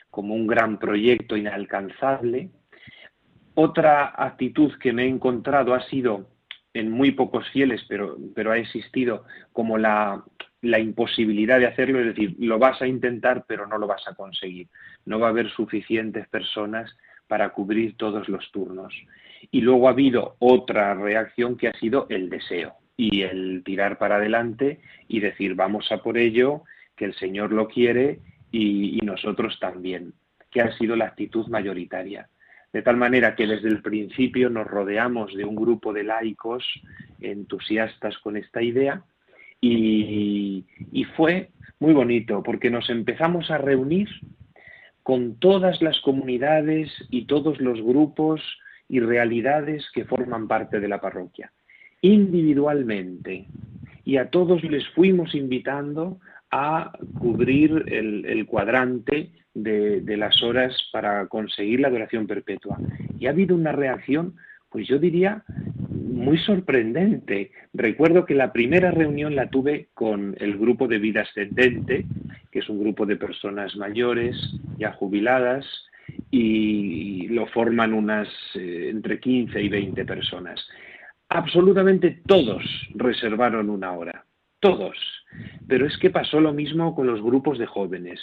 como 0.09 0.33
un 0.33 0.47
gran 0.47 0.79
proyecto 0.79 1.35
inalcanzable. 1.35 2.49
Otra 3.53 4.13
actitud 4.15 4.71
que 4.79 4.93
me 4.93 5.03
he 5.03 5.09
encontrado 5.09 5.73
ha 5.73 5.81
sido 5.87 6.29
en 6.73 6.91
muy 6.91 7.11
pocos 7.11 7.47
fieles, 7.49 7.83
pero, 7.89 8.17
pero 8.33 8.51
ha 8.51 8.57
existido 8.57 9.25
como 9.51 9.77
la, 9.77 10.23
la 10.67 10.79
imposibilidad 10.79 11.59
de 11.59 11.67
hacerlo, 11.67 11.99
es 11.99 12.07
decir, 12.07 12.35
lo 12.39 12.59
vas 12.59 12.81
a 12.81 12.87
intentar, 12.87 13.45
pero 13.47 13.67
no 13.67 13.77
lo 13.77 13.87
vas 13.87 14.05
a 14.07 14.15
conseguir. 14.15 14.67
No 15.05 15.19
va 15.19 15.27
a 15.27 15.29
haber 15.29 15.49
suficientes 15.49 16.27
personas 16.27 16.95
para 17.27 17.49
cubrir 17.49 17.95
todos 17.95 18.27
los 18.27 18.51
turnos. 18.51 18.93
Y 19.51 19.61
luego 19.61 19.87
ha 19.87 19.91
habido 19.91 20.35
otra 20.39 20.93
reacción 20.93 21.57
que 21.57 21.69
ha 21.69 21.73
sido 21.73 22.07
el 22.09 22.29
deseo 22.29 22.73
y 22.97 23.21
el 23.21 23.63
tirar 23.63 23.97
para 23.97 24.17
adelante 24.17 24.81
y 25.07 25.19
decir, 25.19 25.55
vamos 25.55 25.91
a 25.91 26.01
por 26.01 26.17
ello, 26.17 26.63
que 26.95 27.05
el 27.05 27.13
Señor 27.13 27.53
lo 27.53 27.67
quiere 27.67 28.19
y, 28.51 28.99
nosotros 29.03 29.57
también, 29.59 30.13
que 30.51 30.61
ha 30.61 30.75
sido 30.77 30.95
la 30.95 31.05
actitud 31.05 31.47
mayoritaria. 31.47 32.29
De 32.73 32.81
tal 32.81 32.97
manera 32.97 33.35
que 33.35 33.47
desde 33.47 33.69
el 33.69 33.81
principio 33.81 34.49
nos 34.49 34.67
rodeamos 34.67 35.33
de 35.33 35.45
un 35.45 35.55
grupo 35.55 35.93
de 35.93 36.03
laicos 36.03 36.65
entusiastas 37.21 38.17
con 38.17 38.35
esta 38.35 38.61
idea 38.61 39.03
y, 39.61 40.65
fue 41.15 41.49
muy 41.79 41.93
bonito 41.93 42.43
porque 42.43 42.69
nos 42.69 42.89
empezamos 42.89 43.49
a 43.49 43.57
reunir 43.57 44.07
con 45.03 45.39
todas 45.39 45.81
las 45.81 45.99
comunidades 46.01 46.91
y 47.09 47.25
todos 47.25 47.59
los 47.59 47.81
grupos 47.81 48.41
y 48.89 48.99
realidades 48.99 49.85
que 49.93 50.05
forman 50.05 50.47
parte 50.47 50.79
de 50.79 50.87
la 50.87 51.01
parroquia, 51.01 51.51
individualmente. 52.01 53.47
Y 54.03 54.17
a 54.17 54.29
todos 54.29 54.63
les 54.63 54.87
fuimos 54.89 55.33
invitando 55.33 56.19
a 56.51 56.91
cubrir 57.19 57.83
el, 57.87 58.45
cuadrante 58.45 59.31
de, 59.53 60.01
de, 60.01 60.17
las 60.17 60.41
horas 60.43 60.77
para 60.91 61.27
conseguir 61.27 61.81
la 61.81 61.89
adoración 61.89 62.27
perpetua. 62.27 62.77
Y 63.19 63.25
ha 63.25 63.31
habido 63.31 63.55
una 63.55 63.71
reacción, 63.71 64.35
pues 64.69 64.87
yo 64.87 64.99
diría, 64.99 65.43
muy 66.27 66.37
sorprendente. 66.39 67.51
Recuerdo 67.73 68.25
que 68.25 68.35
la 68.35 68.51
primera 68.51 68.91
reunión 68.91 69.33
la 69.33 69.49
tuve 69.49 69.87
con 69.93 70.35
el 70.39 70.57
grupo 70.57 70.85
de 70.89 70.99
vida 70.99 71.21
ascendente, 71.21 72.05
que 72.51 72.59
es 72.59 72.67
un 72.67 72.81
grupo 72.81 73.05
de 73.05 73.15
personas 73.15 73.77
mayores, 73.77 74.35
ya 74.77 74.91
jubiladas, 74.91 75.65
y 76.29 77.29
lo 77.29 77.47
forman 77.47 77.93
unas 77.93 78.27
eh, 78.55 78.89
entre 78.89 79.21
15 79.21 79.61
y 79.61 79.69
20 79.69 80.03
personas. 80.03 80.59
Absolutamente 81.29 82.19
todos 82.25 82.61
reservaron 82.95 83.69
una 83.69 83.93
hora, 83.93 84.25
todos. 84.59 84.97
Pero 85.65 85.87
es 85.87 85.97
que 85.97 86.09
pasó 86.09 86.41
lo 86.41 86.51
mismo 86.51 86.93
con 86.93 87.07
los 87.07 87.21
grupos 87.21 87.57
de 87.57 87.67
jóvenes, 87.67 88.19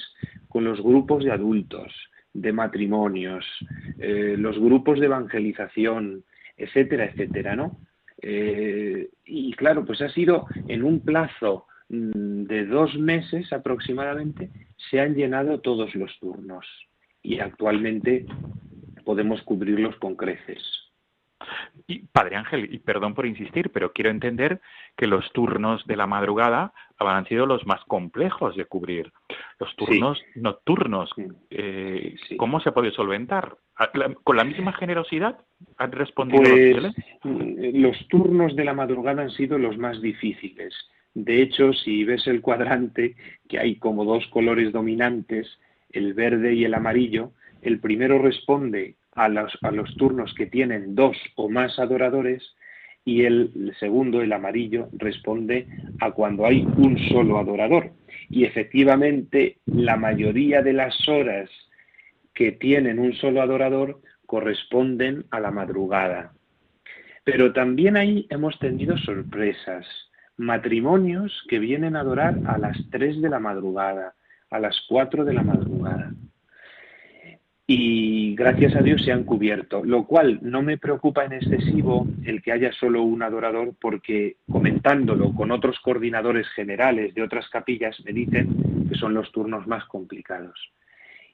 con 0.49 0.65
los 0.65 0.79
grupos 0.83 1.25
de 1.25 1.33
adultos, 1.33 1.91
de 2.35 2.53
matrimonios, 2.53 3.47
eh, 3.99 4.35
los 4.37 4.59
grupos 4.59 5.01
de 5.01 5.07
evangelización, 5.07 6.23
etcétera, 6.59 7.07
etcétera, 7.07 7.57
¿no? 7.57 7.79
Eh, 8.23 9.11
y 9.25 9.53
claro, 9.55 9.85
pues 9.85 10.01
ha 10.03 10.09
sido 10.11 10.47
en 10.69 10.83
un 10.85 11.01
plazo 11.01 11.67
mm, 11.89 12.45
de 12.45 12.67
dos 12.67 12.97
meses 12.97 13.53
aproximadamente, 13.53 14.51
se 14.91 15.01
han 15.01 15.15
llenado 15.15 15.61
todos 15.61 15.95
los 15.95 16.19
turnos 16.21 16.67
y 17.23 17.41
actualmente 17.41 18.27
podemos 19.05 19.43
cubrirlos 19.43 19.97
con 19.97 20.17
creces. 20.17 20.63
Y, 21.87 22.01
Padre 22.07 22.37
Ángel, 22.37 22.73
y 22.73 22.79
perdón 22.79 23.15
por 23.15 23.27
insistir, 23.27 23.71
pero 23.71 23.93
quiero 23.93 24.11
entender 24.11 24.61
que 24.97 25.07
los 25.07 25.31
turnos 25.33 25.85
de 25.87 25.97
la 25.97 26.07
madrugada 26.07 26.73
han 27.13 27.27
sido 27.27 27.47
los 27.47 27.67
más 27.67 27.83
complejos 27.85 28.57
de 28.57 28.65
cubrir. 28.65 29.13
Los 29.59 29.75
turnos 29.77 30.23
nocturnos, 30.35 31.11
eh, 31.51 32.17
¿cómo 32.37 32.61
se 32.61 32.73
puede 32.73 32.93
solventar? 32.93 33.57
¿Con 34.23 34.37
la 34.37 34.45
misma 34.45 34.73
generosidad 34.73 35.39
han 35.79 35.93
respondido 35.93 36.43
los 36.43 36.95
pues, 37.23 37.75
Los 37.75 38.09
turnos 38.09 38.57
de 38.57 38.65
la 38.65 38.75
madrugada 38.75 39.23
han 39.23 39.31
sido 39.31 39.59
los 39.59 39.77
más 39.77 40.01
difíciles. 40.01 40.75
De 41.15 41.43
hecho, 41.43 41.73
si 41.73 42.05
ves 42.05 42.27
el 42.27 42.41
cuadrante, 42.41 43.17
que 43.49 43.59
hay 43.59 43.77
como 43.77 44.05
dos 44.05 44.27
colores 44.29 44.73
dominantes, 44.73 45.59
el 45.91 46.15
verde 46.15 46.55
y 46.55 46.65
el 46.65 46.75
amarillo, 46.75 47.33
el 47.63 47.81
primero 47.81 48.19
responde 48.19 48.97
a 49.13 49.29
los, 49.29 49.57
a 49.63 49.71
los 49.71 49.95
turnos 49.97 50.35
que 50.35 50.47
tienen 50.47 50.95
dos 50.95 51.17
o 51.37 51.49
más 51.49 51.79
adoradores 51.79 52.55
y 53.05 53.25
el 53.25 53.75
segundo, 53.79 54.23
el 54.23 54.33
amarillo, 54.33 54.89
responde 54.93 55.67
a 56.01 56.13
cuando 56.13 56.47
hay 56.47 56.67
un 56.77 56.99
solo 57.09 57.39
adorador. 57.39 57.93
Y 58.31 58.45
efectivamente, 58.45 59.59
la 59.67 59.97
mayoría 59.97 60.63
de 60.63 60.73
las 60.73 61.09
horas 61.09 61.51
que 62.33 62.53
tienen 62.53 62.99
un 62.99 63.13
solo 63.15 63.43
adorador 63.43 64.01
corresponden 64.27 65.27
a 65.31 65.41
la 65.41 65.51
madrugada. 65.51 66.33
Pero 67.25 67.53
también 67.53 67.97
ahí 67.97 68.27
hemos 68.31 68.59
tenido 68.59 68.97
sorpresas, 68.99 69.87
matrimonios 70.37 71.45
que 71.49 71.59
vienen 71.59 71.97
a 71.97 72.01
adorar 72.01 72.39
a 72.47 72.59
las 72.59 72.77
3 72.91 73.21
de 73.21 73.29
la 73.29 73.39
madrugada, 73.39 74.15
a 74.51 74.59
las 74.59 74.77
4 74.89 75.25
de 75.25 75.35
la 75.35 75.43
madrugada 75.43 76.13
y 77.67 78.35
gracias 78.35 78.77
a 78.77 78.83
Dios 78.83 79.03
se 79.03 79.13
han 79.13 79.25
cubierto, 79.25 79.85
lo 79.85 80.07
cual 80.07 80.39
no 80.43 80.63
me 80.63 80.77
preocupa 80.77 81.25
en 81.25 81.33
excesivo 81.33 82.07
el 82.25 82.43
que 82.43 82.53
haya 82.53 82.73
solo 82.73 83.03
un 83.03 83.23
adorador 83.23 83.73
porque 83.81 84.37
comentándolo 84.51 85.33
con 85.33 85.51
otros 85.51 85.81
coordinadores 85.81 86.47
generales 86.51 87.15
de 87.15 87.23
otras 87.23 87.49
capillas 87.49 87.97
me 88.05 88.13
dicen 88.13 88.87
que 88.89 88.97
son 88.97 89.15
los 89.15 89.33
turnos 89.33 89.67
más 89.67 89.87
complicados. 89.87 90.59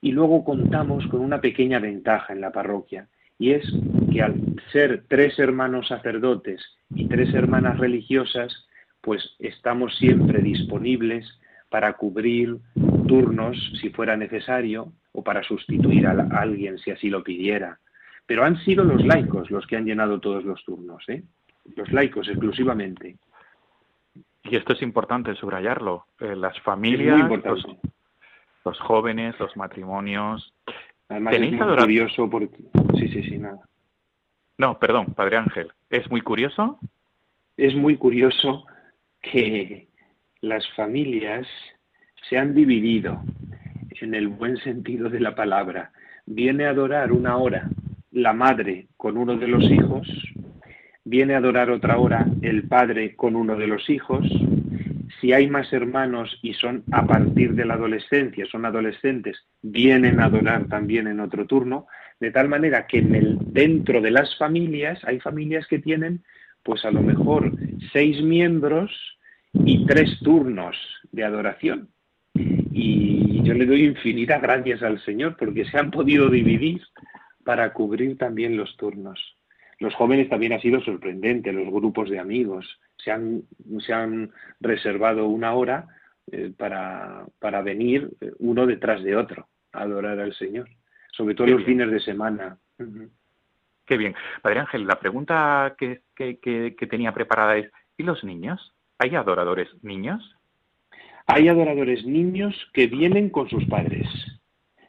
Y 0.00 0.12
luego 0.12 0.44
contamos 0.44 1.04
con 1.08 1.20
una 1.20 1.40
pequeña 1.40 1.80
ventaja 1.80 2.32
en 2.32 2.40
la 2.40 2.52
parroquia 2.52 3.08
y 3.36 3.50
es 3.50 3.64
que 4.12 4.22
al 4.22 4.40
ser 4.70 5.04
tres 5.08 5.38
hermanos 5.38 5.88
sacerdotes 5.88 6.62
y 6.94 7.08
tres 7.08 7.34
hermanas 7.34 7.78
religiosas, 7.78 8.66
pues 9.00 9.34
estamos 9.40 9.96
siempre 9.96 10.42
disponibles 10.42 11.26
para 11.70 11.94
cubrir 11.94 12.58
turnos 13.10 13.72
si 13.80 13.90
fuera 13.90 14.16
necesario 14.16 14.92
o 15.12 15.24
para 15.24 15.42
sustituir 15.42 16.06
a, 16.06 16.12
alguien 16.40 16.78
si 16.78 16.92
así 16.92 17.10
lo 17.10 17.24
pidiera. 17.24 17.80
Pero 18.24 18.44
han 18.44 18.56
sido 18.64 18.84
los 18.84 19.04
laicos 19.04 19.50
los 19.50 19.66
que 19.66 19.76
han 19.76 19.84
llenado 19.84 20.20
todos 20.20 20.44
los 20.44 20.64
turnos, 20.64 21.02
¿eh? 21.08 21.24
los 21.74 21.90
laicos 21.90 22.28
exclusivamente. 22.28 23.16
Y 24.44 24.56
esto 24.56 24.74
es 24.74 24.82
importante 24.82 25.34
subrayarlo. 25.34 26.06
Eh, 26.20 26.36
las 26.36 26.58
familias, 26.60 27.28
los, 28.64 28.80
jóvenes, 28.80 29.34
los 29.40 29.56
matrimonios. 29.56 30.54
Además 31.08 31.34
es 31.34 31.40
muy 31.40 31.58
curioso 31.58 32.30
porque... 32.30 32.56
Sí, 32.96 33.08
sí, 33.08 33.22
sí, 33.24 33.38
nada. 33.38 33.58
No, 34.56 34.78
perdón, 34.78 35.06
Padre 35.14 35.38
Ángel. 35.38 35.72
¿Es 35.88 36.08
muy 36.10 36.20
curioso? 36.20 36.78
Es 37.56 37.74
muy 37.74 37.96
curioso 37.96 38.66
que 39.20 39.88
las 40.40 40.66
familias 40.76 41.48
se 42.28 42.38
han 42.38 42.54
dividido 42.54 43.22
en 44.00 44.14
el 44.14 44.28
buen 44.28 44.56
sentido 44.58 45.08
de 45.08 45.20
la 45.20 45.34
palabra. 45.34 45.92
Viene 46.26 46.66
a 46.66 46.70
adorar 46.70 47.12
una 47.12 47.36
hora 47.36 47.68
la 48.12 48.32
madre 48.32 48.88
con 48.96 49.16
uno 49.16 49.36
de 49.36 49.48
los 49.48 49.64
hijos, 49.70 50.08
viene 51.04 51.34
a 51.34 51.38
adorar 51.38 51.70
otra 51.70 51.98
hora 51.98 52.26
el 52.42 52.68
padre 52.68 53.14
con 53.16 53.36
uno 53.36 53.56
de 53.56 53.66
los 53.66 53.88
hijos. 53.88 54.26
Si 55.20 55.32
hay 55.32 55.48
más 55.48 55.72
hermanos 55.72 56.38
y 56.42 56.54
son 56.54 56.84
a 56.92 57.06
partir 57.06 57.54
de 57.54 57.64
la 57.64 57.74
adolescencia, 57.74 58.46
son 58.46 58.64
adolescentes, 58.64 59.38
vienen 59.62 60.20
a 60.20 60.26
adorar 60.26 60.66
también 60.66 61.08
en 61.08 61.20
otro 61.20 61.46
turno, 61.46 61.86
de 62.20 62.30
tal 62.30 62.48
manera 62.48 62.86
que 62.86 62.98
en 62.98 63.14
el, 63.14 63.38
dentro 63.40 64.00
de 64.00 64.10
las 64.10 64.36
familias 64.38 64.98
hay 65.04 65.20
familias 65.20 65.66
que 65.66 65.78
tienen 65.78 66.22
pues 66.62 66.84
a 66.84 66.90
lo 66.90 67.02
mejor 67.02 67.52
seis 67.92 68.22
miembros 68.22 68.90
y 69.52 69.86
tres 69.86 70.18
turnos 70.20 70.76
de 71.10 71.24
adoración. 71.24 71.88
Y 72.34 73.42
yo 73.42 73.54
le 73.54 73.66
doy 73.66 73.84
infinitas 73.84 74.40
gracias 74.40 74.82
al 74.82 75.00
Señor 75.04 75.36
porque 75.36 75.64
se 75.64 75.78
han 75.78 75.90
podido 75.90 76.28
dividir 76.28 76.82
para 77.44 77.72
cubrir 77.72 78.16
también 78.16 78.56
los 78.56 78.76
turnos. 78.76 79.18
Los 79.78 79.94
jóvenes 79.94 80.28
también 80.28 80.52
ha 80.52 80.60
sido 80.60 80.80
sorprendente, 80.82 81.52
los 81.52 81.72
grupos 81.72 82.10
de 82.10 82.18
amigos 82.18 82.78
se 83.02 83.10
han, 83.10 83.42
se 83.78 83.92
han 83.92 84.30
reservado 84.60 85.26
una 85.26 85.54
hora 85.54 85.88
eh, 86.30 86.52
para, 86.56 87.24
para, 87.38 87.62
venir 87.62 88.10
eh, 88.20 88.32
uno 88.38 88.66
detrás 88.66 89.02
de 89.02 89.16
otro 89.16 89.48
a 89.72 89.82
adorar 89.82 90.20
al 90.20 90.34
Señor, 90.34 90.68
sobre 91.12 91.34
todo 91.34 91.46
los 91.46 91.64
fines 91.64 91.90
de 91.90 92.00
semana. 92.00 92.58
Qué 93.86 93.96
bien. 93.96 94.14
Padre 94.42 94.60
Ángel, 94.60 94.86
la 94.86 95.00
pregunta 95.00 95.74
que, 95.78 96.02
que, 96.14 96.38
que 96.38 96.86
tenía 96.86 97.12
preparada 97.12 97.56
es, 97.56 97.70
¿y 97.96 98.02
los 98.02 98.22
niños? 98.22 98.74
¿Hay 98.98 99.16
adoradores 99.16 99.68
niños? 99.82 100.36
Hay 101.32 101.46
adoradores 101.46 102.04
niños 102.04 102.56
que 102.72 102.88
vienen 102.88 103.30
con 103.30 103.48
sus 103.48 103.64
padres. 103.66 104.08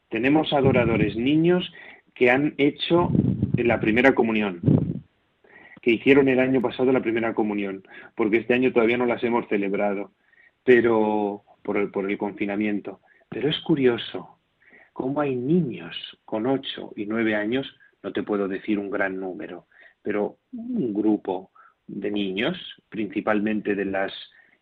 Tenemos 0.10 0.52
adoradores 0.54 1.16
niños 1.16 1.72
que 2.16 2.32
han 2.32 2.56
hecho 2.58 3.12
la 3.58 3.80
primera 3.80 4.16
comunión, 4.16 4.60
que 5.84 5.92
hicieron 5.92 6.30
el 6.30 6.40
año 6.40 6.60
pasado 6.60 6.92
la 6.92 7.04
primera 7.04 7.36
comunión, 7.36 7.84
porque 8.16 8.38
este 8.38 8.56
año 8.56 8.74
todavía 8.74 8.98
no 8.98 9.06
las 9.06 9.24
hemos 9.24 9.48
celebrado, 9.50 10.14
pero 10.64 11.44
por 11.62 11.78
el, 11.78 11.92
por 11.92 12.10
el 12.10 12.18
confinamiento. 12.18 13.02
Pero 13.30 13.48
es 13.48 13.60
curioso 13.60 14.40
cómo 14.94 15.22
hay 15.22 15.36
niños 15.36 15.96
con 16.26 16.48
ocho 16.48 16.92
y 16.96 17.06
nueve 17.06 17.36
años, 17.36 17.72
no 18.02 18.12
te 18.14 18.24
puedo 18.24 18.48
decir 18.48 18.80
un 18.80 18.90
gran 18.90 19.20
número, 19.20 19.68
pero 20.02 20.38
un 20.54 20.92
grupo 20.92 21.52
de 21.86 22.10
niños, 22.10 22.58
principalmente 22.90 23.76
de 23.76 23.86
las 23.86 24.12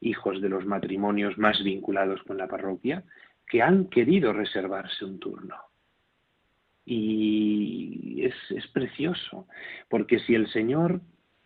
hijos 0.02 0.42
de 0.42 0.50
los 0.50 0.66
matrimonios 0.66 1.38
más 1.38 1.64
vinculados 1.64 2.22
con 2.24 2.38
la 2.38 2.48
parroquia, 2.48 3.04
que 3.48 3.62
han 3.62 3.86
querido 3.86 4.32
reservarse 4.34 5.06
un 5.06 5.20
turno. 5.20 5.56
Y 6.86 8.24
es, 8.24 8.68
precioso, 8.74 9.48
porque 9.90 10.20
si 10.20 10.36
el 10.36 10.48
Señor 10.52 11.02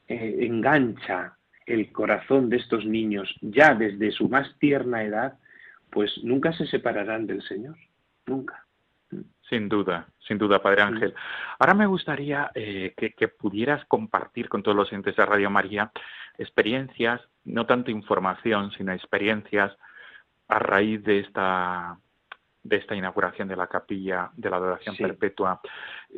eh, 0.08 0.38
engancha 0.42 1.38
el 1.66 1.92
corazón 1.92 2.50
de 2.50 2.58
estos 2.58 2.86
niños 2.86 3.34
ya 3.42 3.74
desde 3.74 4.12
su 4.12 4.30
más 4.30 4.48
tierna 4.60 5.04
edad, 5.04 5.40
pues 5.90 6.12
nunca 6.24 6.54
se 6.54 6.66
separarán 6.68 7.28
del 7.28 7.42
Señor, 7.44 7.78
nunca. 8.26 8.63
Sin 9.50 9.68
duda, 9.68 10.08
sin 10.26 10.38
duda, 10.38 10.62
Padre 10.62 10.84
Ángel. 10.84 11.14
Ahora 11.60 11.74
me 11.74 11.86
gustaría 11.86 12.50
eh, 12.56 12.94
que, 12.96 13.28
pudieras 13.28 13.84
compartir 13.86 14.48
con 14.48 14.64
todos 14.64 14.78
los 14.78 14.92
entes 14.94 15.16
de 15.16 15.26
Radio 15.26 15.50
María 15.50 15.92
experiencias, 16.38 17.22
no 17.44 17.66
tanto 17.66 17.92
información, 17.92 18.72
sino 18.72 18.94
experiencias 18.94 19.76
a 20.48 20.60
raíz 20.60 21.04
de 21.04 21.20
esta 21.20 21.98
de 22.66 22.78
esta 22.78 22.96
inauguración 22.96 23.50
de 23.50 23.58
la 23.58 23.68
capilla 23.68 24.32
de 24.38 24.50
la 24.50 24.56
adoración 24.56 24.96
perpetua. 24.96 25.60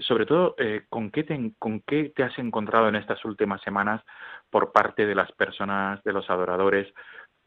Sobre 0.02 0.28
todo, 0.28 0.54
eh, 0.60 0.86
¿con, 0.90 1.10
qué 1.10 1.24
te, 1.24 1.54
¿con 1.58 1.80
qué 1.80 2.14
te 2.16 2.22
has 2.22 2.38
encontrado 2.38 2.88
en 2.88 2.96
estas 2.96 3.26
últimas 3.26 3.62
semanas 3.64 4.04
por 4.52 4.72
parte 4.72 5.08
de 5.08 5.16
las 5.16 5.32
personas, 5.32 6.04
de 6.04 6.14
los 6.14 6.30
adoradores? 6.30 6.94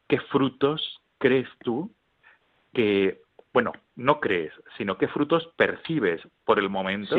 ¿Qué 0.09 0.19
frutos 0.19 1.01
crees 1.19 1.49
tú 1.61 1.93
que 2.73 3.23
bueno, 3.59 3.73
no 3.97 4.21
crees, 4.21 4.53
sino 4.77 4.99
qué 4.99 5.09
frutos 5.09 5.53
percibes 5.57 6.23
por 6.45 6.61
el 6.61 6.71
momento 6.71 7.17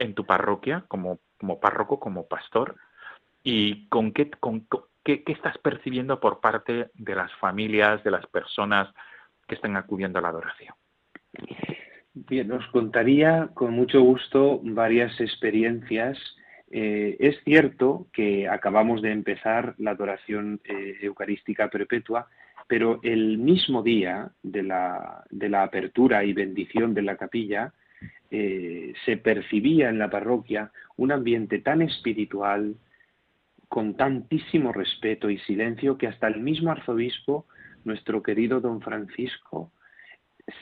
en 0.00 0.14
tu 0.16 0.26
parroquia 0.26 0.84
como, 0.88 1.20
como 1.38 1.60
párroco, 1.60 2.00
como 2.00 2.26
pastor, 2.26 2.74
y 3.44 3.86
con 3.86 4.10
qué, 4.10 4.28
con, 4.32 4.66
qué, 5.04 5.22
estás 5.28 5.58
percibiendo 5.58 6.18
por 6.18 6.40
parte 6.40 6.90
de 6.94 7.14
las 7.14 7.32
familias, 7.36 8.02
de 8.02 8.10
las 8.10 8.26
personas 8.26 8.92
que 9.46 9.54
están 9.54 9.76
acudiendo 9.76 10.18
a 10.18 10.22
la 10.22 10.30
adoración. 10.30 10.74
Bien, 12.14 12.50
os 12.50 12.66
contaría 12.72 13.50
con 13.54 13.72
mucho 13.72 14.00
gusto 14.00 14.58
varias 14.64 15.20
experiencias. 15.20 16.18
Eh, 16.72 17.16
es 17.20 17.36
cierto 17.44 18.08
que 18.12 18.48
acabamos 18.48 19.02
de 19.02 19.12
empezar 19.12 19.76
la 19.78 19.92
adoración 19.92 20.60
eh, 20.64 20.98
eucarística 21.02 21.68
perpetua 21.68 22.26
pero 22.70 23.00
el 23.02 23.36
mismo 23.38 23.82
día 23.82 24.30
de 24.44 24.62
la, 24.62 25.24
apertura 25.60 26.22
y 26.22 26.32
bendición 26.32 26.94
de 26.94 27.02
la 27.02 27.16
capilla, 27.16 27.72
eh, 28.30 28.92
se 29.04 29.16
percibía 29.16 29.88
en 29.88 29.98
la 29.98 30.08
parroquia 30.08 30.70
un 30.96 31.10
ambiente 31.10 31.58
tan 31.58 31.82
espiritual, 31.82 32.76
con 33.68 33.96
tantísimo 33.96 34.72
respeto 34.72 35.30
y 35.30 35.38
silencio, 35.38 35.98
que 35.98 36.06
hasta 36.06 36.28
el 36.28 36.38
mismo 36.42 36.70
arzobispo, 36.70 37.46
nuestro 37.82 38.22
querido 38.22 38.60
don 38.60 38.80
Francisco, 38.80 39.72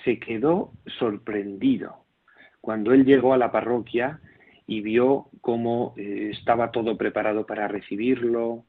se 0.02 0.18
quedó 0.18 0.72
sorprendido 0.98 2.06
cuando 2.62 2.94
él 2.94 3.04
llegó 3.04 3.34
a 3.34 3.38
la 3.38 3.52
parroquia 3.52 4.18
y 4.66 4.80
vio 4.80 5.28
cómo 5.42 5.92
eh, 5.98 6.30
estaba 6.32 6.70
todo 6.70 6.96
preparado 6.96 7.44
para 7.44 7.68
recibirlo, 7.68 8.64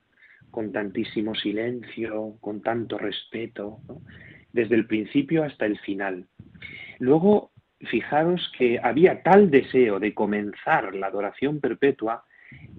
con 0.52 0.72
tantísimo 0.72 1.36
silencio, 1.36 2.36
con 2.42 2.62
tanto 2.62 2.98
respeto, 2.98 3.80
desde 4.52 4.76
el 4.76 4.88
principio 4.88 5.44
hasta 5.44 5.66
el 5.66 5.78
final. 5.80 6.26
Luego, 7.00 7.52
fijaros 7.80 8.52
que 8.58 8.80
había 8.82 9.24
tal 9.24 9.50
deseo 9.50 10.00
de 10.00 10.14
comenzar 10.14 10.96
la 10.96 11.08
adoración 11.08 11.60
perpetua 11.60 12.26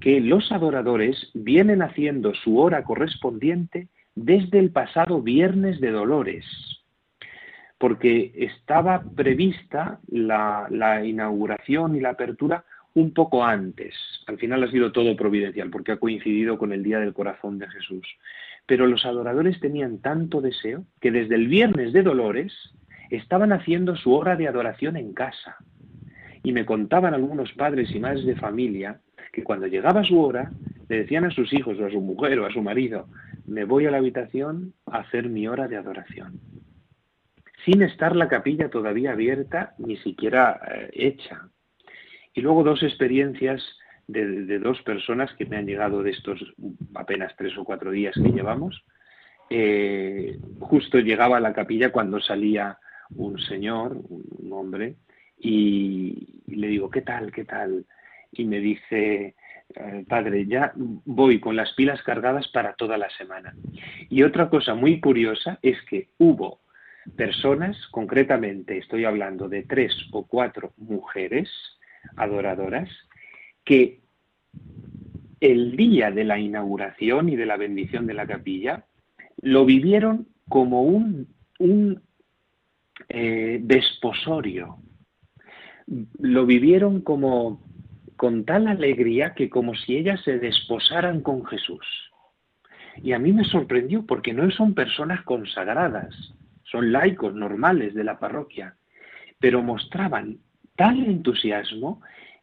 que 0.01 0.21
los 0.21 0.51
adoradores 0.53 1.31
vienen 1.35 1.83
haciendo 1.83 2.35
su 2.35 2.59
hora 2.59 2.85
correspondiente 2.85 3.89
desde 4.15 4.59
el 4.59 4.71
pasado 4.71 5.23
viernes 5.23 5.81
de 5.81 5.91
Dolores, 5.91 6.45
porque 7.79 8.33
estaba 8.35 9.03
prevista 9.17 10.01
la, 10.09 10.67
la 10.71 11.05
inauguración 11.05 11.97
y 11.97 12.01
la 12.01 12.11
apertura 12.11 12.65
un 13.01 13.13
poco 13.13 13.45
antes. 13.45 13.95
Al 14.27 14.39
final 14.39 14.63
ha 14.63 14.71
sido 14.71 14.93
todo 14.93 15.17
providencial 15.17 15.71
porque 15.71 15.93
ha 15.93 15.97
coincidido 15.99 16.59
con 16.59 16.73
el 16.73 16.83
Día 16.83 17.01
del 17.01 17.15
Corazón 17.15 17.59
de 17.59 17.69
Jesús. 17.69 18.07
Pero 18.67 18.87
los 18.87 19.05
adoradores 19.05 19.59
tenían 19.61 19.99
tanto 19.99 20.41
deseo 20.41 20.85
que 21.01 21.11
desde 21.11 21.35
el 21.35 21.49
viernes 21.49 21.93
de 21.93 22.03
Dolores 22.03 22.53
estaban 23.11 23.53
haciendo 23.53 23.97
su 23.97 24.13
hora 24.15 24.37
de 24.37 24.49
adoración 24.49 24.97
en 24.97 25.13
casa. 25.13 25.57
Y 26.43 26.53
me 26.53 26.65
contaban 26.65 27.15
algunos 27.15 27.53
padres 27.53 27.91
y 27.95 28.01
madres 28.01 28.25
de 28.25 28.37
familia 28.37 29.01
que 29.33 29.45
cuando 29.45 29.67
llegaba 29.67 30.05
su 30.05 30.21
hora 30.21 30.51
le 30.89 30.99
decían 30.99 31.25
a 31.25 31.31
sus 31.31 31.53
hijos 31.53 31.79
o 31.79 31.87
a 31.87 31.91
su 31.91 32.01
mujer 32.01 32.39
o 32.41 32.47
a 32.47 32.53
su 32.53 32.63
marido, 32.63 33.09
me 33.47 33.65
voy 33.65 33.87
a 33.87 33.91
la 33.91 33.99
habitación 33.99 34.75
a 34.87 34.99
hacer 34.99 35.29
mi 35.29 35.47
hora 35.47 35.69
de 35.69 35.77
adoración. 35.77 36.41
Sin 37.65 37.83
estar 37.83 38.17
la 38.17 38.29
capilla 38.29 38.71
todavía 38.71 39.13
abierta, 39.13 39.75
ni 39.79 39.97
siquiera 39.99 40.61
eh, 40.73 40.91
hecha. 40.93 41.49
Y 42.35 42.41
luego 42.41 42.63
dos 42.63 42.83
experiencias 42.83 43.63
de, 44.07 44.59
dos 44.59 44.81
personas 44.83 45.33
que 45.35 45.47
me 45.47 45.57
han 45.57 45.67
llegado 45.67 46.03
de 46.03 46.11
estos 46.11 46.41
apenas 46.95 47.35
tres 47.37 47.57
o 47.59 47.65
cuatro 47.65 47.91
días 47.91 48.15
que 48.15 48.33
llevamos. 48.33 48.85
Eh, 49.49 50.39
justo 50.61 50.99
llegaba 50.99 51.39
a 51.39 51.41
la 51.41 51.53
capilla 51.53 51.91
cuando 51.91 52.21
salía 52.21 52.79
un 53.11 53.39
señor, 53.41 53.97
un 54.09 54.53
hombre, 54.53 54.95
y, 55.39 56.43
le 56.47 56.69
digo, 56.69 56.91
¿qué 56.91 57.01
tal? 57.01 57.33
¿Qué 57.33 57.45
tal? 57.45 57.87
Y 58.33 58.45
me 58.45 58.61
dice, 58.61 59.35
eh, 59.75 60.05
padre, 60.09 60.47
ya 60.47 60.73
voy 60.77 61.41
con 61.41 61.57
las 61.57 61.73
pilas 61.73 62.03
cargadas 62.03 62.49
para 62.49 62.75
toda 62.75 62.99
la 62.99 63.11
semana. 63.11 63.55
Y 64.09 64.23
otra 64.23 64.49
cosa 64.51 64.75
muy 64.75 65.01
curiosa 65.01 65.59
es 65.63 65.81
que 65.89 66.11
hubo 66.19 66.61
personas, 67.17 67.77
concretamente 67.91 68.79
estoy 68.79 69.05
hablando 69.05 69.49
de 69.49 69.63
tres 69.63 69.95
o 70.13 70.27
cuatro 70.27 70.75
mujeres 70.77 71.49
adoradoras, 72.17 72.89
que 73.65 74.01
el 75.41 75.77
día 75.77 76.11
de 76.11 76.25
la 76.25 76.39
inauguración 76.39 77.29
y 77.29 77.37
de 77.37 77.47
la 77.47 77.57
bendición 77.57 78.07
de 78.07 78.15
la 78.15 78.27
capilla 78.27 78.85
lo 79.41 79.65
vivieron 79.65 80.29
como 80.49 80.83
un, 80.83 81.29
un 81.59 82.03
eh, 83.09 83.59
desposorio. 83.63 84.77
Lo 86.19 86.47
vivieron 86.47 87.01
como 87.01 87.63
con 88.17 88.45
tal 88.45 88.69
alegría 88.69 89.35
que 89.35 89.49
como 89.49 89.75
si 89.75 89.97
ellas 89.97 90.21
se 90.25 90.39
desposaran 90.39 91.23
con 91.23 91.45
Jesús. 91.47 91.87
Y 93.03 93.13
a 93.13 93.19
mí 93.19 93.33
me 93.33 93.45
sorprendió 93.45 94.05
porque 94.05 94.35
no 94.35 94.51
son 94.51 94.75
personas 94.75 95.23
consagradas, 95.23 96.15
son 96.65 96.93
laicos 96.93 97.35
normales 97.35 97.95
de 97.95 98.05
la 98.05 98.19
parroquia, 98.19 98.77
pero 99.39 99.63
mostraban 99.63 100.39
tal 100.81 100.99
entusiasmo 101.05 102.01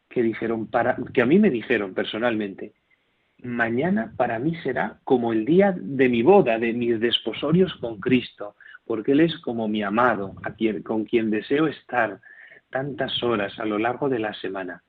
que 0.07 0.21
dijeron 0.21 0.67
para 0.67 0.95
que 1.11 1.23
a 1.23 1.25
mí 1.25 1.39
me 1.39 1.49
dijeron 1.49 1.95
personalmente, 1.95 2.73
mañana 3.41 4.13
para 4.15 4.37
mí 4.37 4.53
será 4.61 4.99
como 5.05 5.33
el 5.33 5.43
día 5.43 5.75
de 5.75 6.07
mi 6.07 6.21
boda, 6.21 6.59
de 6.59 6.71
mis 6.71 6.99
desposorios 6.99 7.73
con 7.77 7.99
Cristo, 7.99 8.53
porque 8.85 9.13
Él 9.13 9.21
es 9.21 9.35
como 9.39 9.67
mi 9.67 9.81
amado, 9.81 10.35
con 10.83 11.05
quien 11.05 11.31
deseo 11.31 11.65
estar 11.65 12.19
tantas 12.69 13.23
horas 13.23 13.57
a 13.57 13.65
lo 13.65 13.79
largo 13.79 14.07
de 14.07 14.19
la 14.19 14.35
semana, 14.35 14.83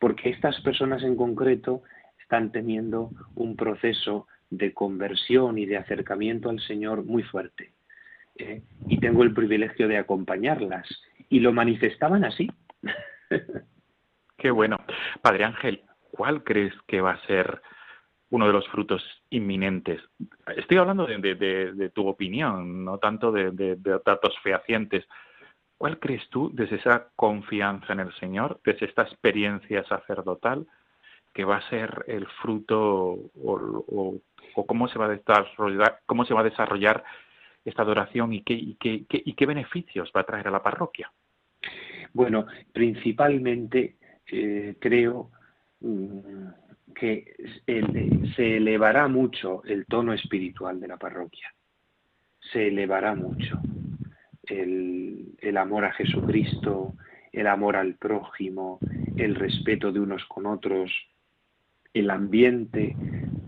porque 0.00 0.30
estas 0.30 0.60
personas 0.62 1.04
en 1.04 1.14
concreto 1.14 1.84
están 2.20 2.50
teniendo 2.50 3.12
un 3.36 3.54
proceso 3.54 4.26
de 4.50 4.72
conversión 4.72 5.58
y 5.58 5.66
de 5.66 5.76
acercamiento 5.76 6.50
al 6.50 6.58
Señor 6.58 7.04
muy 7.04 7.22
fuerte. 7.22 7.70
¿eh? 8.34 8.62
Y 8.88 8.98
tengo 8.98 9.22
el 9.22 9.32
privilegio 9.32 9.86
de 9.86 9.98
acompañarlas. 9.98 10.88
Y 11.30 11.40
lo 11.40 11.52
manifestaban 11.52 12.24
así. 12.24 12.50
Qué 14.36 14.50
bueno. 14.50 14.78
Padre 15.22 15.44
Ángel, 15.44 15.82
¿cuál 16.10 16.44
crees 16.44 16.74
que 16.86 17.00
va 17.00 17.12
a 17.12 17.26
ser 17.26 17.62
uno 18.30 18.46
de 18.46 18.52
los 18.52 18.68
frutos 18.68 19.02
inminentes? 19.30 20.02
Estoy 20.56 20.78
hablando 20.78 21.06
de, 21.06 21.90
tu 21.94 22.06
opinión, 22.06 22.84
no 22.84 22.98
tanto 22.98 23.32
de, 23.32 23.76
datos 24.04 24.38
fehacientes. 24.42 25.06
¿Cuál 25.78 25.98
crees 25.98 26.28
tú 26.30 26.50
desde 26.52 26.76
esa 26.76 27.08
confianza 27.16 27.92
en 27.92 28.00
el 28.00 28.14
Señor, 28.14 28.60
desde 28.64 28.86
esta 28.86 29.02
experiencia 29.02 29.84
sacerdotal, 29.84 30.66
que 31.32 31.44
va 31.44 31.56
a 31.56 31.68
ser 31.68 32.04
el 32.06 32.26
fruto 32.42 33.18
o, 33.42 34.20
cómo 34.66 34.88
se 34.88 34.98
va 34.98 35.06
a 35.06 36.44
desarrollar, 36.44 37.04
esta 37.64 37.82
adoración 37.82 38.32
y 38.34 38.42
qué, 38.42 38.54
y 38.56 39.34
qué 39.34 39.46
beneficios 39.46 40.12
va 40.14 40.20
a 40.20 40.26
traer 40.26 40.48
a 40.48 40.50
la 40.50 40.62
parroquia? 40.62 41.10
Bueno, 42.14 42.46
principalmente 42.72 43.96
eh, 44.30 44.76
creo 44.80 45.32
mm, 45.80 46.48
que 46.94 47.34
se 48.36 48.56
elevará 48.56 49.08
mucho 49.08 49.64
el 49.64 49.84
tono 49.86 50.14
espiritual 50.14 50.80
de 50.80 50.88
la 50.88 50.96
parroquia. 50.96 51.52
Se 52.52 52.68
elevará 52.68 53.16
mucho 53.16 53.60
el, 54.44 55.34
el 55.40 55.56
amor 55.56 55.86
a 55.86 55.92
Jesucristo, 55.92 56.94
el 57.32 57.48
amor 57.48 57.74
al 57.74 57.96
prójimo, 57.96 58.78
el 59.16 59.34
respeto 59.34 59.90
de 59.90 59.98
unos 59.98 60.24
con 60.26 60.46
otros, 60.46 60.92
el 61.92 62.10
ambiente 62.10 62.94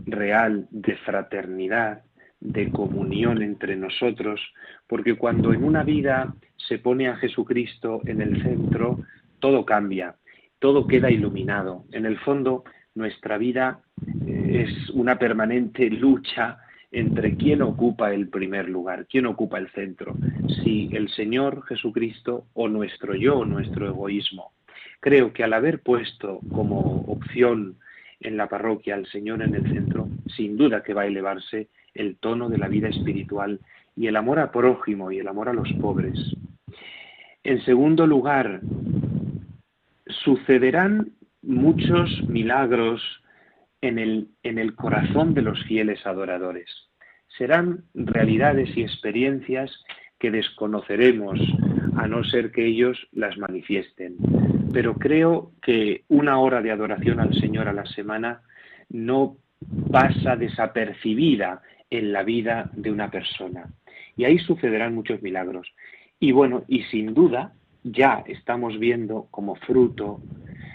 real 0.06 0.66
de 0.70 0.96
fraternidad, 0.96 2.02
de 2.46 2.70
comunión 2.70 3.42
entre 3.42 3.76
nosotros, 3.76 4.40
porque 4.86 5.14
cuando 5.14 5.52
en 5.52 5.64
una 5.64 5.82
vida 5.82 6.34
se 6.56 6.78
pone 6.78 7.08
a 7.08 7.16
Jesucristo 7.16 8.00
en 8.06 8.20
el 8.22 8.40
centro, 8.42 9.00
todo 9.40 9.64
cambia, 9.64 10.14
todo 10.60 10.86
queda 10.86 11.10
iluminado. 11.10 11.84
En 11.92 12.06
el 12.06 12.18
fondo, 12.18 12.64
nuestra 12.94 13.36
vida 13.36 13.80
eh, 14.26 14.66
es 14.66 14.90
una 14.90 15.18
permanente 15.18 15.90
lucha 15.90 16.58
entre 16.92 17.36
quién 17.36 17.62
ocupa 17.62 18.14
el 18.14 18.28
primer 18.28 18.68
lugar, 18.68 19.06
quién 19.10 19.26
ocupa 19.26 19.58
el 19.58 19.68
centro, 19.72 20.14
si 20.62 20.88
el 20.92 21.08
Señor 21.10 21.64
Jesucristo 21.66 22.46
o 22.54 22.68
nuestro 22.68 23.14
yo, 23.16 23.44
nuestro 23.44 23.88
egoísmo. 23.88 24.52
Creo 25.00 25.32
que 25.32 25.42
al 25.42 25.52
haber 25.52 25.80
puesto 25.80 26.40
como 26.52 27.02
opción 27.08 27.76
en 28.20 28.36
la 28.36 28.48
parroquia 28.48 28.94
al 28.94 29.06
Señor 29.06 29.42
en 29.42 29.54
el 29.54 29.64
centro, 29.64 30.08
sin 30.36 30.56
duda 30.56 30.82
que 30.82 30.94
va 30.94 31.02
a 31.02 31.06
elevarse 31.06 31.68
el 31.96 32.16
tono 32.18 32.48
de 32.48 32.58
la 32.58 32.68
vida 32.68 32.88
espiritual 32.88 33.60
y 33.96 34.06
el 34.06 34.16
amor 34.16 34.38
a 34.38 34.50
prójimo 34.50 35.10
y 35.10 35.18
el 35.18 35.28
amor 35.28 35.48
a 35.48 35.52
los 35.52 35.72
pobres. 35.74 36.18
En 37.42 37.64
segundo 37.64 38.06
lugar, 38.06 38.60
sucederán 40.24 41.12
muchos 41.42 42.10
milagros 42.28 43.02
en 43.80 43.98
el, 43.98 44.28
en 44.42 44.58
el 44.58 44.74
corazón 44.74 45.34
de 45.34 45.42
los 45.42 45.62
fieles 45.64 46.04
adoradores. 46.06 46.68
Serán 47.38 47.84
realidades 47.94 48.76
y 48.76 48.82
experiencias 48.82 49.70
que 50.18 50.30
desconoceremos 50.30 51.38
a 51.96 52.08
no 52.08 52.24
ser 52.24 52.50
que 52.50 52.66
ellos 52.66 52.98
las 53.12 53.36
manifiesten. 53.38 54.16
Pero 54.72 54.94
creo 54.94 55.52
que 55.62 56.04
una 56.08 56.38
hora 56.38 56.62
de 56.62 56.70
adoración 56.70 57.20
al 57.20 57.34
Señor 57.34 57.68
a 57.68 57.72
la 57.72 57.86
semana 57.86 58.42
no 58.88 59.36
pasa 59.90 60.36
desapercibida 60.36 61.62
en 61.90 62.12
la 62.12 62.22
vida 62.22 62.70
de 62.74 62.90
una 62.90 63.10
persona. 63.10 63.70
Y 64.16 64.24
ahí 64.24 64.38
sucederán 64.38 64.94
muchos 64.94 65.22
milagros. 65.22 65.72
Y 66.18 66.32
bueno, 66.32 66.64
y 66.68 66.82
sin 66.84 67.14
duda 67.14 67.52
ya 67.82 68.24
estamos 68.26 68.78
viendo 68.78 69.28
como 69.30 69.54
fruto 69.56 70.20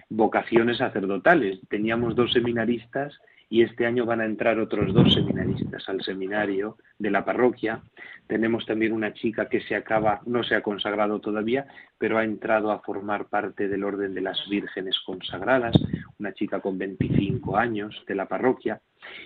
vocaciones 0.09 0.77
sacerdotales. 0.77 1.59
Teníamos 1.69 2.15
dos 2.15 2.31
seminaristas 2.33 3.17
y 3.51 3.63
este 3.63 3.85
año 3.85 4.05
van 4.05 4.21
a 4.21 4.25
entrar 4.25 4.59
otros 4.59 4.93
dos 4.93 5.13
seminaristas 5.13 5.87
al 5.89 6.01
seminario 6.03 6.77
de 6.97 7.11
la 7.11 7.25
parroquia. 7.25 7.81
Tenemos 8.25 8.65
también 8.65 8.93
una 8.93 9.13
chica 9.13 9.49
que 9.49 9.59
se 9.59 9.75
acaba, 9.75 10.21
no 10.25 10.41
se 10.41 10.55
ha 10.55 10.61
consagrado 10.61 11.19
todavía, 11.19 11.65
pero 11.97 12.17
ha 12.17 12.23
entrado 12.23 12.71
a 12.71 12.79
formar 12.79 13.27
parte 13.27 13.67
del 13.67 13.83
orden 13.83 14.13
de 14.13 14.21
las 14.21 14.47
vírgenes 14.49 14.97
consagradas, 15.05 15.75
una 16.17 16.33
chica 16.33 16.61
con 16.61 16.77
25 16.77 17.57
años 17.57 18.01
de 18.07 18.15
la 18.15 18.25
parroquia, 18.25 18.79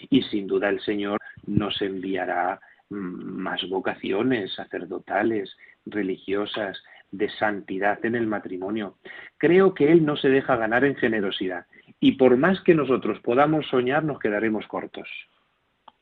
y 0.10 0.24
sin 0.24 0.48
duda 0.48 0.70
el 0.70 0.82
Señor 0.82 1.20
nos 1.48 1.82
enviará 1.82 2.60
mm, 2.90 2.96
más 2.96 3.68
vocaciones 3.70 4.54
sacerdotales, 4.56 5.56
religiosas, 5.86 6.82
de 7.12 7.30
santidad 7.30 8.04
en 8.06 8.16
el 8.16 8.28
matrimonio. 8.28 8.98
Creo 9.38 9.74
que 9.74 9.92
Él 9.92 10.06
no 10.06 10.18
se 10.18 10.30
deja 10.30 10.56
ganar 10.56 10.84
en 10.84 10.96
generosidad 10.96 11.66
y 12.00 12.14
por 12.14 12.36
más 12.38 12.62
que 12.62 12.76
nosotros 12.76 13.20
podamos 13.22 13.68
soñar 13.68 14.04
nos 14.04 14.20
quedaremos 14.20 14.68
cortos. 14.68 15.08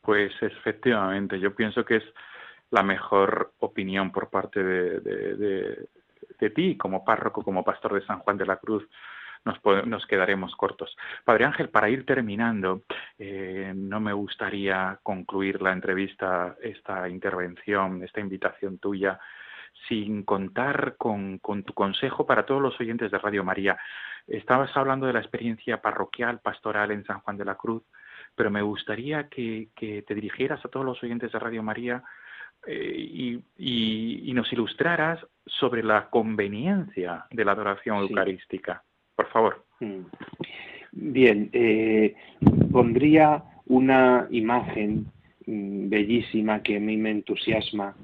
Pues 0.02 0.32
efectivamente, 0.42 1.40
yo 1.40 1.56
pienso 1.56 1.86
que 1.86 1.98
es 1.98 2.04
la 2.72 2.84
mejor 2.84 3.54
opinión 3.60 4.12
por 4.12 4.30
parte 4.30 4.64
de, 4.64 5.00
de, 6.40 6.50
ti 6.50 6.76
como 6.76 7.06
párroco, 7.06 7.42
como 7.42 7.64
pastor 7.64 7.94
de 7.94 8.06
San 8.06 8.20
Juan 8.20 8.38
de 8.38 8.46
la 8.46 8.58
Cruz. 8.58 8.84
Nos, 9.46 9.60
nos 9.86 10.06
quedaremos 10.08 10.56
cortos. 10.56 10.96
Padre 11.26 11.46
Ángel, 11.46 11.70
para 11.70 11.90
ir 11.90 12.06
terminando, 12.06 12.84
eh, 13.18 13.74
no 13.76 14.00
me 14.00 14.14
gustaría 14.14 15.00
concluir 15.04 15.62
la 15.62 15.74
entrevista, 15.74 16.56
esta 16.62 17.10
intervención, 17.10 18.04
esta 18.04 18.22
invitación 18.22 18.78
tuya, 18.78 19.20
sin 19.88 20.24
contar 20.24 20.96
con, 20.98 21.40
tu 21.40 21.74
consejo 21.74 22.26
para 22.26 22.46
todos 22.46 22.62
los 22.62 22.80
oyentes 22.80 23.12
de 23.12 23.18
Radio 23.18 23.44
María. 23.44 23.78
Estabas 24.28 24.76
hablando 24.78 25.06
de 25.06 25.14
la 25.14 25.20
experiencia 25.20 25.82
parroquial, 25.82 26.40
pastoral 26.40 26.92
en 26.92 27.04
San 27.06 27.20
Juan 27.20 27.38
de 27.38 27.46
la 27.46 27.56
Cruz, 27.56 27.84
pero 28.36 28.50
me 28.50 28.62
gustaría 28.62 29.28
que, 29.28 29.70
te 29.76 30.16
dirigieras 30.16 30.64
a 30.64 30.70
todos 30.70 30.86
los 30.86 31.02
oyentes 31.04 31.32
de 31.32 31.40
Radio 31.40 31.64
María 31.64 32.04
eh, 32.66 33.42
y, 33.58 34.34
nos 34.34 34.52
ilustraras 34.52 35.20
sobre 35.46 35.84
la 35.84 36.10
conveniencia 36.10 37.26
de 37.30 37.46
la 37.46 37.52
adoración 37.52 37.98
eucarística. 37.98 38.84
Por 39.16 39.28
favor. 39.30 39.66
Mm. 39.80 40.06
Bien, 40.92 41.50
eh, 41.54 42.16
pondría 42.72 43.44
una 43.66 44.28
imagen 44.30 45.08
mm, 45.46 45.90
bellísima 45.90 46.62
que 46.62 46.78
a 46.78 46.80
mí 46.80 46.98
me 46.98 47.12
entusiasma, 47.12 47.96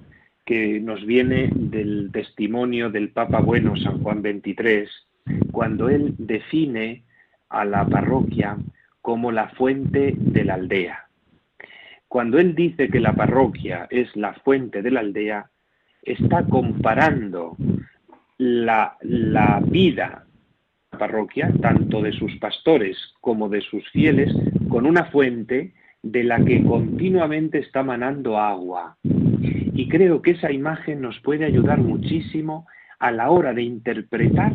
que 0.46 0.80
nos 0.80 1.06
viene 1.06 1.50
del 1.54 2.10
testimonio 2.12 2.90
del 2.90 3.10
Papa 3.10 3.40
Bueno 3.40 3.76
San 3.76 4.02
Juan 4.02 4.22
XXIII, 4.22 4.88
cuando 5.52 5.90
él 5.90 6.16
define 6.18 7.04
a 7.50 7.66
la 7.66 7.86
parroquia 7.86 8.58
como 9.02 9.32
la 9.32 9.50
fuente 9.50 10.16
de 10.18 10.44
la 10.44 10.56
aldea. 10.56 11.08
Cuando 12.08 12.40
él 12.40 12.56
dice 12.56 12.90
que 12.90 13.00
la 13.00 13.14
parroquia 13.14 13.88
es 13.92 14.16
la 14.16 14.34
fuente 14.34 14.82
de 14.82 14.92
la 14.92 15.02
aldea, 15.02 15.50
está 16.02 16.44
comparando 16.46 17.56
la, 18.38 18.98
la 19.02 19.62
vida 19.64 20.26
parroquia, 21.00 21.52
tanto 21.60 22.04
de 22.04 22.12
sus 22.12 22.36
pastores 22.36 22.96
como 23.20 23.50
de 23.50 23.62
sus 23.62 23.84
fieles, 23.90 24.32
con 24.70 24.86
una 24.86 25.06
fuente 25.06 25.74
de 26.04 26.24
la 26.24 26.44
que 26.46 26.64
continuamente 26.64 27.58
está 27.58 27.82
manando 27.82 28.38
agua. 28.38 28.98
Y 29.04 29.90
creo 29.90 30.22
que 30.22 30.32
esa 30.32 30.52
imagen 30.52 31.02
nos 31.02 31.20
puede 31.22 31.46
ayudar 31.46 31.80
muchísimo 31.80 32.68
a 33.00 33.12
la 33.12 33.32
hora 33.32 33.54
de 33.54 33.64
interpretar 33.64 34.54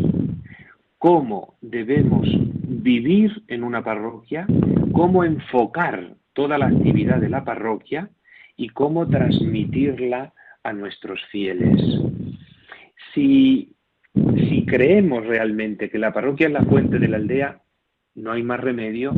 cómo 0.99 1.57
debemos 1.61 2.29
vivir 2.31 3.43
en 3.49 3.65
una 3.65 3.83
parroquia, 3.83 4.47
cómo 4.93 5.25
enfocar 5.25 6.15
toda 6.33 6.59
la 6.59 6.67
actividad 6.67 7.21
de 7.21 7.29
la 7.29 7.45
parroquia 7.45 8.11
y 8.57 8.69
cómo 8.69 9.09
transmitirla 9.09 10.33
a 10.63 10.73
nuestros 10.73 11.21
fieles. 11.31 11.81
Si 13.15 13.75
si 14.55 14.65
creemos 14.67 15.27
realmente 15.27 15.91
que 15.91 15.99
la 15.99 16.13
parroquia 16.13 16.47
es 16.47 16.53
la 16.53 16.63
fuente 16.63 17.01
de 17.01 17.09
la 17.09 17.17
aldea, 17.17 17.61
no 18.15 18.31
hay 18.31 18.45
más 18.45 18.61
remedio 18.61 19.13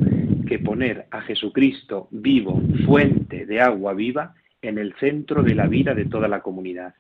que 0.49 0.59
poner 0.59 1.09
a 1.11 1.21
Jesucristo 1.21 2.09
vivo, 2.11 2.63
fuente 2.87 3.45
de 3.45 3.61
agua 3.61 3.93
viva, 3.93 4.35
en 4.63 4.79
el 4.79 4.95
centro 4.95 5.43
de 5.43 5.55
la 5.55 5.67
vida 5.67 5.93
de 5.93 6.07
toda 6.07 6.27
la 6.27 6.41
comunidad. 6.41 6.95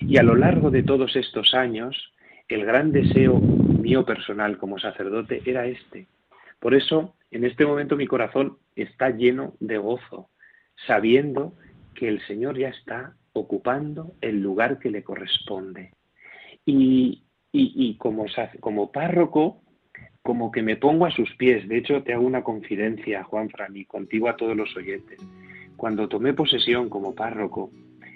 Y 0.00 0.16
a 0.18 0.22
lo 0.22 0.36
largo 0.36 0.70
de 0.70 0.84
todos 0.84 1.16
estos 1.16 1.54
años, 1.54 2.12
el 2.46 2.64
gran 2.64 2.92
deseo 2.92 3.40
mío 3.40 4.04
personal 4.04 4.56
como 4.56 4.78
sacerdote 4.78 5.42
era 5.44 5.66
este. 5.66 6.06
Por 6.60 6.72
eso, 6.72 7.16
en 7.32 7.44
este 7.44 7.66
momento 7.66 7.96
mi 7.96 8.06
corazón 8.06 8.58
está 8.76 9.10
lleno 9.10 9.54
de 9.58 9.78
gozo, 9.78 10.30
sabiendo 10.86 11.54
que 11.96 12.06
el 12.06 12.24
Señor 12.28 12.56
ya 12.56 12.68
está 12.68 13.16
ocupando 13.32 14.14
el 14.20 14.40
lugar 14.40 14.78
que 14.78 14.90
le 14.90 15.02
corresponde. 15.02 15.90
Y, 16.64 17.23
y, 17.56 17.94
como, 17.98 18.26
como 18.58 18.90
párroco, 18.90 19.60
como 20.22 20.50
que 20.50 20.62
me 20.62 20.76
pongo 20.76 21.06
a 21.06 21.12
sus 21.12 21.32
pies. 21.36 21.68
De 21.68 21.78
hecho, 21.78 22.02
te 22.02 22.12
hago 22.12 22.26
una 22.26 22.42
confidencia, 22.42 23.22
Juan 23.22 23.48
Fran, 23.48 23.76
y 23.76 23.84
contigo 23.84 24.28
a 24.28 24.36
todos 24.36 24.56
los 24.56 24.76
oyentes. 24.76 25.20
Cuando 25.76 26.08
tomé 26.08 26.34
posesión 26.34 26.88
como 26.88 27.14
párroco, 27.14 27.70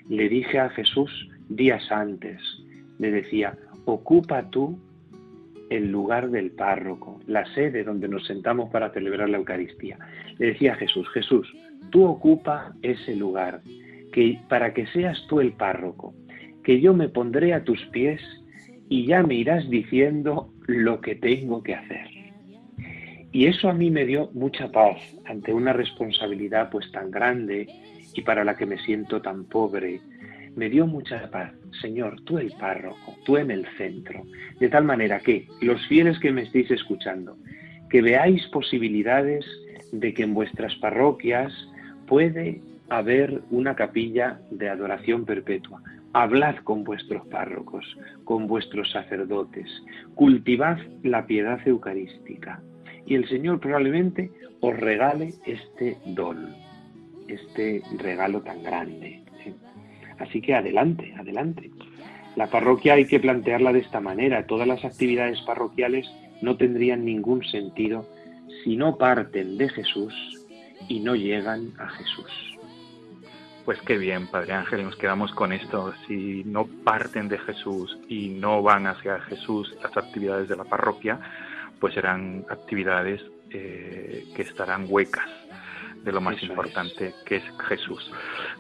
le 0.09 0.28
dije 0.28 0.59
a 0.59 0.70
Jesús 0.70 1.28
días 1.49 1.91
antes, 1.93 2.41
le 2.99 3.12
decía, 3.12 3.57
ocupa 3.84 4.51
tú 4.51 4.78
el 5.70 5.93
lugar 5.93 6.30
del 6.30 6.51
párroco, 6.51 7.20
la 7.26 7.45
sede 7.55 7.84
donde 7.84 8.09
nos 8.09 8.26
sentamos 8.26 8.70
para 8.70 8.91
celebrar 8.91 9.28
la 9.28 9.39
Eucaristía. 9.39 9.99
Le 10.39 10.47
decía 10.47 10.72
a 10.72 10.76
Jesús, 10.76 11.09
Jesús, 11.11 11.47
tú 11.91 12.05
ocupa 12.07 12.74
ese 12.82 13.14
lugar, 13.14 13.61
que 14.12 14.41
para 14.49 14.74
que 14.74 14.86
seas 14.89 15.24
tú 15.28 15.41
el 15.41 15.53
párroco, 15.53 16.14
que 16.64 16.80
yo 16.80 16.93
me 16.93 17.09
pondré 17.09 17.53
a 17.55 17.62
tus 17.62 17.84
pies 17.89 18.20
y 18.89 19.07
ya 19.07 19.22
me 19.22 19.34
irás 19.34 19.68
diciendo 19.68 20.53
lo 20.66 21.01
que 21.01 21.14
tengo 21.14 21.62
que 21.62 21.74
hacer. 21.74 22.09
Y 23.30 23.47
eso 23.47 23.68
a 23.68 23.74
mí 23.74 23.91
me 23.91 24.07
dio 24.07 24.30
mucha 24.32 24.72
paz 24.72 24.97
ante 25.26 25.53
una 25.53 25.72
responsabilidad 25.72 26.70
pues 26.70 26.91
tan 26.93 27.11
grande 27.11 27.68
y 28.14 28.22
para 28.22 28.45
la 28.45 28.57
que 28.57 28.66
me 28.66 28.78
siento 28.78 29.20
tan 29.20 29.45
pobre. 29.45 30.01
Me 30.57 30.70
dio 30.70 30.86
mucha 30.86 31.30
paz. 31.30 31.53
Señor, 31.80 32.22
tú 32.22 32.39
el 32.39 32.53
párroco, 32.53 33.16
tú 33.24 33.36
en 33.36 33.51
el 33.51 33.66
centro. 33.76 34.24
De 34.59 34.68
tal 34.68 34.84
manera 34.84 35.20
que 35.20 35.47
los 35.61 35.86
fieles 35.86 36.18
que 36.18 36.32
me 36.32 36.43
estéis 36.43 36.70
escuchando, 36.70 37.36
que 37.91 38.01
veáis 38.01 38.47
posibilidades 38.47 39.45
de 39.93 40.14
que 40.14 40.22
en 40.22 40.34
vuestras 40.34 40.74
parroquias 40.76 41.53
puede 42.07 42.61
haber 42.89 43.43
una 43.51 43.76
capilla 43.76 44.41
de 44.51 44.68
adoración 44.70 45.26
perpetua, 45.26 45.82
Hablad 46.13 46.57
con 46.65 46.85
vuestros 46.85 47.27
párrocos, 47.29 47.85
con 48.25 48.47
vuestros 48.47 48.91
sacerdotes, 48.91 49.69
cultivad 50.15 50.79
la 51.03 51.27
piedad 51.27 51.61
eucarística 51.67 52.63
y 53.07 53.15
el 53.15 53.29
Señor 53.29 53.61
probablemente 53.61 54.31
os 54.61 54.77
regale 54.77 55.35
este 55.47 55.97
don, 56.07 56.55
este 57.29 57.83
regalo 57.99 58.41
tan 58.43 58.63
grande. 58.63 59.23
Así 60.19 60.41
que 60.41 60.55
adelante, 60.55 61.15
adelante. 61.17 61.71
La 62.37 62.49
parroquia 62.49 62.95
hay 62.95 63.07
que 63.07 63.21
plantearla 63.21 63.73
de 63.73 63.81
esta 63.81 64.01
manera. 64.01 64.47
Todas 64.47 64.67
las 64.67 64.85
actividades 64.85 65.41
parroquiales 65.43 66.09
no 66.43 66.57
tendrían 66.57 67.05
ningún 67.05 67.45
sentido 67.45 68.07
si 68.63 68.77
no 68.77 68.97
parten 68.97 69.59
de 69.59 69.69
Jesús 69.69 70.15
y 70.89 71.01
no 71.01 71.15
llegan 71.15 71.73
a 71.79 71.89
Jesús. 71.89 72.58
Pues 73.69 73.83
qué 73.83 73.99
bien, 73.99 74.29
Padre 74.29 74.55
Ángel, 74.55 74.83
nos 74.83 74.97
quedamos 74.97 75.31
con 75.33 75.53
esto. 75.53 75.93
Si 76.07 76.43
no 76.45 76.66
parten 76.85 77.29
de 77.29 77.37
Jesús 77.37 77.99
y 78.09 78.31
no 78.31 78.62
van 78.62 78.87
hacia 78.87 79.21
Jesús 79.21 79.77
las 79.83 79.95
actividades 79.95 80.49
de 80.49 80.57
la 80.57 80.64
parroquia, 80.64 81.21
pues 81.79 81.93
serán 81.93 82.47
actividades 82.49 83.21
eh, 83.51 84.25
que 84.35 84.41
estarán 84.41 84.87
huecas 84.89 85.29
de 86.03 86.12
lo 86.12 86.23
más 86.23 86.43
importante 86.43 87.12
que 87.27 87.37
es 87.37 87.45
Jesús. 87.69 88.11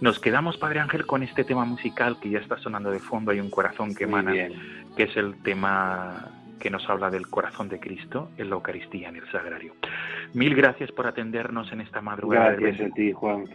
Nos 0.02 0.18
quedamos, 0.20 0.58
Padre 0.58 0.80
Ángel, 0.80 1.06
con 1.06 1.22
este 1.22 1.42
tema 1.42 1.64
musical 1.64 2.20
que 2.20 2.28
ya 2.28 2.40
está 2.40 2.58
sonando 2.58 2.90
de 2.90 2.98
fondo, 2.98 3.30
hay 3.30 3.40
un 3.40 3.48
corazón 3.48 3.94
que 3.94 4.04
emana, 4.04 4.34
que 4.94 5.04
es 5.04 5.16
el 5.16 5.42
tema 5.42 6.32
que 6.60 6.68
nos 6.68 6.86
habla 6.90 7.08
del 7.08 7.28
corazón 7.28 7.70
de 7.70 7.80
Cristo 7.80 8.30
en 8.36 8.50
la 8.50 8.56
Eucaristía, 8.56 9.08
en 9.08 9.16
el 9.16 9.30
Sagrario. 9.32 9.72
Mil 10.34 10.54
gracias 10.54 10.92
por 10.92 11.06
atendernos 11.06 11.72
en 11.72 11.80
esta 11.80 12.02
madrugada. 12.02 12.50
Gracias 12.56 12.90
a 12.90 12.94
ti, 12.94 13.10
Juan 13.12 13.46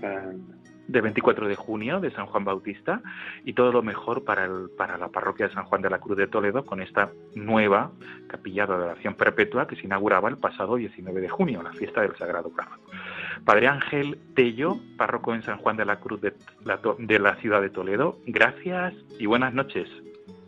de 0.88 1.02
24 1.02 1.48
de 1.48 1.56
junio 1.56 2.00
de 2.00 2.12
San 2.12 2.26
Juan 2.26 2.44
Bautista 2.44 3.02
y 3.46 3.54
todo 3.54 3.72
lo 3.72 3.82
mejor 3.82 4.24
para, 4.24 4.46
el, 4.46 4.70
para 4.78 4.98
la 4.98 5.10
parroquia 5.10 5.48
de 5.48 5.54
San 5.54 5.66
Juan 5.66 5.82
de 5.82 5.90
la 5.90 6.00
Cruz 6.00 6.18
de 6.18 6.28
Toledo 6.28 6.66
con 6.66 6.82
esta 6.82 7.12
nueva 7.36 7.92
capilla 8.28 8.66
de 8.66 8.74
adoración 8.74 9.16
perpetua 9.16 9.68
que 9.68 9.76
se 9.76 9.86
inauguraba 9.86 10.30
el 10.30 10.38
pasado 10.38 10.76
19 10.76 11.22
de 11.22 11.30
junio, 11.30 11.64
la 11.64 11.74
fiesta 11.74 12.02
del 12.02 12.16
Sagrado 12.16 12.52
Corazón. 12.52 12.80
Padre 13.46 13.68
Ángel 13.68 14.18
Tello, 14.36 14.78
párroco 14.98 15.34
en 15.34 15.44
San 15.44 15.58
Juan 15.58 15.78
de 15.78 15.86
la 15.86 16.00
Cruz 16.00 16.22
de 16.22 16.34
la, 16.64 16.80
de 16.98 17.20
la 17.20 17.36
ciudad 17.38 17.62
de 17.62 17.70
Toledo, 17.70 18.18
gracias 18.26 18.94
y 19.20 19.26
buenas 19.26 19.54
noches. 19.54 19.90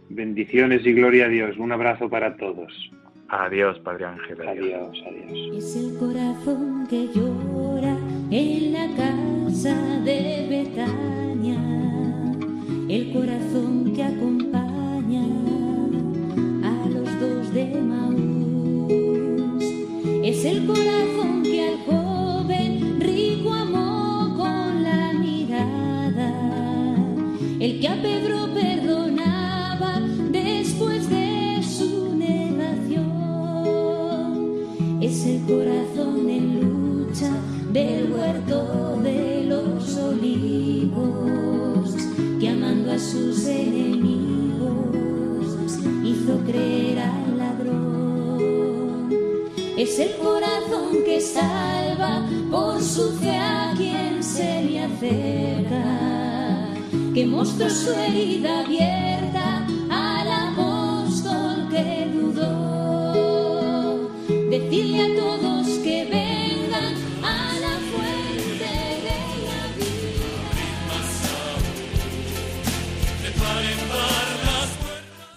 Bendiciones 0.10 0.86
y 0.86 0.94
gloria 0.94 1.26
a 1.26 1.30
Dios. 1.30 1.58
Un 1.58 1.72
abrazo 1.72 2.10
para 2.10 2.38
todos. 2.38 2.92
Adiós, 3.28 3.80
Padre 3.80 4.06
Ángel. 4.06 4.38
Adiós, 4.48 5.04
adiós. 5.08 5.58
Es 5.58 5.76
el 5.76 5.98
corazón 5.98 6.86
que 6.88 7.08
llora 7.08 7.98
en 8.30 8.74
la 8.74 8.88
casa 8.96 9.76
de 10.04 10.46
Betania, 10.48 11.60
el 12.88 13.12
corazón 13.14 13.94
que 13.96 14.04
acompaña 14.04 15.24
a 16.64 16.88
los 16.88 17.20
dos 17.20 17.52
de 17.52 17.66
Maús. 17.82 19.64
Es 20.24 20.46
el 20.46 20.68
corazón 20.68 21.42
que 21.44 21.68
al 21.68 21.78
joven 21.80 23.02
rico 23.02 23.52
amó 23.54 24.36
con 24.38 24.84
la 24.84 25.14
mirada, 25.14 26.32
el 27.60 27.80
que 27.80 27.88
a 27.88 28.02
Pedro 28.04 28.54
perdonaba 28.54 28.95
corazón 35.46 36.30
en 36.30 36.62
lucha 36.62 37.32
del 37.72 38.12
huerto 38.12 39.00
de 39.04 39.46
los 39.46 39.98
olivos, 39.98 41.90
que 42.40 42.50
amando 42.50 42.92
a 42.92 43.00
sus 43.00 43.46
enemigos 43.46 44.96
hizo 46.04 46.38
creer 46.46 47.00
al 47.00 47.38
ladrón. 47.38 49.10
Es 49.78 50.00
el 50.00 50.16
corazón 50.18 51.04
que 51.06 51.22
salva 51.22 52.26
por 52.50 52.82
su 52.82 53.12
fe 53.20 53.38
a 53.38 53.74
quien 53.78 54.24
se 54.24 54.64
le 54.64 54.80
acerca 54.84 56.06
que 57.16 57.26
mostró 57.26 57.70
su 57.70 57.94
herida 57.94 58.60
abierta 58.60 59.66
al 59.90 60.28
apóstol 60.50 61.70
que 61.70 62.10
dudó. 62.14 63.16
Decirle 64.50 65.02
a 65.02 65.15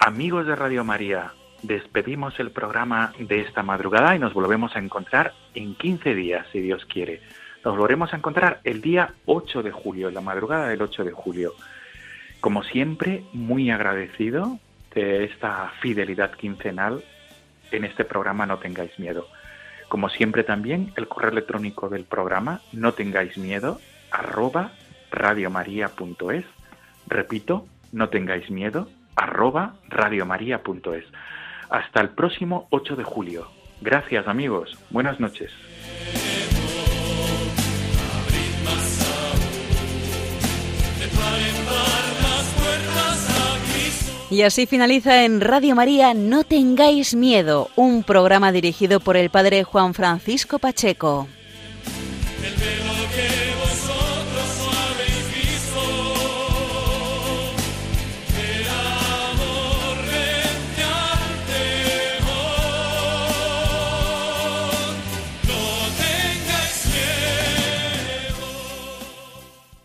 Amigos 0.09 0.47
de 0.47 0.57
Radio 0.57 0.85
María, 0.85 1.35
despedimos 1.61 2.41
el 2.41 2.51
programa 2.51 3.13
de 3.19 3.43
esta 3.43 3.63
madrugada 3.63 4.17
y 4.17 4.19
nos 4.19 4.33
volvemos 4.33 4.75
a 4.75 4.79
encontrar 4.79 5.35
en 5.55 5.75
15 5.75 6.15
días, 6.15 6.47
si 6.51 6.61
Dios 6.61 6.87
quiere. 6.87 7.21
Nos 7.63 7.77
volveremos 7.77 8.15
a 8.15 8.17
encontrar 8.17 8.63
el 8.65 8.81
día 8.81 9.13
8 9.27 9.63
de 9.63 9.71
julio, 9.71 10.11
la 10.11 10.23
madrugada 10.23 10.69
del 10.69 10.81
8 10.81 11.05
de 11.05 11.13
julio. 11.13 11.53
Como 12.41 12.63
siempre, 12.63 13.23
muy 13.35 13.71
agradecido 13.71 14.59
de 14.95 15.25
esta 15.25 15.73
fidelidad 15.83 16.31
quincenal 16.31 17.05
en 17.71 17.85
este 17.85 18.07
programa 18.07 18.47
No 18.47 18.57
tengáis 18.57 18.99
miedo. 18.99 19.29
Como 19.91 20.09
siempre 20.09 20.43
también, 20.43 20.91
el 20.97 21.07
correo 21.07 21.33
electrónico 21.33 21.91
del 21.91 22.05
programa 22.05 22.63
no 22.73 22.95
tengáis 22.95 23.37
miedo 23.37 23.79
arroba 24.11 24.73
radiomaria.es. 25.11 26.47
Repito, 27.09 27.67
no 27.93 28.09
tengáis 28.09 28.49
miedo 28.51 28.89
arroba 29.19 29.75
radiomaria.es. 29.89 31.05
Hasta 31.69 32.01
el 32.01 32.11
próximo 32.11 32.69
8 32.71 32.97
de 32.97 33.05
julio. 33.05 33.49
Gracias 33.81 34.27
amigos. 34.27 34.79
Buenas 34.91 35.21
noches. 35.21 35.53
Y 44.31 44.43
así 44.43 44.66
finaliza 44.66 45.25
en 45.25 45.41
Radio 45.41 45.75
María 45.75 46.12
No 46.12 46.45
tengáis 46.45 47.14
miedo, 47.14 47.71
un 47.77 48.03
programa 48.03 48.53
dirigido 48.53 49.01
por 49.01 49.16
el 49.16 49.31
padre 49.31 49.64
Juan 49.64 49.95
Francisco 49.95 50.59
Pacheco. 50.59 51.29